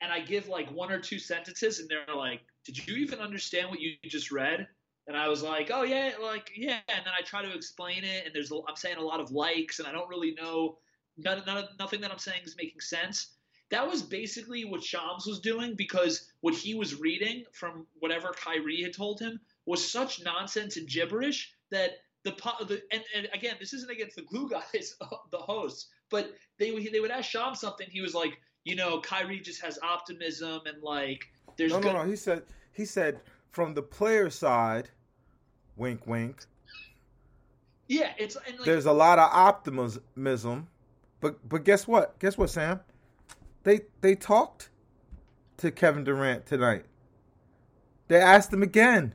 And 0.03 0.13
I 0.13 0.21
give 0.21 0.49
like 0.49 0.71
one 0.71 0.93
or 0.93 0.99
two 0.99 1.19
sentences, 1.19 1.79
and 1.79 1.89
they're 1.89 2.15
like, 2.15 2.41
"Did 2.65 2.87
you 2.87 2.97
even 2.97 3.21
understand 3.21 3.71
what 3.71 3.81
you 3.81 3.93
just 4.05 4.31
read?" 4.31 4.67
And 5.07 5.17
I 5.17 5.29
was 5.29 5.43
like, 5.43 5.71
"Oh 5.73 5.85
yeah, 5.85 6.13
like 6.21 6.51
yeah." 6.57 6.81
And 6.89 7.07
then 7.07 7.13
I 7.19 7.23
try 7.23 7.43
to 7.43 7.55
explain 7.55 8.05
it, 8.05 8.27
and 8.27 8.35
there's 8.35 8.53
I'm 8.53 8.77
saying 8.77 8.99
a 8.99 9.03
lot 9.03 9.21
of 9.21 9.31
likes, 9.31 9.79
and 9.79 9.89
I 9.89 9.93
don't 9.93 10.09
really 10.09 10.35
know 10.35 10.79
none, 11.17 11.43
none 11.47 11.69
nothing 11.79 12.01
that 12.01 12.11
I'm 12.11 12.19
saying 12.19 12.43
is 12.45 12.57
making 12.57 12.81
sense. 12.81 13.29
That 13.71 13.89
was 13.89 14.03
basically 14.03 14.65
what 14.65 14.85
Shams 14.85 15.27
was 15.27 15.41
doing 15.41 15.75
because 15.77 16.31
what 16.43 16.55
he 16.55 16.75
was 16.75 17.01
reading 17.01 17.45
from 17.53 17.87
whatever 18.01 18.33
Kyrie 18.33 18.83
had 18.83 18.93
told 18.93 19.19
him 19.19 19.41
was 19.65 19.91
such 19.91 20.23
nonsense 20.23 20.77
and 20.77 20.87
gibberish 20.87 21.55
that 21.71 21.93
the, 22.25 22.33
the 22.67 22.83
and, 22.93 23.03
and 23.17 23.29
again, 23.33 23.57
this 23.59 23.73
isn't 23.73 23.91
against 23.91 24.17
the 24.17 24.23
glue 24.23 24.49
guys, 24.49 24.95
the 25.31 25.39
hosts, 25.39 25.89
but 26.11 26.33
they 26.59 26.71
they 26.89 27.01
would 27.01 27.11
ask 27.11 27.31
Shams 27.31 27.61
something. 27.61 27.87
He 27.91 28.01
was 28.01 28.15
like, 28.15 28.39
you 28.65 28.77
know, 28.77 29.01
Kyrie 29.01 29.41
just 29.41 29.61
has 29.63 29.79
optimism 29.83 30.63
and 30.67 30.83
like 30.83 31.31
there's 31.57 31.73
no, 31.73 31.81
good- 31.81 31.93
no, 31.93 32.05
no. 32.05 32.09
He 32.09 32.17
said 32.17 32.43
he 32.73 32.85
said 32.85 33.21
from 33.51 33.75
the 33.75 33.83
player 33.83 34.31
side, 34.31 34.89
wink, 35.77 36.07
wink. 36.07 36.45
Yeah, 37.89 38.13
it's 38.17 38.37
and 38.47 38.57
like, 38.57 38.65
There's 38.65 38.87
a 38.87 38.93
lot 38.93 39.19
of 39.19 39.29
optimism, 39.33 40.69
but 41.21 41.49
but 41.49 41.65
guess 41.65 41.87
what? 41.87 42.19
Guess 42.19 42.39
what, 42.39 42.51
Sam? 42.51 42.81
They 43.65 43.81
they 44.01 44.15
talked 44.15 44.71
to 45.59 45.71
Kevin 45.71 46.05
Durant 46.05 46.47
tonight. 46.47 46.85
They 48.09 48.21
asked 48.21 48.53
him 48.53 48.63
again. 48.63 49.15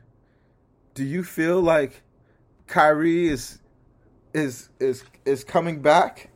Do 0.94 1.04
you 1.04 1.24
feel 1.24 1.62
like 1.62 2.04
Kyrie 2.68 3.28
is 3.28 3.60
is 4.34 4.70
is 4.80 5.04
is 5.26 5.44
coming 5.44 5.82
back? 5.82 6.30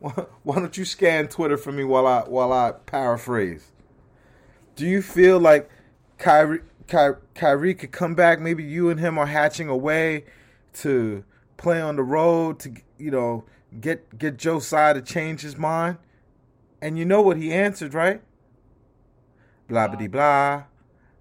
Why 0.42 0.56
don't 0.56 0.76
you 0.76 0.84
scan 0.84 1.28
Twitter 1.28 1.56
for 1.56 1.72
me 1.72 1.84
while 1.84 2.06
I 2.06 2.20
while 2.20 2.52
I 2.52 2.72
paraphrase? 2.72 3.72
Do 4.76 4.86
you 4.86 5.02
feel 5.02 5.40
like 5.40 5.68
Kyrie 6.18 6.60
Ky- 6.86 7.20
Kyrie 7.34 7.74
could 7.74 7.90
come 7.90 8.14
back? 8.14 8.40
Maybe 8.40 8.62
you 8.62 8.90
and 8.90 9.00
him 9.00 9.18
are 9.18 9.26
hatching 9.26 9.68
a 9.68 9.76
way 9.76 10.24
to 10.74 11.24
play 11.56 11.80
on 11.80 11.96
the 11.96 12.04
road 12.04 12.60
to 12.60 12.74
you 12.96 13.10
know 13.10 13.44
get 13.80 14.16
get 14.18 14.36
Joe 14.36 14.60
Tsai 14.60 14.92
to 14.92 15.02
change 15.02 15.40
his 15.40 15.56
mind. 15.56 15.98
And 16.80 16.96
you 16.96 17.04
know 17.04 17.20
what 17.20 17.36
he 17.36 17.52
answered, 17.52 17.92
right? 17.92 18.22
Blah 19.66 19.88
blah 19.88 20.06
blah, 20.06 20.62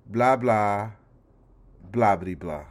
blah 0.06 0.36
blah, 0.36 0.92
blah 1.92 2.16
blah 2.16 2.36
blah. 2.36 2.66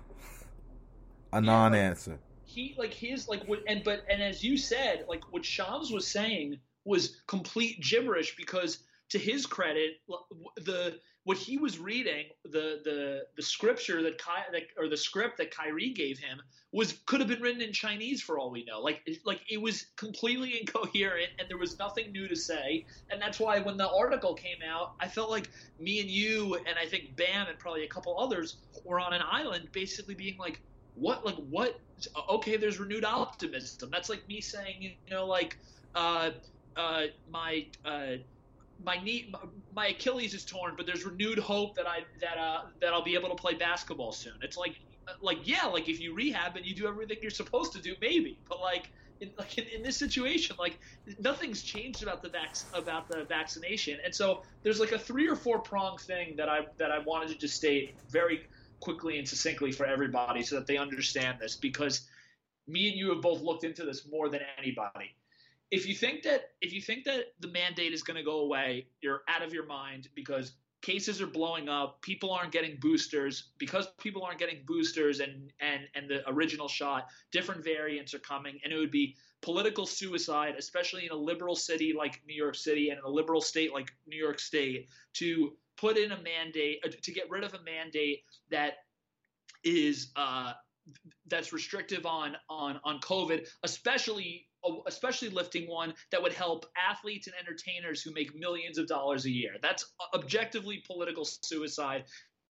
A 1.32 1.40
non-answer. 1.40 2.20
He 2.56 2.74
like 2.78 2.94
his 2.94 3.28
like 3.28 3.44
what 3.46 3.60
and 3.68 3.84
but 3.84 4.04
and 4.08 4.22
as 4.22 4.42
you 4.42 4.56
said, 4.56 5.04
like 5.08 5.22
what 5.30 5.44
Shams 5.44 5.92
was 5.92 6.06
saying 6.06 6.58
was 6.84 7.20
complete 7.26 7.80
gibberish 7.82 8.34
because 8.34 8.78
to 9.10 9.18
his 9.18 9.44
credit, 9.44 10.00
the 10.56 10.98
what 11.24 11.36
he 11.36 11.58
was 11.58 11.78
reading, 11.78 12.24
the 12.44 12.80
the 12.82 13.24
the 13.36 13.42
scripture 13.42 14.02
that 14.02 14.16
Ky, 14.16 14.40
that, 14.52 14.62
or 14.78 14.88
the 14.88 14.96
script 14.96 15.36
that 15.36 15.50
Kyrie 15.50 15.90
gave 15.90 16.18
him 16.18 16.40
was 16.72 16.94
could 17.04 17.20
have 17.20 17.28
been 17.28 17.42
written 17.42 17.60
in 17.60 17.74
Chinese 17.74 18.22
for 18.22 18.38
all 18.38 18.50
we 18.50 18.64
know. 18.64 18.80
Like 18.80 19.06
like 19.26 19.42
it 19.50 19.60
was 19.60 19.88
completely 19.96 20.58
incoherent 20.60 21.28
and 21.38 21.50
there 21.50 21.58
was 21.58 21.78
nothing 21.78 22.10
new 22.10 22.26
to 22.26 22.36
say. 22.36 22.86
And 23.10 23.20
that's 23.20 23.38
why 23.38 23.60
when 23.60 23.76
the 23.76 23.90
article 23.90 24.32
came 24.32 24.62
out, 24.66 24.94
I 24.98 25.08
felt 25.08 25.28
like 25.28 25.50
me 25.78 26.00
and 26.00 26.08
you 26.08 26.54
and 26.54 26.78
I 26.82 26.86
think 26.86 27.16
Bam 27.16 27.48
and 27.48 27.58
probably 27.58 27.84
a 27.84 27.88
couple 27.88 28.18
others 28.18 28.56
were 28.82 28.98
on 28.98 29.12
an 29.12 29.22
island, 29.30 29.68
basically 29.72 30.14
being 30.14 30.38
like, 30.38 30.62
what 30.96 31.24
like 31.24 31.36
what 31.36 31.74
okay 32.30 32.56
there's 32.56 32.80
renewed 32.80 33.04
optimism. 33.04 33.90
That's 33.92 34.08
like 34.08 34.26
me 34.28 34.40
saying 34.40 34.76
you 34.80 34.90
know 35.10 35.26
like 35.26 35.56
uh 35.94 36.30
uh 36.76 37.04
my 37.30 37.66
uh 37.84 38.16
my 38.82 39.02
knee 39.02 39.32
my 39.72 39.88
Achilles 39.88 40.34
is 40.34 40.44
torn 40.44 40.74
but 40.76 40.86
there's 40.86 41.04
renewed 41.04 41.38
hope 41.38 41.76
that 41.76 41.86
I 41.86 42.00
that 42.20 42.38
uh 42.38 42.62
that 42.80 42.92
I'll 42.92 43.04
be 43.04 43.14
able 43.14 43.28
to 43.28 43.34
play 43.34 43.54
basketball 43.54 44.12
soon. 44.12 44.34
It's 44.42 44.56
like 44.56 44.74
like 45.22 45.38
yeah 45.44 45.66
like 45.66 45.88
if 45.88 46.00
you 46.00 46.14
rehab 46.14 46.56
and 46.56 46.66
you 46.66 46.74
do 46.74 46.88
everything 46.88 47.18
you're 47.22 47.30
supposed 47.30 47.72
to 47.72 47.80
do 47.80 47.94
maybe. 48.00 48.40
But 48.48 48.60
like 48.60 48.88
in, 49.20 49.30
like 49.38 49.56
in, 49.58 49.64
in, 49.74 49.82
this 49.82 49.98
situation, 49.98 50.56
like 50.58 50.78
nothing's 51.18 51.62
changed 51.62 52.02
about 52.02 52.22
the 52.22 52.28
vac- 52.28 52.54
about 52.74 53.08
the 53.08 53.24
vaccination, 53.28 53.98
and 54.04 54.14
so 54.14 54.42
there's 54.62 54.80
like 54.80 54.92
a 54.92 54.98
three 54.98 55.28
or 55.28 55.36
four 55.36 55.60
prong 55.60 55.96
thing 56.06 56.34
that 56.36 56.48
I 56.48 56.60
that 56.78 56.90
I 56.90 56.98
wanted 56.98 57.28
to 57.28 57.38
just 57.38 57.54
state 57.54 57.94
very 58.10 58.40
quickly 58.80 59.18
and 59.18 59.28
succinctly 59.28 59.72
for 59.72 59.86
everybody 59.86 60.42
so 60.42 60.56
that 60.56 60.66
they 60.66 60.76
understand 60.76 61.38
this 61.40 61.56
because 61.56 62.06
me 62.66 62.88
and 62.88 62.98
you 62.98 63.10
have 63.10 63.22
both 63.22 63.40
looked 63.40 63.64
into 63.64 63.84
this 63.84 64.06
more 64.10 64.28
than 64.28 64.40
anybody. 64.58 65.14
If 65.70 65.86
you 65.86 65.94
think 65.94 66.22
that 66.22 66.50
if 66.60 66.72
you 66.72 66.80
think 66.80 67.04
that 67.04 67.32
the 67.40 67.48
mandate 67.48 67.92
is 67.92 68.02
going 68.02 68.16
to 68.16 68.22
go 68.22 68.40
away, 68.40 68.86
you're 69.00 69.22
out 69.28 69.42
of 69.42 69.52
your 69.52 69.66
mind 69.66 70.08
because 70.14 70.52
cases 70.82 71.20
are 71.20 71.26
blowing 71.26 71.68
up 71.68 72.00
people 72.00 72.30
aren't 72.30 72.52
getting 72.52 72.76
boosters 72.80 73.48
because 73.58 73.88
people 73.98 74.22
aren't 74.22 74.38
getting 74.38 74.62
boosters 74.66 75.18
and 75.20 75.52
and 75.58 75.80
and 75.94 76.08
the 76.08 76.28
original 76.30 76.68
shot 76.68 77.08
different 77.32 77.64
variants 77.64 78.14
are 78.14 78.20
coming 78.20 78.58
and 78.62 78.72
it 78.72 78.76
would 78.76 78.90
be 78.90 79.16
political 79.40 79.86
suicide 79.86 80.54
especially 80.58 81.06
in 81.06 81.10
a 81.10 81.16
liberal 81.16 81.56
city 81.56 81.92
like 81.96 82.20
new 82.26 82.34
york 82.34 82.54
city 82.54 82.90
and 82.90 82.98
in 82.98 83.04
a 83.04 83.08
liberal 83.08 83.40
state 83.40 83.72
like 83.72 83.92
new 84.06 84.16
york 84.16 84.38
state 84.38 84.88
to 85.12 85.52
put 85.76 85.96
in 85.96 86.12
a 86.12 86.22
mandate 86.22 86.78
uh, 86.84 86.88
to 87.02 87.12
get 87.12 87.28
rid 87.30 87.44
of 87.44 87.54
a 87.54 87.62
mandate 87.62 88.20
that 88.50 88.74
is 89.64 90.12
uh, 90.16 90.52
that's 91.26 91.52
restrictive 91.52 92.06
on 92.06 92.36
on 92.48 92.78
on 92.84 93.00
covid 93.00 93.46
especially 93.64 94.46
especially 94.86 95.28
lifting 95.28 95.68
one 95.68 95.94
that 96.10 96.22
would 96.22 96.32
help 96.32 96.66
athletes 96.76 97.26
and 97.26 97.36
entertainers 97.36 98.02
who 98.02 98.12
make 98.12 98.34
millions 98.34 98.78
of 98.78 98.86
dollars 98.86 99.24
a 99.24 99.30
year. 99.30 99.52
That's 99.62 99.92
objectively 100.14 100.82
political 100.86 101.24
suicide 101.24 102.04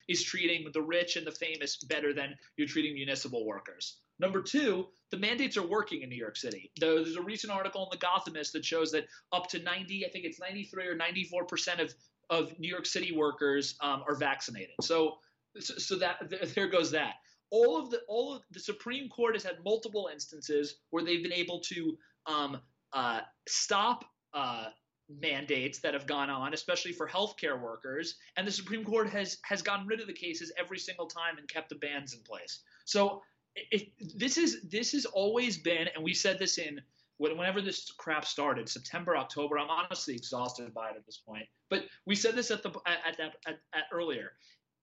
is 0.07 0.23
treating 0.23 0.67
the 0.73 0.81
rich 0.81 1.15
and 1.15 1.25
the 1.25 1.31
famous 1.31 1.77
better 1.77 2.13
than 2.13 2.35
you're 2.57 2.67
treating 2.67 2.93
municipal 2.93 3.45
workers. 3.45 3.97
Number 4.19 4.41
two, 4.41 4.87
the 5.11 5.17
mandates 5.17 5.57
are 5.57 5.67
working 5.67 6.03
in 6.03 6.09
New 6.09 6.15
York 6.15 6.37
City. 6.37 6.71
There's 6.79 7.15
a 7.15 7.21
recent 7.21 7.51
article 7.51 7.89
in 7.91 7.97
the 7.97 8.05
Gothamist 8.05 8.51
that 8.53 8.63
shows 8.63 8.91
that 8.91 9.05
up 9.33 9.47
to 9.49 9.59
90, 9.59 10.05
I 10.05 10.09
think 10.09 10.25
it's 10.25 10.39
93 10.39 10.87
or 10.87 10.95
94 10.95 11.45
percent 11.45 11.81
of 11.81 11.93
of 12.29 12.57
New 12.59 12.69
York 12.69 12.85
City 12.85 13.15
workers 13.15 13.75
um, 13.81 14.03
are 14.07 14.15
vaccinated. 14.15 14.75
So, 14.81 15.17
so 15.59 15.97
that 15.97 16.17
there 16.55 16.67
goes 16.67 16.91
that 16.91 17.15
all 17.51 17.79
of 17.79 17.89
the 17.89 18.01
all 18.07 18.35
of 18.35 18.41
the 18.51 18.59
Supreme 18.59 19.09
Court 19.09 19.35
has 19.35 19.43
had 19.43 19.63
multiple 19.63 20.09
instances 20.11 20.75
where 20.89 21.03
they've 21.03 21.23
been 21.23 21.33
able 21.33 21.59
to 21.61 21.97
um, 22.25 22.57
uh, 22.93 23.21
stop 23.47 24.05
uh, 24.33 24.67
mandates 25.09 25.79
that 25.79 25.93
have 25.93 26.07
gone 26.07 26.29
on, 26.29 26.53
especially 26.53 26.91
for 26.91 27.07
healthcare 27.07 27.59
workers, 27.59 28.15
and 28.37 28.47
the 28.47 28.51
Supreme 28.51 28.83
Court 28.83 29.09
has 29.09 29.37
has 29.43 29.61
gotten 29.61 29.87
rid 29.87 30.01
of 30.01 30.07
the 30.07 30.13
cases 30.13 30.51
every 30.57 30.79
single 30.79 31.07
time 31.07 31.37
and 31.37 31.47
kept 31.47 31.69
the 31.69 31.75
bans 31.75 32.13
in 32.13 32.21
place. 32.21 32.61
So 32.85 33.21
it, 33.55 33.89
this 34.15 34.37
is 34.37 34.61
this 34.63 34.91
has 34.93 35.05
always 35.05 35.57
been, 35.57 35.87
and 35.95 36.03
we 36.03 36.13
said 36.13 36.39
this 36.39 36.57
in 36.57 36.81
whenever 37.17 37.61
this 37.61 37.91
crap 37.97 38.25
started, 38.25 38.67
September, 38.69 39.15
October. 39.15 39.57
I'm 39.57 39.69
honestly 39.69 40.15
exhausted 40.15 40.73
by 40.73 40.89
it 40.89 40.95
at 40.97 41.05
this 41.05 41.21
point. 41.27 41.45
But 41.69 41.83
we 42.05 42.15
said 42.15 42.35
this 42.35 42.51
at 42.51 42.63
the 42.63 42.69
at 42.85 43.17
that 43.17 43.35
at, 43.47 43.59
at, 43.73 43.83
earlier 43.91 44.31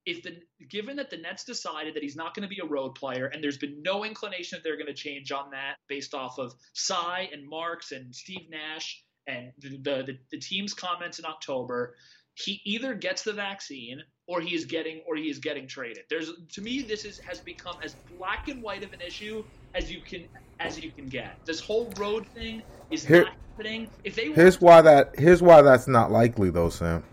if 0.04 0.22
the 0.22 0.38
given 0.68 0.96
that 0.96 1.10
the 1.10 1.16
Nets 1.16 1.44
decided 1.44 1.94
that 1.94 2.02
he's 2.02 2.16
not 2.16 2.34
going 2.34 2.42
to 2.42 2.48
be 2.48 2.60
a 2.62 2.66
road 2.66 2.94
player, 2.94 3.26
and 3.26 3.42
there's 3.42 3.58
been 3.58 3.82
no 3.82 4.04
inclination 4.04 4.56
that 4.56 4.64
they're 4.64 4.76
going 4.76 4.86
to 4.86 4.94
change 4.94 5.30
on 5.30 5.50
that 5.50 5.76
based 5.88 6.14
off 6.14 6.38
of 6.38 6.54
Tsai 6.74 7.28
and 7.32 7.48
Marks 7.48 7.92
and 7.92 8.14
Steve 8.14 8.48
Nash 8.50 9.04
and 9.26 9.52
the, 9.58 9.78
the, 9.78 10.18
the 10.30 10.38
team's 10.38 10.74
comments 10.74 11.18
in 11.20 11.24
October, 11.24 11.94
he 12.34 12.60
either 12.64 12.94
gets 12.94 13.22
the 13.22 13.32
vaccine 13.32 14.02
or 14.26 14.40
he 14.40 14.54
is 14.54 14.64
getting 14.64 15.02
or 15.06 15.14
he 15.16 15.28
is 15.28 15.38
getting 15.38 15.68
traded. 15.68 16.04
There's 16.08 16.32
to 16.54 16.62
me 16.62 16.82
this 16.82 17.04
is 17.04 17.20
has 17.28 17.40
become 17.40 17.76
as 17.84 17.96
black 18.08 18.48
and 18.48 18.62
white 18.62 18.82
of 18.82 18.92
an 18.92 19.00
issue 19.06 19.44
as 19.74 19.90
you 19.90 20.00
can 20.00 20.24
as 20.60 20.82
you 20.82 20.90
can 20.90 21.08
get. 21.08 21.44
This 21.44 21.60
whole 21.60 21.92
road 21.98 22.26
thing 22.28 22.62
is 22.90 23.04
Here, 23.04 23.24
not 23.24 23.34
happening. 23.56 23.88
If 24.04 24.14
they 24.14 24.32
here's 24.32 24.60
why 24.60 24.82
that 24.82 25.18
here's 25.18 25.42
why 25.42 25.62
that's 25.62 25.88
not 25.88 26.10
likely 26.10 26.50
though, 26.50 26.70
Sam 26.70 27.04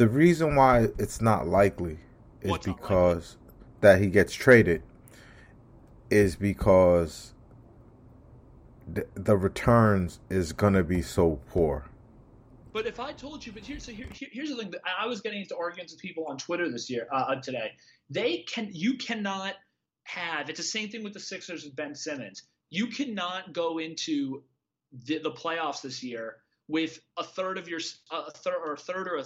the 0.00 0.08
reason 0.08 0.56
why 0.56 0.88
it's 0.98 1.20
not 1.20 1.46
likely 1.46 1.98
is 2.40 2.50
What's 2.50 2.66
because 2.66 3.36
that 3.82 4.00
he 4.00 4.06
gets 4.06 4.32
traded 4.32 4.82
is 6.08 6.36
because 6.36 7.34
the, 8.90 9.06
the 9.12 9.36
returns 9.36 10.20
is 10.30 10.54
going 10.54 10.72
to 10.72 10.82
be 10.82 11.02
so 11.02 11.38
poor. 11.50 11.84
But 12.72 12.86
if 12.86 12.98
I 12.98 13.12
told 13.12 13.44
you, 13.44 13.52
but 13.52 13.62
here's 13.62 13.84
so 13.84 13.92
here, 13.92 14.06
here's 14.10 14.48
the 14.48 14.56
thing. 14.56 14.70
that 14.70 14.80
I 14.98 15.06
was 15.06 15.20
getting 15.20 15.42
into 15.42 15.54
arguments 15.54 15.92
with 15.92 16.00
people 16.00 16.24
on 16.28 16.38
Twitter 16.38 16.70
this 16.70 16.88
year, 16.88 17.06
uh, 17.12 17.16
uh, 17.28 17.34
today. 17.42 17.72
They 18.08 18.38
can, 18.48 18.70
you 18.72 18.96
cannot 18.96 19.56
have. 20.10 20.48
It's 20.48 20.58
the 20.58 20.64
same 20.64 20.88
thing 20.88 21.04
with 21.04 21.12
the 21.12 21.20
Sixers 21.20 21.64
and 21.64 21.74
Ben 21.74 21.94
Simmons. 21.94 22.42
You 22.70 22.86
cannot 22.86 23.52
go 23.52 23.78
into 23.78 24.42
the, 25.04 25.18
the 25.18 25.30
playoffs 25.30 25.82
this 25.82 26.02
year 26.02 26.36
with 26.68 27.00
a 27.16 27.24
third 27.24 27.58
of 27.58 27.68
your 27.68 27.80
a 28.10 28.30
third 28.30 28.56
or 28.64 28.74
a 28.74 28.76
third 28.76 29.08
or 29.08 29.18
a 29.18 29.24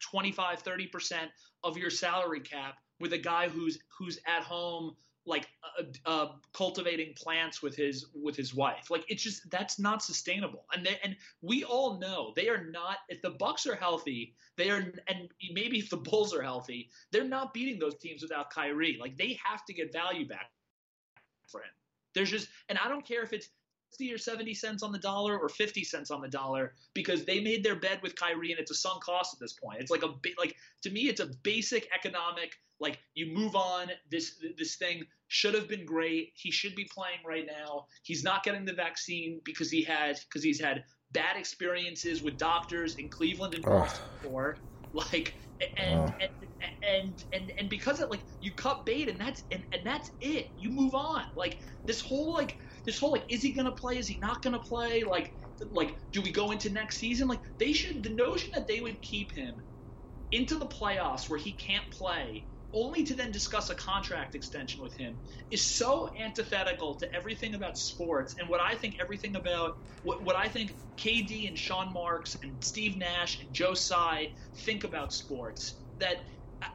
25 0.00 0.62
30% 0.62 1.16
of 1.64 1.76
your 1.76 1.90
salary 1.90 2.40
cap 2.40 2.76
with 3.00 3.12
a 3.12 3.18
guy 3.18 3.48
who's 3.48 3.78
who's 3.98 4.18
at 4.26 4.42
home 4.42 4.94
like 5.24 5.48
uh, 5.78 5.84
uh, 6.04 6.28
cultivating 6.52 7.14
plants 7.14 7.62
with 7.62 7.76
his 7.76 8.06
with 8.14 8.36
his 8.36 8.54
wife. 8.54 8.90
Like 8.90 9.04
it's 9.08 9.22
just 9.22 9.48
that's 9.50 9.78
not 9.78 10.02
sustainable. 10.02 10.64
And 10.72 10.84
they, 10.84 10.98
and 11.04 11.16
we 11.40 11.64
all 11.64 11.98
know 11.98 12.32
they 12.34 12.48
are 12.48 12.64
not 12.64 12.98
if 13.08 13.22
the 13.22 13.30
bucks 13.30 13.66
are 13.66 13.74
healthy 13.76 14.34
they 14.56 14.70
are 14.70 14.92
and 15.08 15.28
maybe 15.52 15.78
if 15.78 15.90
the 15.90 15.96
bulls 15.96 16.34
are 16.34 16.42
healthy 16.42 16.90
they're 17.10 17.24
not 17.24 17.54
beating 17.54 17.78
those 17.78 17.96
teams 17.98 18.22
without 18.22 18.50
Kyrie. 18.50 18.98
Like 19.00 19.16
they 19.16 19.38
have 19.44 19.64
to 19.66 19.72
get 19.72 19.92
value 19.92 20.26
back 20.26 20.50
for 21.46 21.60
him. 21.60 21.70
There's 22.14 22.30
just 22.30 22.48
and 22.68 22.78
I 22.78 22.88
don't 22.88 23.06
care 23.06 23.22
if 23.22 23.32
it's 23.32 23.48
60 23.92 24.14
or 24.14 24.18
70 24.18 24.54
cents 24.54 24.82
on 24.82 24.90
the 24.90 24.98
dollar 24.98 25.38
or 25.38 25.48
50 25.48 25.84
cents 25.84 26.10
on 26.10 26.22
the 26.22 26.28
dollar 26.28 26.72
because 26.94 27.24
they 27.24 27.40
made 27.40 27.62
their 27.62 27.76
bed 27.76 28.00
with 28.02 28.16
Kyrie 28.16 28.50
and 28.50 28.58
it's 28.58 28.70
a 28.70 28.74
sunk 28.74 29.04
cost 29.04 29.34
at 29.34 29.40
this 29.40 29.52
point. 29.52 29.80
It's 29.80 29.90
like 29.90 30.02
a 30.02 30.08
bit 30.08 30.32
like 30.38 30.56
to 30.82 30.90
me 30.90 31.02
it's 31.02 31.20
a 31.20 31.26
basic 31.42 31.88
economic 31.94 32.56
like 32.80 32.98
you 33.14 33.26
move 33.26 33.54
on 33.54 33.88
this 34.10 34.42
this 34.56 34.76
thing 34.76 35.04
should 35.28 35.54
have 35.54 35.68
been 35.68 35.84
great. 35.84 36.32
He 36.34 36.50
should 36.50 36.74
be 36.74 36.88
playing 36.92 37.18
right 37.26 37.46
now. 37.46 37.86
He's 38.02 38.24
not 38.24 38.44
getting 38.44 38.64
the 38.64 38.72
vaccine 38.72 39.40
because 39.44 39.70
he 39.70 39.82
had 39.82 40.18
because 40.28 40.42
he's 40.42 40.60
had 40.60 40.84
bad 41.12 41.36
experiences 41.36 42.22
with 42.22 42.38
doctors 42.38 42.94
in 42.94 43.10
Cleveland 43.10 43.54
and 43.54 43.64
Baltimore. 44.20 44.56
Like 44.94 45.34
and, 45.78 46.12
and, 46.20 46.30
and 46.82 47.24
and 47.32 47.52
and 47.58 47.70
because 47.70 48.00
of 48.00 48.10
like 48.10 48.24
you 48.40 48.52
cut 48.52 48.84
bait 48.84 49.08
and 49.08 49.18
that's 49.18 49.44
and, 49.50 49.64
and 49.72 49.86
that's 49.86 50.10
it. 50.20 50.50
You 50.56 50.70
move 50.70 50.94
on. 50.94 51.22
Like 51.36 51.58
this 51.86 52.00
whole 52.00 52.34
like 52.34 52.58
this 52.84 52.98
whole 52.98 53.12
like 53.12 53.24
is 53.28 53.42
he 53.42 53.52
gonna 53.52 53.72
play? 53.72 53.98
Is 53.98 54.08
he 54.08 54.18
not 54.20 54.42
gonna 54.42 54.58
play? 54.58 55.02
Like 55.04 55.32
like 55.70 55.96
do 56.12 56.22
we 56.22 56.30
go 56.32 56.50
into 56.50 56.70
next 56.70 56.98
season? 56.98 57.28
Like 57.28 57.40
they 57.58 57.72
should 57.72 58.02
the 58.02 58.10
notion 58.10 58.50
that 58.54 58.66
they 58.66 58.80
would 58.80 59.00
keep 59.02 59.32
him 59.32 59.62
into 60.32 60.58
the 60.58 60.66
playoffs 60.66 61.28
where 61.28 61.38
he 61.38 61.52
can't 61.52 61.88
play 61.90 62.46
only 62.74 63.04
to 63.04 63.14
then 63.14 63.30
discuss 63.30 63.70
a 63.70 63.74
contract 63.74 64.34
extension 64.34 64.82
with 64.82 64.96
him 64.96 65.18
is 65.50 65.62
so 65.62 66.10
antithetical 66.18 66.94
to 66.94 67.14
everything 67.14 67.54
about 67.54 67.76
sports 67.76 68.34
and 68.38 68.48
what 68.48 68.60
I 68.60 68.74
think 68.74 68.96
everything 69.00 69.36
about 69.36 69.76
what, 70.02 70.24
what 70.24 70.36
I 70.36 70.48
think 70.48 70.74
KD 70.96 71.48
and 71.48 71.58
Sean 71.58 71.92
Marks 71.92 72.36
and 72.42 72.62
Steve 72.64 72.96
Nash 72.96 73.40
and 73.40 73.52
Joe 73.52 73.74
Tsai 73.74 74.28
think 74.64 74.84
about 74.84 75.12
sports 75.12 75.74
that 75.98 76.16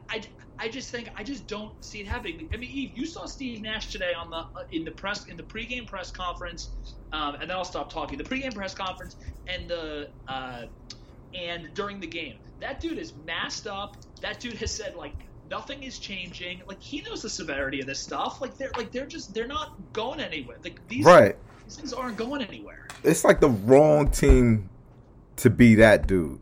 I, 0.09 0.21
I, 0.59 0.67
just 0.67 0.91
think 0.91 1.09
I 1.15 1.23
just 1.23 1.47
don't 1.47 1.71
see 1.83 1.99
it 1.99 2.07
happening. 2.07 2.49
I 2.53 2.57
mean, 2.57 2.69
Eve, 2.69 2.91
you 2.95 3.05
saw 3.05 3.25
Steve 3.25 3.61
Nash 3.61 3.91
today 3.91 4.13
on 4.13 4.29
the 4.29 4.37
uh, 4.37 4.63
in 4.71 4.83
the 4.83 4.91
press 4.91 5.25
in 5.25 5.37
the 5.37 5.43
pregame 5.43 5.87
press 5.87 6.11
conference, 6.11 6.69
um, 7.13 7.35
and 7.35 7.49
then 7.49 7.51
I'll 7.51 7.65
stop 7.65 7.91
talking. 7.91 8.17
The 8.17 8.23
pregame 8.23 8.53
press 8.53 8.73
conference 8.73 9.15
and 9.47 9.69
the 9.69 10.09
uh, 10.27 10.63
and 11.33 11.73
during 11.73 11.99
the 11.99 12.07
game, 12.07 12.37
that 12.59 12.79
dude 12.79 12.97
is 12.97 13.13
masked 13.25 13.67
up. 13.67 13.97
That 14.21 14.39
dude 14.39 14.55
has 14.55 14.71
said 14.71 14.95
like 14.95 15.13
nothing 15.49 15.83
is 15.83 15.99
changing. 15.99 16.61
Like 16.67 16.81
he 16.81 17.01
knows 17.01 17.21
the 17.21 17.29
severity 17.29 17.79
of 17.81 17.87
this 17.87 17.99
stuff. 17.99 18.41
Like 18.41 18.57
they're 18.57 18.71
like 18.77 18.91
they're 18.91 19.05
just 19.05 19.33
they're 19.33 19.47
not 19.47 19.75
going 19.93 20.19
anywhere. 20.19 20.57
Like 20.63 20.85
these 20.87 21.05
right. 21.05 21.35
These 21.65 21.75
things 21.75 21.93
aren't 21.93 22.17
going 22.17 22.41
anywhere. 22.41 22.87
It's 23.03 23.23
like 23.23 23.41
the 23.41 23.49
wrong 23.49 24.09
team 24.09 24.69
to 25.37 25.49
be 25.49 25.75
that 25.75 26.07
dude. 26.07 26.39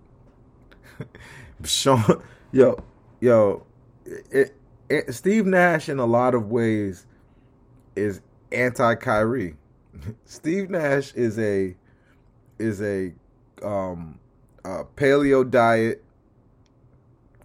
Sean, 1.63 2.21
yo, 2.51 2.83
yo, 3.19 3.65
it, 4.05 4.55
it, 4.89 5.13
Steve 5.13 5.45
Nash 5.45 5.89
in 5.89 5.99
a 5.99 6.05
lot 6.05 6.35
of 6.35 6.49
ways 6.49 7.05
is 7.95 8.21
anti 8.51 8.95
Kyrie. 8.95 9.55
Steve 10.25 10.69
Nash 10.69 11.13
is 11.13 11.39
a 11.39 11.75
is 12.59 12.81
a 12.81 13.13
um 13.63 14.19
a 14.63 14.83
paleo 14.95 15.49
diet, 15.49 16.03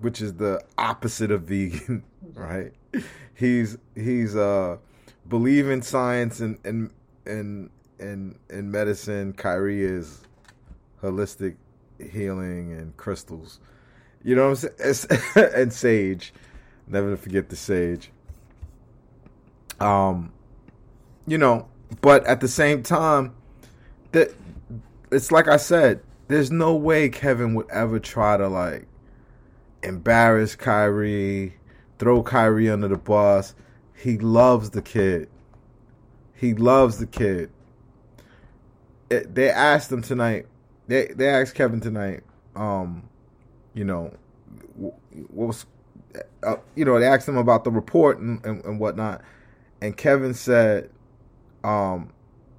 which 0.01 0.21
is 0.21 0.35
the 0.35 0.63
opposite 0.79 1.31
of 1.31 1.43
vegan. 1.43 2.03
right? 2.35 2.73
He's 3.35 3.79
he's 3.95 4.37
uh 4.37 4.77
believe 5.29 5.69
in 5.69 5.83
science 5.83 6.41
and 6.41 6.59
and 6.65 6.91
and 7.27 7.71
and 7.99 8.39
in 8.49 8.71
medicine. 8.71 9.33
Kyrie 9.33 9.83
is 9.83 10.23
holistic 11.03 11.57
healing 11.99 12.73
and 12.73 12.97
crystals. 12.97 13.61
You 14.23 14.35
know 14.35 14.51
what 14.51 14.65
I'm 14.65 14.95
saying? 14.95 15.21
and 15.55 15.73
sage. 15.73 16.33
Never 16.87 17.17
forget 17.17 17.49
the 17.49 17.57
sage. 17.57 18.11
Um, 19.79 20.33
you 21.27 21.39
know, 21.39 21.69
but 22.01 22.25
at 22.27 22.41
the 22.41 22.49
same 22.49 22.83
time, 22.83 23.35
that 24.13 24.33
it's 25.11 25.33
like 25.33 25.49
I 25.49 25.57
said, 25.57 26.03
there's 26.29 26.51
no 26.51 26.75
way 26.75 27.09
Kevin 27.09 27.55
would 27.55 27.71
ever 27.71 27.99
try 27.99 28.37
to 28.37 28.49
like 28.49 28.87
embarrass 29.83 30.55
Kyrie, 30.55 31.55
throw 31.99 32.23
Kyrie 32.23 32.71
under 32.71 32.89
the 32.89 32.97
bus. 32.97 33.55
He 33.95 34.19
loves 34.19 34.71
the 34.71 34.83
kid. 34.83 35.29
He 36.35 36.55
loves 36.55 36.99
the 36.99 37.07
kid. 37.07 37.51
It, 39.11 39.35
they 39.35 39.51
asked 39.51 39.91
him 39.91 40.03
tonight. 40.03 40.47
They 40.87 41.07
they 41.09 41.29
asked 41.29 41.55
Kevin 41.55 41.81
tonight. 41.81 42.23
Um, 42.55 43.10
you 43.75 43.85
know, 43.85 44.13
what 44.77 44.95
was, 45.31 45.67
uh, 46.43 46.57
you 46.75 46.85
know, 46.85 46.99
they 46.99 47.07
asked 47.07 47.29
him 47.29 47.37
about 47.37 47.65
the 47.65 47.71
report 47.71 48.19
and, 48.19 48.45
and, 48.45 48.65
and 48.65 48.81
whatnot, 48.81 49.23
and 49.81 49.97
Kevin 49.97 50.35
said, 50.35 50.91
um, 51.65 52.13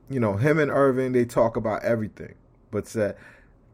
you 0.10 0.20
know, 0.20 0.38
him 0.38 0.60
and 0.60 0.72
Irving 0.72 1.12
they 1.12 1.26
talk 1.26 1.56
about 1.56 1.84
everything, 1.84 2.36
but 2.70 2.88
said, 2.88 3.16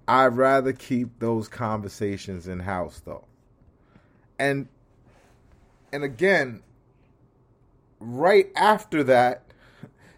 I'd 0.08 0.38
rather 0.38 0.74
keep 0.74 1.20
those 1.20 1.48
conversations 1.48 2.48
in 2.48 2.60
house 2.60 3.02
though, 3.06 3.26
and 4.40 4.68
and 5.92 6.04
again, 6.04 6.62
right 8.00 8.52
after 8.56 9.04
that, 9.04 9.44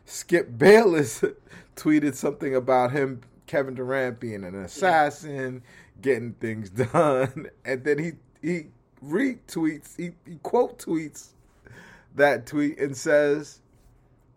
Skip 0.06 0.58
Bayless 0.58 1.24
tweeted 1.76 2.16
something 2.16 2.56
about 2.56 2.92
him, 2.92 3.22
Kevin 3.48 3.76
Durant 3.76 4.20
being 4.20 4.44
an 4.44 4.56
assassin, 4.56 5.64
getting 6.02 6.34
things 6.34 6.70
done, 6.94 7.48
and 7.66 7.84
then 7.84 7.98
he 8.00 8.12
he 8.42 8.68
retweets, 9.04 9.96
he, 9.98 10.12
he 10.26 10.38
quote 10.44 10.80
tweets 10.80 11.30
that 12.16 12.46
tweet 12.46 12.80
and 12.80 12.96
says, 12.96 13.62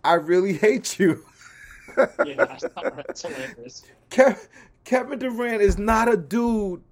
"I 0.04 0.14
really 0.14 0.54
hate 0.54 0.98
you." 0.98 1.24
yeah, 2.24 2.56
that's 2.96 3.22
hilarious. 3.22 3.84
Kev, 4.10 4.48
Kevin 4.84 5.18
Durant 5.18 5.62
is 5.62 5.78
not 5.78 6.08
a 6.08 6.16
dude 6.16 6.82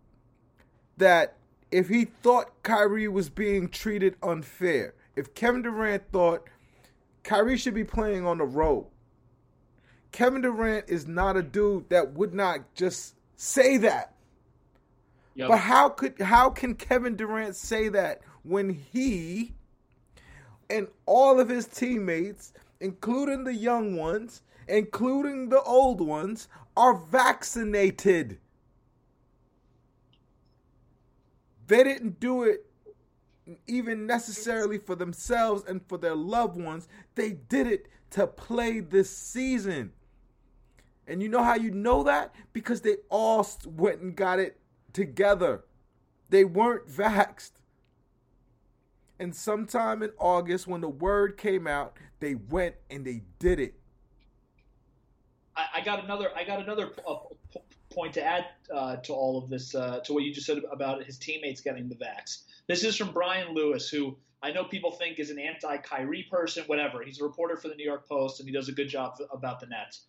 that 0.96 1.36
if 1.70 1.88
he 1.88 2.04
thought 2.04 2.62
Kyrie 2.62 3.08
was 3.08 3.30
being 3.30 3.68
treated 3.68 4.16
unfair, 4.22 4.94
if 5.16 5.34
Kevin 5.34 5.62
Durant 5.62 6.02
thought 6.12 6.48
Kyrie 7.22 7.56
should 7.56 7.74
be 7.74 7.84
playing 7.84 8.26
on 8.26 8.38
the 8.38 8.44
road, 8.44 8.86
Kevin 10.12 10.42
Durant 10.42 10.88
is 10.88 11.06
not 11.06 11.36
a 11.36 11.42
dude 11.42 11.88
that 11.90 12.12
would 12.14 12.34
not 12.34 12.74
just 12.74 13.14
say 13.36 13.76
that. 13.78 14.14
Yep. 15.40 15.48
But 15.48 15.56
how 15.56 15.88
could 15.88 16.20
how 16.20 16.50
can 16.50 16.74
Kevin 16.74 17.16
Durant 17.16 17.56
say 17.56 17.88
that 17.88 18.20
when 18.42 18.68
he 18.68 19.54
and 20.68 20.86
all 21.06 21.40
of 21.40 21.48
his 21.48 21.64
teammates, 21.64 22.52
including 22.78 23.44
the 23.44 23.54
young 23.54 23.96
ones, 23.96 24.42
including 24.68 25.48
the 25.48 25.62
old 25.62 26.02
ones, 26.02 26.46
are 26.76 26.92
vaccinated? 26.92 28.38
They 31.68 31.84
didn't 31.84 32.20
do 32.20 32.42
it 32.42 32.66
even 33.66 34.06
necessarily 34.06 34.76
for 34.76 34.94
themselves 34.94 35.64
and 35.66 35.80
for 35.88 35.96
their 35.96 36.14
loved 36.14 36.60
ones. 36.60 36.86
They 37.14 37.32
did 37.32 37.66
it 37.66 37.88
to 38.10 38.26
play 38.26 38.80
this 38.80 39.08
season. 39.08 39.92
And 41.06 41.22
you 41.22 41.30
know 41.30 41.42
how 41.42 41.54
you 41.54 41.70
know 41.70 42.02
that? 42.02 42.34
Because 42.52 42.82
they 42.82 42.96
all 43.08 43.48
went 43.64 44.02
and 44.02 44.14
got 44.14 44.38
it 44.38 44.59
together. 44.92 45.64
They 46.28 46.44
weren't 46.44 46.86
vaxxed. 46.86 47.52
And 49.18 49.34
sometime 49.36 50.02
in 50.02 50.10
August, 50.18 50.66
when 50.66 50.80
the 50.80 50.88
word 50.88 51.36
came 51.36 51.66
out, 51.66 51.96
they 52.20 52.36
went 52.36 52.76
and 52.90 53.04
they 53.04 53.22
did 53.38 53.60
it. 53.60 53.74
I, 55.56 55.66
I 55.76 55.80
got 55.82 56.02
another. 56.02 56.30
I 56.34 56.44
got 56.44 56.60
another 56.60 56.92
uh, 57.06 57.16
p- 57.52 57.60
point 57.92 58.14
to 58.14 58.24
add 58.24 58.46
uh, 58.72 58.96
to 58.96 59.12
all 59.12 59.36
of 59.36 59.50
this, 59.50 59.74
uh, 59.74 60.00
to 60.04 60.14
what 60.14 60.22
you 60.22 60.32
just 60.32 60.46
said 60.46 60.62
about 60.70 61.04
his 61.04 61.18
teammates 61.18 61.60
getting 61.60 61.88
the 61.88 61.96
vax. 61.96 62.44
This 62.66 62.82
is 62.84 62.96
from 62.96 63.12
Brian 63.12 63.54
Lewis, 63.54 63.90
who 63.90 64.16
I 64.42 64.52
know 64.52 64.64
people 64.64 64.92
think 64.92 65.18
is 65.18 65.28
an 65.28 65.38
anti-Kyrie 65.38 66.28
person. 66.30 66.64
Whatever. 66.66 67.02
He's 67.02 67.20
a 67.20 67.24
reporter 67.24 67.56
for 67.56 67.68
the 67.68 67.74
New 67.74 67.84
York 67.84 68.08
Post, 68.08 68.40
and 68.40 68.48
he 68.48 68.54
does 68.54 68.68
a 68.68 68.72
good 68.72 68.88
job 68.88 69.18
about 69.32 69.60
the 69.60 69.66
Nets. 69.66 70.06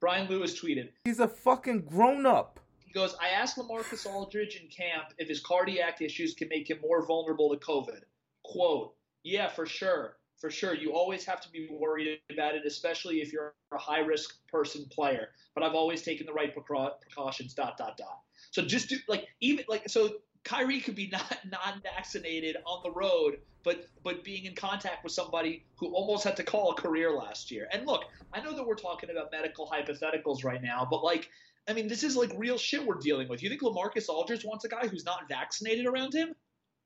Brian 0.00 0.28
Lewis 0.28 0.58
tweeted. 0.58 0.90
He's 1.04 1.20
a 1.20 1.28
fucking 1.28 1.82
grown 1.82 2.24
up. 2.24 2.60
Goes, 2.96 3.14
I 3.20 3.28
asked 3.28 3.58
LaMarcus 3.58 4.06
Aldridge 4.06 4.56
in 4.56 4.68
camp 4.68 5.12
if 5.18 5.28
his 5.28 5.40
cardiac 5.40 6.00
issues 6.00 6.32
can 6.32 6.48
make 6.48 6.70
him 6.70 6.78
more 6.80 7.06
vulnerable 7.06 7.50
to 7.50 7.58
COVID. 7.58 8.00
Quote, 8.42 8.94
yeah, 9.22 9.48
for 9.48 9.66
sure. 9.66 10.16
For 10.40 10.48
sure. 10.48 10.74
You 10.74 10.94
always 10.94 11.22
have 11.26 11.42
to 11.42 11.50
be 11.50 11.68
worried 11.70 12.20
about 12.32 12.54
it, 12.54 12.62
especially 12.64 13.20
if 13.20 13.34
you're 13.34 13.52
a 13.70 13.76
high 13.76 13.98
risk 13.98 14.36
person 14.48 14.86
player. 14.90 15.28
But 15.54 15.62
I've 15.62 15.74
always 15.74 16.00
taken 16.00 16.24
the 16.24 16.32
right 16.32 16.50
precautions, 16.54 17.52
dot, 17.52 17.76
dot, 17.76 17.98
dot. 17.98 18.20
So 18.50 18.62
just 18.62 18.88
do, 18.88 18.96
like, 19.08 19.26
even, 19.40 19.66
like, 19.68 19.90
so 19.90 20.14
Kyrie 20.46 20.80
could 20.80 20.94
be 20.94 21.08
not 21.08 21.38
non 21.44 21.82
vaccinated 21.82 22.56
on 22.64 22.82
the 22.82 22.92
road, 22.92 23.40
but 23.64 23.88
but 24.04 24.22
being 24.22 24.44
in 24.44 24.54
contact 24.54 25.02
with 25.02 25.12
somebody 25.12 25.66
who 25.74 25.88
almost 25.92 26.22
had 26.22 26.36
to 26.36 26.44
call 26.44 26.70
a 26.70 26.74
career 26.76 27.10
last 27.10 27.50
year. 27.50 27.68
And 27.72 27.84
look, 27.84 28.04
I 28.32 28.40
know 28.40 28.54
that 28.54 28.64
we're 28.64 28.76
talking 28.76 29.10
about 29.10 29.32
medical 29.32 29.66
hypotheticals 29.68 30.44
right 30.44 30.62
now, 30.62 30.86
but 30.88 31.02
like 31.02 31.28
I 31.68 31.72
mean, 31.72 31.88
this 31.88 32.02
is 32.02 32.16
like 32.16 32.32
real 32.36 32.58
shit 32.58 32.84
we're 32.84 32.94
dealing 32.94 33.28
with. 33.28 33.42
You 33.42 33.48
think 33.48 33.62
LaMarcus 33.62 34.08
Aldridge 34.08 34.44
wants 34.44 34.64
a 34.64 34.68
guy 34.68 34.86
who's 34.86 35.04
not 35.04 35.28
vaccinated 35.28 35.86
around 35.86 36.14
him? 36.14 36.34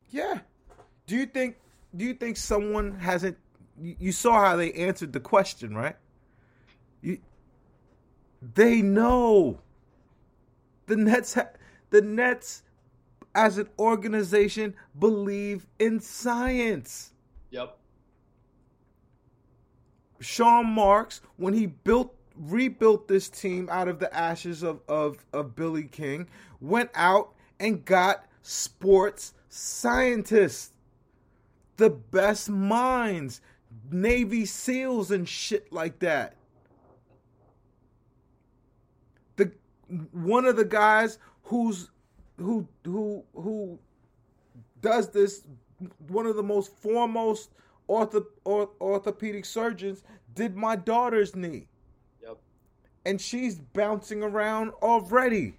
Yeah. 0.08 0.40
Do 1.06 1.16
you 1.16 1.26
think? 1.26 1.56
Do 1.94 2.04
you 2.04 2.14
think 2.14 2.36
someone 2.36 2.98
hasn't? 2.98 3.36
You 3.80 4.12
saw 4.12 4.44
how 4.44 4.56
they 4.56 4.72
answered 4.72 5.12
the 5.12 5.20
question, 5.20 5.74
right? 5.74 5.96
You, 7.02 7.18
they 8.54 8.82
know. 8.82 9.60
The 10.86 10.96
Nets. 10.96 11.34
Ha, 11.34 11.46
the 11.90 12.00
Nets, 12.02 12.62
as 13.34 13.58
an 13.58 13.68
organization, 13.78 14.74
believe 14.98 15.66
in 15.78 16.00
science. 16.00 17.12
Yep. 17.50 17.76
Sean 20.20 20.66
Marks, 20.66 21.20
when 21.36 21.54
he 21.54 21.66
built 21.66 22.14
rebuilt 22.41 23.07
this 23.07 23.28
team 23.28 23.68
out 23.70 23.88
of 23.88 23.99
the 23.99 24.12
ashes 24.14 24.62
of, 24.62 24.80
of, 24.88 25.24
of 25.32 25.55
Billy 25.55 25.84
King, 25.84 26.26
went 26.61 26.91
out 26.95 27.34
and 27.59 27.84
got 27.84 28.24
sports 28.43 29.34
scientists, 29.49 30.72
the 31.76 31.91
best 31.91 32.49
minds, 32.49 33.41
Navy 33.91 34.47
SEALs 34.47 35.11
and 35.11 35.28
shit 35.28 35.72
like 35.72 35.99
that. 36.01 36.36
The 39.36 39.53
one 40.12 40.45
of 40.45 40.57
the 40.57 40.64
guys 40.64 41.18
who's 41.45 41.91
who 42.38 42.66
who 42.84 43.24
who 43.34 43.78
does 44.80 45.11
this, 45.11 45.43
one 46.09 46.26
of 46.26 46.36
the 46.36 46.43
most 46.43 46.72
foremost 46.76 47.51
orth, 47.86 48.16
orthopedic 48.47 49.45
surgeons, 49.45 50.03
did 50.34 50.57
my 50.57 50.76
daughter's 50.76 51.36
knee 51.36 51.66
and 53.05 53.20
she's 53.20 53.59
bouncing 53.59 54.22
around 54.22 54.70
already. 54.82 55.55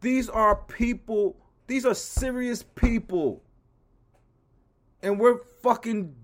These 0.00 0.28
are 0.28 0.56
people, 0.56 1.36
these 1.66 1.84
are 1.84 1.94
serious 1.94 2.62
people. 2.62 3.42
And 5.02 5.18
we're 5.18 5.38
fucking 5.62 6.14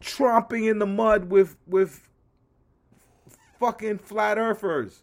tromping 0.00 0.68
in 0.68 0.78
the 0.78 0.86
mud 0.86 1.30
with 1.30 1.56
with 1.66 2.08
fucking 3.60 3.98
flat 3.98 4.38
earthers. 4.38 5.02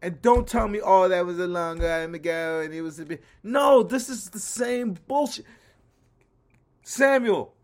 And 0.00 0.22
don't 0.22 0.46
tell 0.46 0.68
me, 0.68 0.80
oh, 0.80 1.08
that 1.08 1.26
was 1.26 1.38
a 1.40 1.48
long 1.48 1.80
time 1.80 2.14
ago 2.14 2.60
and 2.60 2.72
it 2.72 2.82
was 2.82 3.00
a 3.00 3.04
bit. 3.04 3.24
No, 3.42 3.82
this 3.82 4.08
is 4.08 4.30
the 4.30 4.38
same 4.38 4.96
bullshit. 5.08 5.44
Samuel, 6.84 7.55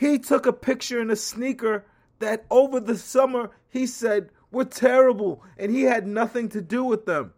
he 0.00 0.18
took 0.18 0.46
a 0.46 0.52
picture 0.54 0.98
in 0.98 1.10
a 1.10 1.16
sneaker 1.16 1.84
that 2.20 2.46
over 2.50 2.80
the 2.80 2.96
summer 2.96 3.50
he 3.68 3.86
said 3.86 4.30
were 4.50 4.64
terrible 4.64 5.44
and 5.58 5.70
he 5.70 5.82
had 5.82 6.06
nothing 6.06 6.48
to 6.48 6.62
do 6.62 6.82
with 6.82 7.04
them. 7.04 7.34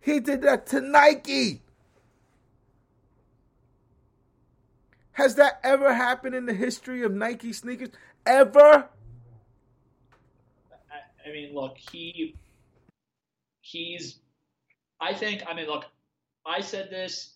He 0.00 0.18
did 0.18 0.40
that 0.40 0.66
to 0.68 0.80
Nike. 0.80 1.60
Has 5.12 5.34
that 5.34 5.60
ever 5.62 5.92
happened 5.92 6.34
in 6.34 6.46
the 6.46 6.54
history 6.54 7.02
of 7.02 7.12
Nike 7.12 7.52
sneakers? 7.52 7.90
Ever? 8.24 8.88
I 11.26 11.30
mean, 11.30 11.54
look, 11.54 11.76
he 11.76 12.34
he's 13.60 14.20
I 15.02 15.12
think. 15.12 15.42
I 15.46 15.52
mean, 15.52 15.66
look, 15.66 15.84
I 16.46 16.62
said 16.62 16.88
this 16.88 17.34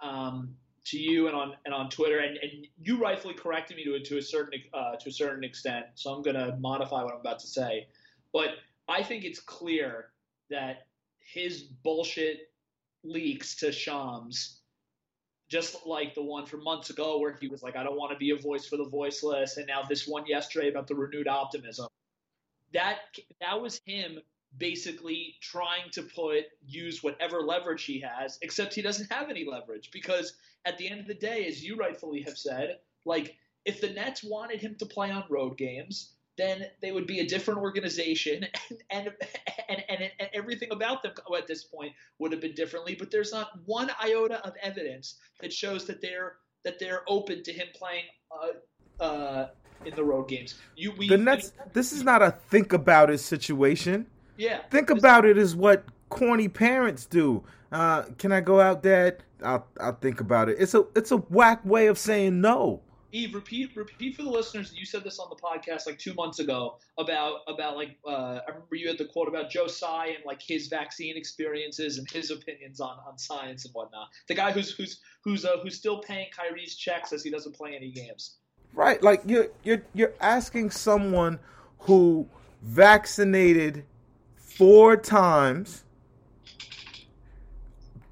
um, 0.00 0.54
to 0.90 0.98
you 0.98 1.28
and 1.28 1.36
on 1.36 1.54
and 1.64 1.72
on 1.72 1.88
Twitter, 1.88 2.18
and, 2.18 2.36
and 2.38 2.66
you 2.82 3.00
rightfully 3.00 3.34
corrected 3.34 3.76
me 3.76 3.84
to 3.84 3.98
to 4.00 4.18
a 4.18 4.22
certain 4.22 4.60
uh, 4.74 4.96
to 4.96 5.08
a 5.08 5.12
certain 5.12 5.44
extent. 5.44 5.86
So 5.94 6.12
I'm 6.12 6.22
going 6.22 6.36
to 6.36 6.56
modify 6.58 7.02
what 7.02 7.14
I'm 7.14 7.20
about 7.20 7.38
to 7.40 7.46
say, 7.46 7.86
but 8.32 8.50
I 8.88 9.02
think 9.02 9.24
it's 9.24 9.40
clear 9.40 10.10
that 10.50 10.86
his 11.20 11.62
bullshit 11.62 12.52
leaks 13.04 13.56
to 13.56 13.70
Shams, 13.70 14.60
just 15.48 15.86
like 15.86 16.14
the 16.14 16.22
one 16.22 16.44
from 16.44 16.64
months 16.64 16.90
ago 16.90 17.18
where 17.18 17.36
he 17.40 17.48
was 17.48 17.62
like, 17.62 17.76
"I 17.76 17.84
don't 17.84 17.96
want 17.96 18.12
to 18.12 18.18
be 18.18 18.30
a 18.30 18.36
voice 18.36 18.66
for 18.66 18.76
the 18.76 18.88
voiceless," 18.88 19.56
and 19.58 19.66
now 19.66 19.82
this 19.82 20.08
one 20.08 20.26
yesterday 20.26 20.68
about 20.68 20.88
the 20.88 20.96
renewed 20.96 21.28
optimism. 21.28 21.88
That 22.72 22.98
that 23.40 23.60
was 23.60 23.80
him 23.84 24.20
basically 24.58 25.36
trying 25.40 25.90
to 25.92 26.02
put 26.02 26.44
use 26.66 27.02
whatever 27.02 27.40
leverage 27.40 27.84
he 27.84 28.00
has, 28.00 28.38
except 28.42 28.74
he 28.74 28.82
doesn't 28.82 29.10
have 29.12 29.30
any 29.30 29.44
leverage 29.44 29.90
because 29.92 30.34
at 30.64 30.76
the 30.78 30.88
end 30.88 31.00
of 31.00 31.06
the 31.06 31.14
day, 31.14 31.46
as 31.46 31.62
you 31.62 31.76
rightfully 31.76 32.22
have 32.22 32.36
said, 32.36 32.78
like 33.04 33.36
if 33.64 33.80
the 33.80 33.90
Nets 33.90 34.22
wanted 34.22 34.60
him 34.60 34.76
to 34.78 34.86
play 34.86 35.10
on 35.10 35.24
road 35.28 35.56
games, 35.56 36.12
then 36.36 36.66
they 36.80 36.90
would 36.90 37.06
be 37.06 37.20
a 37.20 37.26
different 37.26 37.60
organization 37.60 38.46
and 38.90 39.12
and, 39.68 39.84
and, 39.88 40.00
and, 40.00 40.10
and 40.18 40.28
everything 40.32 40.70
about 40.72 41.02
them 41.02 41.12
at 41.36 41.46
this 41.46 41.64
point 41.64 41.92
would 42.18 42.32
have 42.32 42.40
been 42.40 42.54
differently. 42.54 42.96
But 42.98 43.10
there's 43.10 43.32
not 43.32 43.50
one 43.66 43.90
iota 44.02 44.44
of 44.46 44.54
evidence 44.62 45.16
that 45.40 45.52
shows 45.52 45.86
that 45.86 46.00
they're 46.00 46.36
that 46.64 46.78
they're 46.78 47.02
open 47.08 47.42
to 47.42 47.52
him 47.52 47.68
playing 47.74 48.04
uh, 48.30 49.02
uh, 49.02 49.48
in 49.84 49.94
the 49.94 50.04
road 50.04 50.28
games. 50.28 50.56
You 50.76 50.92
we 50.92 51.08
The 51.08 51.18
Nets. 51.18 51.52
This 51.72 51.92
is 51.92 52.02
not 52.02 52.22
a 52.22 52.32
think 52.48 52.72
about 52.72 53.10
it 53.10 53.18
situation. 53.18 54.06
Yeah. 54.40 54.60
Think 54.70 54.88
about 54.88 55.24
it 55.26 55.36
as 55.36 55.54
what 55.54 55.84
corny 56.08 56.48
parents 56.48 57.04
do. 57.04 57.44
Uh, 57.70 58.04
can 58.18 58.32
I 58.32 58.40
go 58.40 58.60
out, 58.60 58.82
Dad? 58.82 59.22
I'll 59.42 59.66
I'll 59.78 59.96
think 59.96 60.20
about 60.20 60.48
it. 60.48 60.56
It's 60.58 60.74
a 60.74 60.84
it's 60.96 61.10
a 61.10 61.18
whack 61.18 61.64
way 61.64 61.86
of 61.86 61.98
saying 61.98 62.40
no. 62.40 62.80
Eve, 63.12 63.34
repeat 63.34 63.76
repeat 63.76 64.16
for 64.16 64.22
the 64.22 64.30
listeners. 64.30 64.72
You 64.74 64.86
said 64.86 65.04
this 65.04 65.18
on 65.18 65.28
the 65.28 65.36
podcast 65.36 65.86
like 65.86 65.98
two 65.98 66.14
months 66.14 66.38
ago 66.38 66.78
about 66.96 67.40
about 67.48 67.76
like 67.76 67.98
uh, 68.06 68.40
I 68.46 68.48
remember 68.48 68.76
you 68.76 68.88
had 68.88 68.98
the 68.98 69.04
quote 69.04 69.28
about 69.28 69.50
Joe 69.50 69.66
Tsai 69.66 70.06
and 70.06 70.24
like 70.24 70.40
his 70.40 70.68
vaccine 70.68 71.16
experiences 71.16 71.98
and 71.98 72.08
his 72.10 72.30
opinions 72.30 72.80
on, 72.80 72.96
on 73.06 73.18
science 73.18 73.66
and 73.66 73.74
whatnot. 73.74 74.08
The 74.28 74.34
guy 74.34 74.52
who's 74.52 74.70
who's 74.70 75.00
who's 75.22 75.44
uh, 75.44 75.58
who's 75.62 75.76
still 75.76 76.00
paying 76.00 76.28
Kyrie's 76.34 76.76
checks 76.76 77.12
as 77.12 77.22
he 77.22 77.30
doesn't 77.30 77.54
play 77.54 77.74
any 77.76 77.90
games. 77.90 78.36
Right, 78.72 79.02
like 79.02 79.22
you're 79.26 79.48
you're 79.64 79.82
you're 79.92 80.14
asking 80.20 80.70
someone 80.70 81.40
who 81.80 82.28
vaccinated 82.62 83.84
four 84.60 84.94
times 84.94 85.84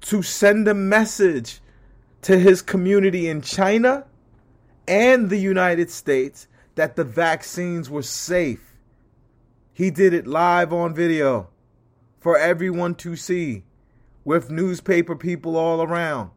to 0.01 0.23
send 0.23 0.67
a 0.67 0.73
message 0.73 1.61
to 2.23 2.39
his 2.39 2.63
community 2.63 3.27
in 3.27 3.39
China 3.39 4.03
and 4.87 5.29
the 5.29 5.37
United 5.37 5.91
States 5.91 6.47
that 6.73 6.95
the 6.95 7.03
vaccines 7.03 7.87
were 7.87 8.01
safe. 8.01 8.75
He 9.73 9.91
did 9.91 10.11
it 10.11 10.25
live 10.25 10.73
on 10.73 10.95
video 10.95 11.49
for 12.19 12.35
everyone 12.35 12.95
to 12.95 13.15
see 13.15 13.63
with 14.25 14.49
newspaper 14.49 15.15
people 15.15 15.55
all 15.55 15.83
around, 15.83 16.31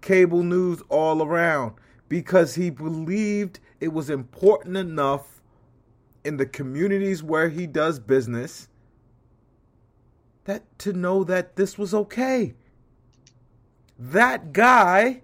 cable 0.00 0.42
news 0.42 0.82
all 0.88 1.22
around, 1.22 1.74
because 2.08 2.56
he 2.56 2.70
believed 2.70 3.60
it 3.78 3.92
was 3.92 4.10
important 4.10 4.76
enough 4.76 5.40
in 6.24 6.38
the 6.38 6.46
communities 6.46 7.22
where 7.22 7.50
he 7.50 7.68
does 7.68 8.00
business 8.00 8.68
that 10.44 10.78
to 10.80 10.92
know 10.92 11.24
that 11.24 11.56
this 11.56 11.78
was 11.78 11.94
okay. 11.94 12.54
That 13.98 14.52
guy 14.52 15.22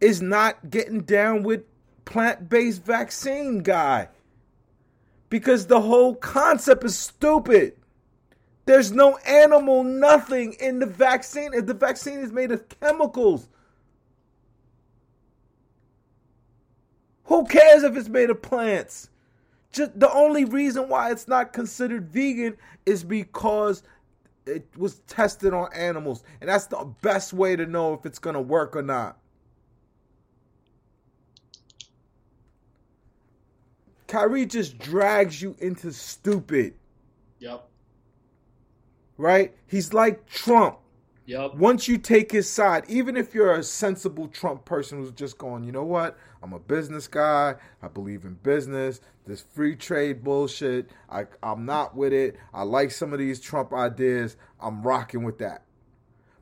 is 0.00 0.20
not 0.20 0.70
getting 0.70 1.02
down 1.02 1.42
with 1.42 1.62
plant-based 2.04 2.84
vaccine 2.84 3.58
guy 3.58 4.08
because 5.30 5.66
the 5.66 5.80
whole 5.80 6.14
concept 6.14 6.84
is 6.84 6.96
stupid. 6.96 7.74
There's 8.66 8.92
no 8.92 9.16
animal 9.18 9.82
nothing 9.84 10.54
in 10.54 10.78
the 10.78 10.86
vaccine. 10.86 11.54
If 11.54 11.66
the 11.66 11.74
vaccine 11.74 12.18
is 12.20 12.32
made 12.32 12.52
of 12.52 12.68
chemicals. 12.68 13.48
Who 17.24 17.46
cares 17.46 17.82
if 17.82 17.96
it's 17.96 18.08
made 18.08 18.30
of 18.30 18.42
plants? 18.42 19.10
Just 19.72 19.98
the 19.98 20.10
only 20.10 20.44
reason 20.44 20.88
why 20.88 21.10
it's 21.10 21.28
not 21.28 21.52
considered 21.52 22.08
vegan 22.08 22.56
is 22.86 23.04
because 23.04 23.82
it 24.48 24.66
was 24.76 25.00
tested 25.00 25.54
on 25.54 25.72
animals, 25.74 26.24
and 26.40 26.48
that's 26.48 26.66
the 26.66 26.84
best 27.02 27.32
way 27.32 27.56
to 27.56 27.66
know 27.66 27.94
if 27.94 28.06
it's 28.06 28.18
gonna 28.18 28.40
work 28.40 28.74
or 28.76 28.82
not. 28.82 29.18
Kyrie 34.06 34.46
just 34.46 34.78
drags 34.78 35.42
you 35.42 35.54
into 35.58 35.92
stupid, 35.92 36.74
Yep. 37.40 37.68
right? 39.18 39.54
He's 39.66 39.92
like 39.92 40.26
Trump. 40.26 40.78
Yep. 41.28 41.56
Once 41.56 41.86
you 41.86 41.98
take 41.98 42.32
his 42.32 42.48
side, 42.48 42.84
even 42.88 43.14
if 43.14 43.34
you're 43.34 43.52
a 43.52 43.62
sensible 43.62 44.28
Trump 44.28 44.64
person 44.64 44.96
who's 44.96 45.12
just 45.12 45.36
going, 45.36 45.62
you 45.62 45.72
know 45.72 45.84
what? 45.84 46.16
I'm 46.42 46.54
a 46.54 46.58
business 46.58 47.06
guy. 47.06 47.56
I 47.82 47.88
believe 47.88 48.24
in 48.24 48.32
business. 48.42 49.02
This 49.26 49.42
free 49.42 49.76
trade 49.76 50.24
bullshit, 50.24 50.90
I, 51.10 51.26
I'm 51.42 51.66
not 51.66 51.94
with 51.94 52.14
it. 52.14 52.38
I 52.54 52.62
like 52.62 52.90
some 52.90 53.12
of 53.12 53.18
these 53.18 53.40
Trump 53.40 53.74
ideas. 53.74 54.38
I'm 54.58 54.82
rocking 54.82 55.22
with 55.22 55.36
that. 55.40 55.64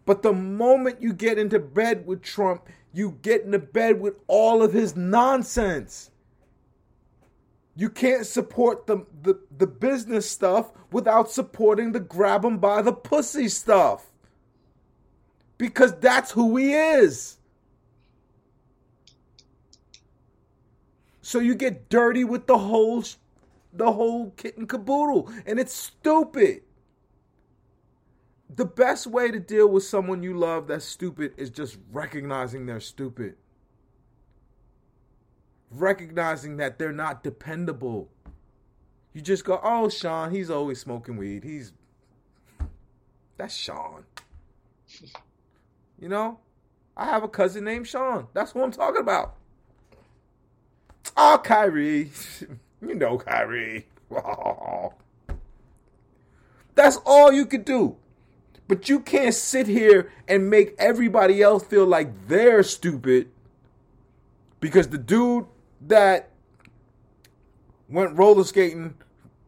But 0.04 0.22
the 0.22 0.32
moment 0.32 1.02
you 1.02 1.12
get 1.12 1.36
into 1.36 1.58
bed 1.58 2.06
with 2.06 2.22
Trump, 2.22 2.68
you 2.92 3.18
get 3.22 3.42
into 3.42 3.58
bed 3.58 4.00
with 4.00 4.14
all 4.28 4.62
of 4.62 4.72
his 4.72 4.94
nonsense. 4.94 6.12
You 7.74 7.90
can't 7.90 8.24
support 8.24 8.86
the, 8.86 9.04
the, 9.20 9.40
the 9.58 9.66
business 9.66 10.30
stuff 10.30 10.70
without 10.92 11.28
supporting 11.28 11.90
the 11.90 11.98
grab 11.98 12.44
him 12.44 12.58
by 12.58 12.82
the 12.82 12.92
pussy 12.92 13.48
stuff 13.48 14.12
because 15.58 15.94
that's 15.98 16.30
who 16.32 16.56
he 16.56 16.72
is. 16.74 17.38
So 21.22 21.40
you 21.40 21.54
get 21.54 21.88
dirty 21.88 22.24
with 22.24 22.46
the 22.46 22.58
whole 22.58 23.02
the 23.72 23.92
whole 23.92 24.30
kit 24.36 24.56
and 24.56 24.68
caboodle 24.68 25.30
and 25.44 25.58
it's 25.58 25.74
stupid. 25.74 26.62
The 28.54 28.64
best 28.64 29.06
way 29.06 29.30
to 29.30 29.40
deal 29.40 29.68
with 29.68 29.82
someone 29.82 30.22
you 30.22 30.38
love 30.38 30.68
that's 30.68 30.84
stupid 30.84 31.34
is 31.36 31.50
just 31.50 31.78
recognizing 31.90 32.66
they're 32.66 32.80
stupid. 32.80 33.34
Recognizing 35.70 36.58
that 36.58 36.78
they're 36.78 36.92
not 36.92 37.24
dependable. 37.24 38.08
You 39.12 39.20
just 39.20 39.44
go, 39.44 39.58
"Oh, 39.62 39.88
Sean, 39.88 40.30
he's 40.30 40.48
always 40.48 40.80
smoking 40.80 41.16
weed. 41.16 41.42
He's 41.42 41.72
that's 43.36 43.54
Sean." 43.54 44.04
You 45.98 46.08
know, 46.08 46.38
I 46.96 47.06
have 47.06 47.22
a 47.22 47.28
cousin 47.28 47.64
named 47.64 47.86
Sean. 47.88 48.28
That's 48.32 48.54
what 48.54 48.64
I'm 48.64 48.72
talking 48.72 49.00
about. 49.00 49.34
Oh, 51.16 51.40
Kyrie. 51.42 52.10
you 52.82 52.94
know 52.94 53.18
Kyrie. 53.18 53.86
That's 56.74 56.98
all 57.06 57.32
you 57.32 57.46
could 57.46 57.64
do. 57.64 57.96
But 58.68 58.88
you 58.88 59.00
can't 59.00 59.34
sit 59.34 59.66
here 59.66 60.12
and 60.26 60.50
make 60.50 60.74
everybody 60.78 61.40
else 61.40 61.64
feel 61.64 61.86
like 61.86 62.28
they're 62.28 62.62
stupid 62.62 63.30
because 64.60 64.88
the 64.88 64.98
dude 64.98 65.46
that 65.80 66.30
went 67.88 68.18
roller 68.18 68.44
skating 68.44 68.94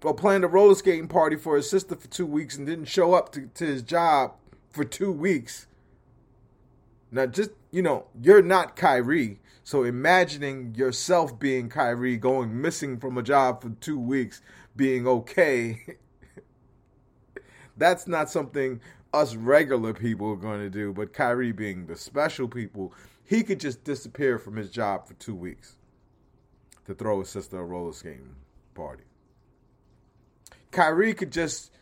or 0.02 0.14
planned 0.14 0.44
a 0.44 0.48
roller 0.48 0.76
skating 0.76 1.08
party 1.08 1.36
for 1.36 1.56
his 1.56 1.68
sister 1.68 1.96
for 1.96 2.06
two 2.06 2.26
weeks 2.26 2.56
and 2.56 2.66
didn't 2.66 2.84
show 2.84 3.14
up 3.14 3.32
to, 3.32 3.46
to 3.54 3.66
his 3.66 3.82
job 3.82 4.34
for 4.70 4.84
two 4.84 5.10
weeks 5.10 5.66
now, 7.10 7.26
just 7.26 7.50
you 7.70 7.82
know, 7.82 8.06
you're 8.20 8.42
not 8.42 8.76
Kyrie, 8.76 9.40
so 9.62 9.84
imagining 9.84 10.74
yourself 10.74 11.38
being 11.38 11.68
Kyrie, 11.68 12.16
going 12.16 12.60
missing 12.60 12.98
from 12.98 13.18
a 13.18 13.22
job 13.22 13.62
for 13.62 13.70
two 13.80 13.98
weeks, 13.98 14.40
being 14.76 15.06
okay, 15.06 15.96
that's 17.76 18.06
not 18.06 18.30
something 18.30 18.80
us 19.12 19.34
regular 19.34 19.94
people 19.94 20.32
are 20.32 20.36
going 20.36 20.60
to 20.60 20.70
do. 20.70 20.92
But 20.92 21.12
Kyrie, 21.12 21.52
being 21.52 21.86
the 21.86 21.96
special 21.96 22.48
people, 22.48 22.92
he 23.24 23.42
could 23.42 23.60
just 23.60 23.84
disappear 23.84 24.38
from 24.38 24.56
his 24.56 24.70
job 24.70 25.06
for 25.06 25.14
two 25.14 25.34
weeks 25.34 25.76
to 26.86 26.94
throw 26.94 27.20
his 27.20 27.28
sister 27.28 27.58
a 27.58 27.64
roller 27.64 27.92
skating 27.92 28.36
party. 28.74 29.04
Kyrie 30.70 31.14
could 31.14 31.32
just 31.32 31.72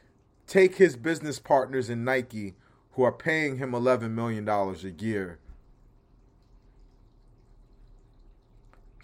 take 0.46 0.76
his 0.76 0.96
business 0.96 1.38
partners 1.38 1.90
in 1.90 2.04
Nike 2.04 2.54
who 2.96 3.02
are 3.02 3.12
paying 3.12 3.58
him 3.58 3.72
$11 3.72 4.12
million 4.12 4.48
a 4.48 4.74
year, 5.04 5.38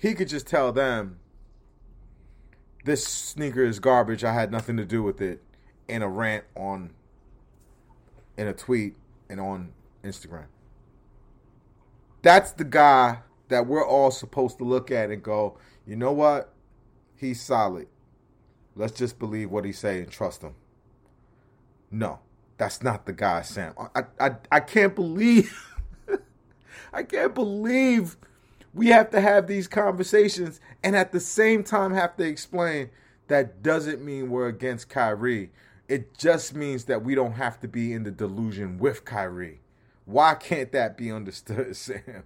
he 0.01 0.15
could 0.15 0.29
just 0.29 0.47
tell 0.47 0.73
them, 0.73 1.19
this 2.85 3.07
sneaker 3.07 3.63
is 3.63 3.79
garbage. 3.79 4.25
I 4.25 4.33
had 4.33 4.51
nothing 4.51 4.79
to 4.79 4.87
do 4.87 5.03
with 5.03 5.21
it 5.21 5.43
in 5.89 6.01
a 6.01 6.09
rant 6.09 6.45
on, 6.57 6.91
in 8.39 8.49
a 8.49 8.55
tweet, 8.55 8.97
and 9.29 9.39
on 9.39 9.73
Instagram. 10.03 10.47
That's 12.23 12.53
the 12.53 12.65
guy 12.65 13.19
that 13.49 13.67
we're 13.67 13.87
all 13.87 14.11
supposed 14.11 14.57
to 14.59 14.65
look 14.65 14.91
at 14.91 15.11
and 15.11 15.23
go, 15.23 15.59
you 15.87 15.97
know 15.97 16.13
what? 16.13 16.53
He's 17.15 17.43
solid. 17.43 17.89
Let's 18.75 18.95
just 18.95 19.19
believe 19.19 19.51
what 19.51 19.67
he 19.67 19.73
say 19.73 19.99
and 19.99 20.11
trust 20.11 20.41
him. 20.41 20.55
No, 21.91 22.21
that's 22.59 22.83
not 22.83 23.07
the 23.07 23.13
guy, 23.13 23.43
Sam. 23.43 23.75
I 23.95 24.05
I, 24.21 24.31
I 24.51 24.61
can't 24.61 24.95
believe 24.95 25.67
I 26.93 27.03
can't 27.03 27.35
believe 27.35 28.17
we 28.75 28.89
have 28.89 29.11
to 29.11 29.21
have 29.21 29.47
these 29.47 29.69
conversations 29.69 30.61
and 30.83 30.97
at 30.97 31.13
the 31.13 31.21
same 31.21 31.63
time 31.63 31.93
have 31.93 32.17
to 32.17 32.25
explain 32.25 32.91
that 33.29 33.63
doesn't 33.63 34.03
mean 34.05 34.31
we're 34.31 34.49
against 34.49 34.89
Kyrie. 34.89 35.51
It 35.89 36.17
just 36.17 36.55
means 36.55 36.85
that 36.85 37.05
we 37.05 37.15
don't 37.15 37.33
have 37.33 37.61
to 37.61 37.69
be 37.69 37.93
in 37.93 38.05
the 38.05 38.11
delusion 38.11 38.79
with 38.79 39.05
Kyrie. 39.05 39.61
Why 40.05 40.35
can't 40.35 40.73
that 40.73 40.97
be 40.97 41.13
understood, 41.13 41.77
Sam? 41.77 42.25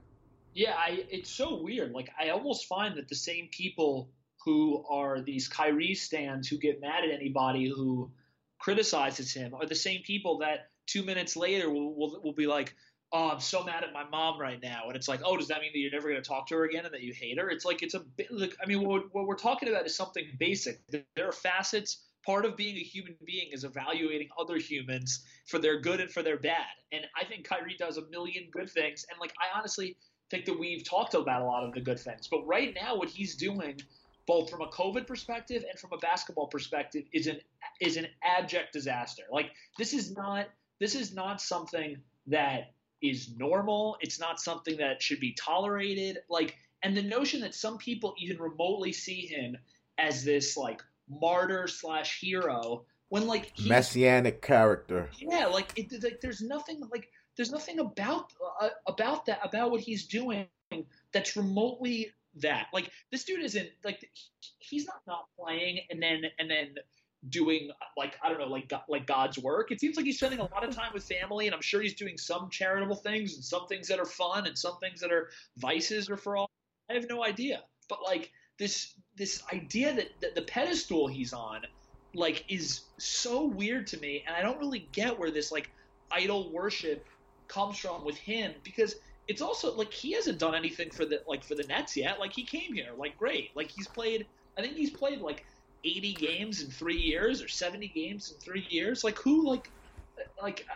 Yeah, 0.55 0.75
I, 0.77 1.05
it's 1.11 1.31
so 1.31 1.61
weird. 1.63 1.93
Like 1.93 2.11
I 2.19 2.31
almost 2.31 2.67
find 2.67 2.97
that 2.97 3.09
the 3.09 3.15
same 3.15 3.49
people 3.51 4.09
who 4.45 4.85
are 4.89 5.21
these 5.21 5.49
Kyrie 5.49 5.95
stands 5.95 6.49
who 6.49 6.57
get 6.57 6.81
mad 6.81 7.05
at 7.05 7.11
anybody 7.11 7.69
who 7.69 8.11
criticizes 8.59 9.33
him 9.33 9.55
are 9.55 9.67
the 9.67 9.75
same 9.75 10.03
people 10.03 10.39
that 10.39 10.71
two 10.87 11.03
minutes 11.03 11.37
later 11.37 11.71
will, 11.71 11.95
will, 11.97 12.21
will 12.23 12.33
be 12.33 12.47
like, 12.47 12.75
oh, 13.13 13.31
I'm 13.31 13.41
so 13.41 13.63
mad 13.63 13.85
at 13.85 13.93
my 13.93 14.05
mom 14.05 14.41
right 14.41 14.61
now. 14.63 14.85
And 14.89 14.97
it's 14.97 15.09
like, 15.09 15.21
oh, 15.25 15.37
does 15.37 15.49
that 15.49 15.61
mean 15.61 15.71
that 15.73 15.79
you're 15.79 15.93
never 15.93 16.09
going 16.09 16.23
to 16.23 16.29
talk 16.29 16.49
to 16.49 16.57
her 16.57 16.65
again 16.65 16.85
and 16.85 16.95
that 16.95 17.03
you 17.03 17.13
hate 17.13 17.39
her? 17.39 17.49
It's 17.49 17.65
like, 17.65 17.83
it's 17.83 17.95
a 17.95 18.01
bit, 18.01 18.27
like, 18.31 18.57
I 18.63 18.67
mean, 18.67 18.87
what, 18.87 19.05
what 19.13 19.27
we're 19.27 19.37
talking 19.37 19.69
about 19.69 19.87
is 19.87 19.95
something 19.95 20.25
basic. 20.39 20.81
There 20.91 21.29
are 21.29 21.33
facets. 21.33 22.03
Part 22.25 22.45
of 22.45 22.57
being 22.57 22.77
a 22.77 22.81
human 22.81 23.15
being 23.25 23.51
is 23.53 23.63
evaluating 23.63 24.29
other 24.37 24.57
humans 24.57 25.25
for 25.47 25.61
their 25.61 25.81
good 25.81 26.01
and 26.01 26.11
for 26.11 26.25
their 26.25 26.39
bad. 26.39 26.67
And 26.91 27.07
I 27.17 27.25
think 27.25 27.45
Kyrie 27.45 27.77
does 27.79 27.99
a 27.99 28.07
million 28.11 28.49
good 28.51 28.69
things. 28.69 29.07
And 29.09 29.21
like, 29.21 29.33
I 29.41 29.57
honestly 29.57 29.97
think 30.29 30.45
that 30.47 30.59
we've 30.59 30.85
talked 30.85 31.15
about 31.15 31.43
a 31.43 31.45
lot 31.45 31.63
of 31.63 31.73
the 31.73 31.81
good 31.81 32.01
things. 32.01 32.27
But 32.27 32.45
right 32.45 32.75
now, 32.75 32.97
what 32.97 33.09
he's 33.09 33.37
doing, 33.37 33.81
both 34.27 34.51
from 34.51 34.61
a 34.61 34.69
COVID 34.69 35.07
perspective 35.07 35.65
and 35.69 35.79
from 35.79 35.93
a 35.93 35.99
basketball 35.99 36.49
perspective, 36.49 37.05
is 37.13 37.27
an 37.27 37.39
is 37.81 37.97
an 37.97 38.07
abject 38.23 38.73
disaster. 38.73 39.23
Like 39.31 39.51
this 39.79 39.93
is 39.93 40.15
not 40.17 40.49
this 40.81 40.95
is 40.95 41.15
not 41.15 41.41
something 41.41 41.99
that 42.27 42.73
is 43.03 43.31
normal. 43.37 43.97
It's 44.01 44.19
not 44.19 44.41
something 44.41 44.77
that 44.79 45.03
should 45.03 45.21
be 45.21 45.33
tolerated. 45.33 46.19
Like, 46.29 46.57
and 46.83 46.97
the 46.97 47.03
notion 47.03 47.41
that 47.43 47.55
some 47.55 47.79
people 47.79 48.15
even 48.19 48.39
remotely 48.39 48.93
see 48.93 49.27
him 49.27 49.57
as 49.99 50.25
this 50.25 50.57
like 50.57 50.83
martyr 51.09 51.67
slash 51.69 52.21
hero 52.21 52.85
when 53.09 53.27
like 53.27 53.53
messianic 53.65 54.43
character. 54.43 55.11
Yeah, 55.19 55.47
like 55.47 55.73
it, 55.77 56.03
like 56.03 56.21
there's 56.21 56.43
nothing 56.43 56.83
like 56.91 57.09
there's 57.37 57.51
nothing 57.51 57.79
about 57.79 58.33
uh, 58.61 58.71
about 58.87 59.27
that 59.27 59.41
about 59.43 59.71
what 59.71 59.81
he's 59.81 60.07
doing 60.07 60.47
that's 61.13 61.37
remotely 61.37 62.13
that. 62.37 62.67
Like 62.73 62.91
this 63.11 63.25
dude 63.25 63.43
isn't 63.45 63.69
like 63.85 64.09
he's 64.59 64.87
not 64.87 65.01
not 65.07 65.27
playing 65.39 65.81
and 65.91 66.03
then 66.03 66.23
and 66.39 66.51
then 66.51 66.75
doing 67.29 67.71
like 67.97 68.17
I 68.23 68.29
don't 68.29 68.39
know 68.39 68.47
like 68.47 68.73
like 68.89 69.07
God's 69.07 69.39
work. 69.39 69.73
It 69.73 69.81
seems 69.81 69.97
like 69.97 70.07
he's 70.07 70.19
spending 70.19 70.41
a 70.41 70.45
lot 70.45 70.65
of 70.65 70.75
time 70.75 70.93
with 70.93 71.05
family, 71.05 71.47
and 71.47 71.55
I'm 71.55 71.63
sure 71.63 71.81
he's 71.81 71.95
doing 71.95 72.19
some 72.19 72.51
charitable 72.51 72.97
things 72.97 73.35
and 73.35 73.45
some 73.45 73.67
things 73.67 73.89
that 73.89 73.99
are 73.99 74.07
fun 74.07 74.47
and 74.47 74.57
some 74.57 74.79
things 74.79 75.01
that 75.01 75.13
are 75.13 75.31
vices 75.57 76.11
or 76.11 76.17
for 76.17 76.37
all. 76.37 76.51
I 76.91 76.95
have 76.95 77.09
no 77.09 77.25
idea, 77.25 77.63
but 77.89 78.03
like 78.03 78.33
this 78.59 78.95
this 79.17 79.43
idea 79.53 79.95
that, 79.95 80.09
that 80.21 80.35
the 80.35 80.43
pedestal 80.43 81.09
he's 81.09 81.33
on 81.33 81.63
like 82.15 82.45
is 82.49 82.83
so 82.99 83.45
weird 83.45 83.87
to 83.89 83.99
me, 83.99 84.25
and 84.27 84.37
I 84.37 84.43
don't 84.43 84.59
really 84.59 84.89
get 84.93 85.19
where 85.19 85.31
this 85.31 85.53
like 85.53 85.71
idol 86.11 86.53
worship 86.53 87.07
comes 87.49 87.79
from 87.79 88.05
with 88.05 88.17
him 88.17 88.53
because 88.63 88.97
it's 89.29 89.43
also 89.43 89.75
like 89.75 89.93
he 89.93 90.13
hasn't 90.13 90.39
done 90.39 90.55
anything 90.55 90.91
for 90.91 91.05
the 91.05 91.23
like 91.27 91.45
for 91.45 91.55
the 91.55 91.65
Nets 91.65 91.97
yet. 91.97 92.19
Like 92.21 92.33
he 92.33 92.45
came 92.45 92.73
here, 92.73 92.91
like 92.97 93.19
great, 93.19 93.51
like 93.55 93.71
he's 93.71 93.89
played. 93.89 94.27
I 94.59 94.63
think 94.63 94.75
he's 94.75 94.91
played 94.91 95.21
like 95.21 95.45
80 95.87 96.15
games 96.15 96.63
in 96.63 96.71
three 96.71 96.97
years 96.97 97.43
or 97.43 97.49
70 97.49 97.89
games 97.89 98.33
in 98.33 98.39
three 98.39 98.67
years? 98.69 99.05
Like 99.05 99.19
who? 99.19 99.49
Like, 99.49 99.71
like 100.43 100.67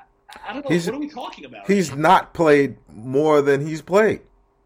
I 0.46 0.52
don't 0.52 0.64
know. 0.64 0.70
He's, 0.70 0.86
what 0.86 0.94
are 0.94 0.98
we 0.98 1.08
talking 1.08 1.44
about? 1.44 1.66
He's 1.66 1.94
not 1.94 2.32
played 2.32 2.76
more 2.94 3.42
than 3.42 3.66
he's 3.66 3.82
played. 3.82 4.20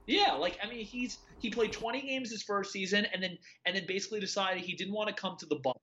Yeah, 0.06 0.32
like 0.32 0.58
I 0.62 0.68
mean, 0.68 0.84
he's 0.84 1.18
he 1.38 1.50
played 1.50 1.72
20 1.72 2.02
games 2.02 2.30
his 2.30 2.42
first 2.42 2.72
season, 2.72 3.06
and 3.12 3.22
then 3.22 3.38
and 3.64 3.74
then 3.74 3.86
basically 3.86 4.20
decided 4.20 4.62
he 4.62 4.74
didn't 4.74 4.94
want 4.94 5.08
to 5.08 5.14
come 5.14 5.36
to 5.38 5.46
the 5.46 5.56
bubble. 5.56 5.80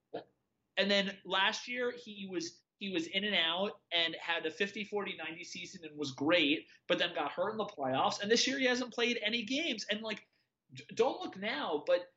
And 0.78 0.90
then 0.90 1.12
last 1.26 1.68
year 1.68 1.92
he 1.92 2.28
was 2.32 2.60
he 2.82 2.90
was 2.90 3.08
in 3.08 3.24
and 3.24 3.36
out 3.36 3.72
and 3.94 4.16
had 4.20 4.46
a 4.46 4.52
50 4.52 4.84
40 4.84 5.16
90 5.18 5.44
season 5.46 5.82
and 5.88 5.98
was 5.98 6.12
great 6.12 6.66
but 6.88 7.00
then 7.00 7.10
got 7.16 7.32
hurt 7.32 7.52
in 7.52 7.58
the 7.58 7.66
playoffs 7.66 8.22
and 8.22 8.30
this 8.30 8.48
year 8.48 8.60
he 8.60 8.66
hasn't 8.66 8.94
played 8.94 9.18
any 9.26 9.44
games 9.44 9.86
and 9.90 10.02
like 10.02 10.26
don't 10.96 11.22
look 11.22 11.40
now 11.40 11.84
but 11.86 12.08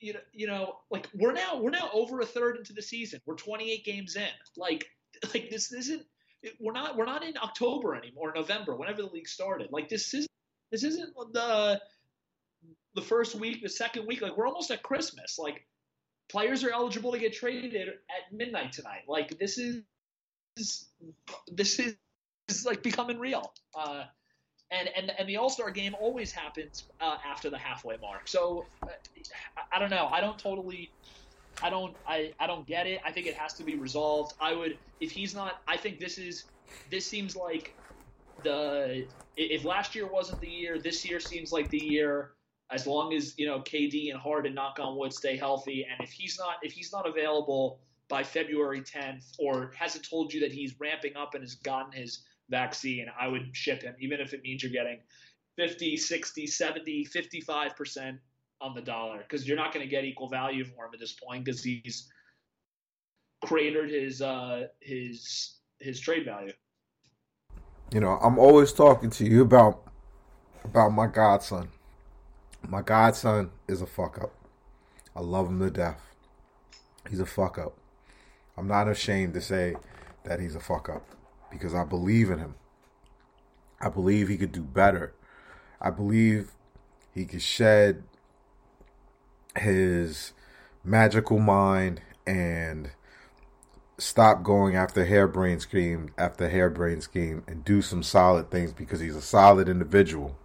you 0.00 0.12
know, 0.12 0.20
you 0.32 0.46
know, 0.46 0.76
like 0.90 1.08
we're 1.14 1.32
now 1.32 1.58
we're 1.60 1.70
now 1.70 1.90
over 1.92 2.20
a 2.20 2.26
third 2.26 2.56
into 2.56 2.72
the 2.72 2.82
season. 2.82 3.20
We're 3.26 3.34
28 3.34 3.84
games 3.84 4.16
in. 4.16 4.28
Like, 4.56 4.86
like 5.34 5.50
this 5.50 5.72
isn't. 5.72 6.02
We're 6.60 6.72
not 6.72 6.96
we're 6.96 7.06
not 7.06 7.24
in 7.24 7.36
October 7.36 7.96
anymore, 7.96 8.32
November, 8.34 8.76
whenever 8.76 9.02
the 9.02 9.08
league 9.08 9.28
started. 9.28 9.68
Like 9.72 9.88
this 9.88 10.14
isn't 10.14 10.30
this 10.70 10.84
isn't 10.84 11.12
the 11.32 11.80
the 12.94 13.02
first 13.02 13.34
week, 13.34 13.62
the 13.62 13.68
second 13.68 14.06
week. 14.06 14.22
Like 14.22 14.36
we're 14.36 14.46
almost 14.46 14.70
at 14.70 14.82
Christmas. 14.82 15.36
Like 15.38 15.66
players 16.28 16.62
are 16.62 16.70
eligible 16.70 17.10
to 17.12 17.18
get 17.18 17.32
traded 17.32 17.74
at 17.74 18.32
midnight 18.32 18.72
tonight. 18.72 19.02
Like 19.08 19.36
this 19.38 19.58
is 19.58 19.82
this 21.50 21.78
is, 21.78 21.96
is 22.48 22.66
like 22.66 22.82
becoming 22.82 23.18
real. 23.18 23.52
Uh, 23.74 24.04
and 24.70 24.88
and 24.96 25.12
and 25.18 25.28
the 25.28 25.36
All 25.36 25.50
Star 25.50 25.70
game 25.70 25.94
always 25.98 26.30
happens 26.30 26.84
uh, 27.00 27.16
after 27.26 27.50
the 27.50 27.58
halfway 27.58 27.96
mark. 27.98 28.28
So 28.28 28.66
uh, 28.82 28.88
I 29.72 29.78
don't 29.78 29.90
know. 29.90 30.08
I 30.12 30.20
don't 30.20 30.38
totally. 30.38 30.90
I 31.62 31.70
don't. 31.70 31.96
I, 32.06 32.32
I 32.38 32.46
don't 32.46 32.66
get 32.66 32.86
it. 32.86 33.00
I 33.04 33.10
think 33.10 33.26
it 33.26 33.34
has 33.34 33.54
to 33.54 33.64
be 33.64 33.76
resolved. 33.76 34.34
I 34.40 34.54
would 34.54 34.78
if 35.00 35.10
he's 35.10 35.34
not. 35.34 35.62
I 35.66 35.76
think 35.76 35.98
this 35.98 36.18
is. 36.18 36.44
This 36.90 37.06
seems 37.06 37.34
like 37.34 37.74
the. 38.42 39.06
If 39.36 39.64
last 39.64 39.94
year 39.94 40.06
wasn't 40.06 40.40
the 40.40 40.48
year, 40.48 40.78
this 40.78 41.08
year 41.08 41.20
seems 41.20 41.52
like 41.52 41.70
the 41.70 41.82
year. 41.82 42.32
As 42.70 42.86
long 42.86 43.14
as 43.14 43.38
you 43.38 43.46
know 43.46 43.60
KD 43.60 44.10
and 44.10 44.20
Harden, 44.20 44.52
knock 44.52 44.78
on 44.78 44.96
wood, 44.98 45.14
stay 45.14 45.36
healthy, 45.36 45.86
and 45.90 46.06
if 46.06 46.12
he's 46.12 46.38
not 46.38 46.56
if 46.62 46.72
he's 46.72 46.92
not 46.92 47.08
available 47.08 47.80
by 48.08 48.22
February 48.22 48.80
10th, 48.80 49.34
or 49.38 49.72
hasn't 49.78 50.08
told 50.08 50.32
you 50.32 50.40
that 50.40 50.52
he's 50.52 50.74
ramping 50.80 51.16
up 51.16 51.34
and 51.34 51.42
has 51.42 51.56
gotten 51.56 51.92
his 51.92 52.22
vaccine, 52.48 53.06
I 53.20 53.28
would 53.28 53.50
ship 53.52 53.82
him, 53.82 53.94
even 54.00 54.20
if 54.20 54.32
it 54.32 54.42
means 54.42 54.62
you're 54.62 54.72
getting 54.72 55.00
50, 55.56 55.96
60, 55.96 56.46
70, 56.46 57.06
55% 57.06 58.18
on 58.60 58.74
the 58.74 58.80
dollar, 58.80 59.18
because 59.18 59.46
you're 59.46 59.56
not 59.56 59.72
going 59.72 59.84
to 59.84 59.90
get 59.90 60.04
equal 60.04 60.28
value 60.28 60.64
for 60.64 60.86
him 60.86 60.90
at 60.94 61.00
this 61.00 61.12
point 61.12 61.44
because 61.44 61.62
he's 61.62 62.08
cratered 63.44 63.90
his 63.90 64.20
uh, 64.20 64.66
his 64.80 65.58
his 65.78 66.00
trade 66.00 66.24
value. 66.24 66.52
You 67.92 68.00
know, 68.00 68.18
I'm 68.22 68.38
always 68.38 68.72
talking 68.72 69.10
to 69.10 69.24
you 69.24 69.42
about 69.42 69.82
about 70.64 70.90
my 70.90 71.06
godson. 71.06 71.68
My 72.68 72.82
godson 72.82 73.50
is 73.68 73.80
a 73.80 73.86
fuck 73.86 74.18
up. 74.20 74.32
I 75.14 75.20
love 75.20 75.48
him 75.48 75.60
to 75.60 75.70
death. 75.70 76.00
He's 77.08 77.20
a 77.20 77.26
fuck 77.26 77.58
up. 77.58 77.77
I'm 78.58 78.66
not 78.66 78.88
ashamed 78.88 79.34
to 79.34 79.40
say 79.40 79.76
that 80.24 80.40
he's 80.40 80.56
a 80.56 80.60
fuck 80.60 80.88
up 80.88 81.14
because 81.50 81.74
I 81.74 81.84
believe 81.84 82.28
in 82.28 82.40
him. 82.40 82.56
I 83.80 83.88
believe 83.88 84.26
he 84.26 84.36
could 84.36 84.50
do 84.50 84.62
better. 84.62 85.14
I 85.80 85.90
believe 85.90 86.50
he 87.14 87.24
could 87.24 87.40
shed 87.40 88.02
his 89.56 90.32
magical 90.82 91.38
mind 91.38 92.00
and 92.26 92.90
stop 93.96 94.42
going 94.42 94.74
after 94.74 95.04
harebrained 95.04 95.62
scheme 95.62 96.10
after 96.18 96.48
harebrained 96.48 97.02
scheme 97.04 97.44
and 97.46 97.64
do 97.64 97.80
some 97.80 98.02
solid 98.02 98.50
things 98.50 98.72
because 98.72 98.98
he's 98.98 99.16
a 99.16 99.22
solid 99.22 99.68
individual. 99.68 100.36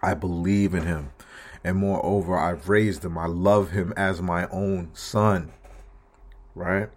I 0.00 0.14
believe 0.14 0.72
in 0.72 0.84
him. 0.84 1.10
And 1.64 1.78
moreover, 1.78 2.38
I've 2.38 2.68
raised 2.68 3.04
him. 3.04 3.18
I 3.18 3.26
love 3.26 3.72
him 3.72 3.92
as 3.96 4.22
my 4.22 4.46
own 4.50 4.90
son. 4.94 5.50
Right? 6.54 6.90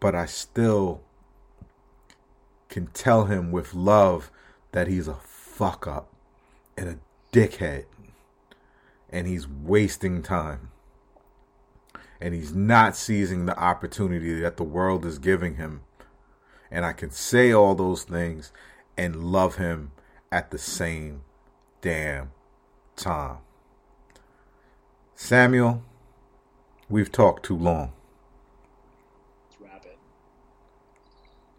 But 0.00 0.14
I 0.14 0.26
still 0.26 1.00
can 2.68 2.86
tell 2.88 3.24
him 3.24 3.50
with 3.50 3.74
love 3.74 4.30
that 4.72 4.86
he's 4.86 5.08
a 5.08 5.14
fuck 5.14 5.86
up 5.86 6.12
and 6.76 6.88
a 6.88 6.98
dickhead 7.32 7.84
and 9.10 9.26
he's 9.26 9.48
wasting 9.48 10.22
time 10.22 10.70
and 12.20 12.34
he's 12.34 12.54
not 12.54 12.96
seizing 12.96 13.46
the 13.46 13.58
opportunity 13.58 14.34
that 14.40 14.56
the 14.56 14.64
world 14.64 15.04
is 15.04 15.18
giving 15.18 15.56
him. 15.56 15.82
And 16.70 16.84
I 16.84 16.92
can 16.92 17.10
say 17.10 17.52
all 17.52 17.74
those 17.74 18.02
things 18.02 18.52
and 18.96 19.24
love 19.32 19.56
him 19.56 19.92
at 20.30 20.50
the 20.50 20.58
same 20.58 21.22
damn 21.80 22.32
time. 22.96 23.38
Samuel, 25.14 25.82
we've 26.88 27.10
talked 27.10 27.44
too 27.44 27.56
long. 27.56 27.92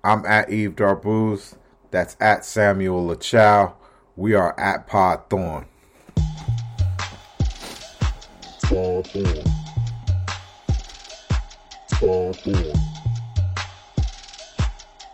I'm 0.03 0.25
at 0.25 0.49
Eve 0.49 0.75
Darbooz. 0.75 1.55
That's 1.91 2.15
at 2.19 2.45
Samuel 2.45 3.07
LaChow. 3.07 3.73
We 4.15 4.33
are 4.33 4.57
at 4.59 4.87
Pod 4.87 5.29
Thorn. 5.29 5.65
Pod 8.63 9.07
Thorn. 9.07 9.43
Pod 11.91 12.35
Thorn. 12.37 12.73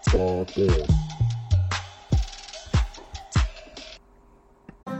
Pod 0.05 0.51
Thorn. 0.51 0.87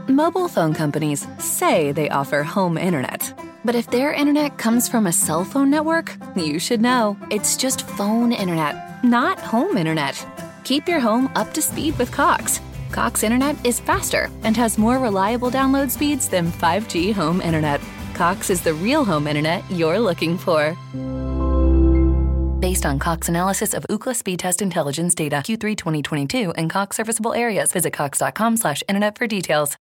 Mobile 0.08 0.48
phone 0.48 0.72
companies 0.72 1.26
say 1.38 1.92
they 1.92 2.08
offer 2.08 2.42
home 2.42 2.78
internet. 2.78 3.32
But 3.64 3.74
if 3.74 3.90
their 3.90 4.12
internet 4.12 4.58
comes 4.58 4.88
from 4.88 5.06
a 5.06 5.12
cell 5.12 5.44
phone 5.44 5.70
network, 5.70 6.16
you 6.36 6.60
should 6.60 6.80
know. 6.80 7.16
It's 7.30 7.56
just 7.56 7.86
phone 7.86 8.32
internet, 8.32 8.85
not 9.02 9.38
home 9.38 9.76
internet. 9.76 10.26
Keep 10.64 10.88
your 10.88 11.00
home 11.00 11.30
up 11.34 11.52
to 11.54 11.62
speed 11.62 11.98
with 11.98 12.10
Cox. 12.10 12.60
Cox 12.90 13.22
internet 13.22 13.56
is 13.66 13.80
faster 13.80 14.30
and 14.42 14.56
has 14.56 14.78
more 14.78 14.98
reliable 14.98 15.50
download 15.50 15.90
speeds 15.90 16.28
than 16.28 16.50
5G 16.52 17.12
home 17.12 17.40
internet. 17.40 17.80
Cox 18.14 18.50
is 18.50 18.62
the 18.62 18.74
real 18.74 19.04
home 19.04 19.26
internet 19.26 19.62
you're 19.70 19.98
looking 19.98 20.38
for. 20.38 20.76
Based 22.60 22.86
on 22.86 22.98
Cox 22.98 23.28
analysis 23.28 23.74
of 23.74 23.84
Ookla 23.90 24.14
speed 24.14 24.38
test 24.38 24.62
intelligence 24.62 25.14
data 25.14 25.36
Q3 25.36 25.76
2022 25.76 26.52
and 26.52 26.70
Cox 26.70 26.96
serviceable 26.96 27.34
areas, 27.34 27.72
visit 27.72 27.92
cox.com/internet 27.92 29.18
for 29.18 29.26
details. 29.26 29.76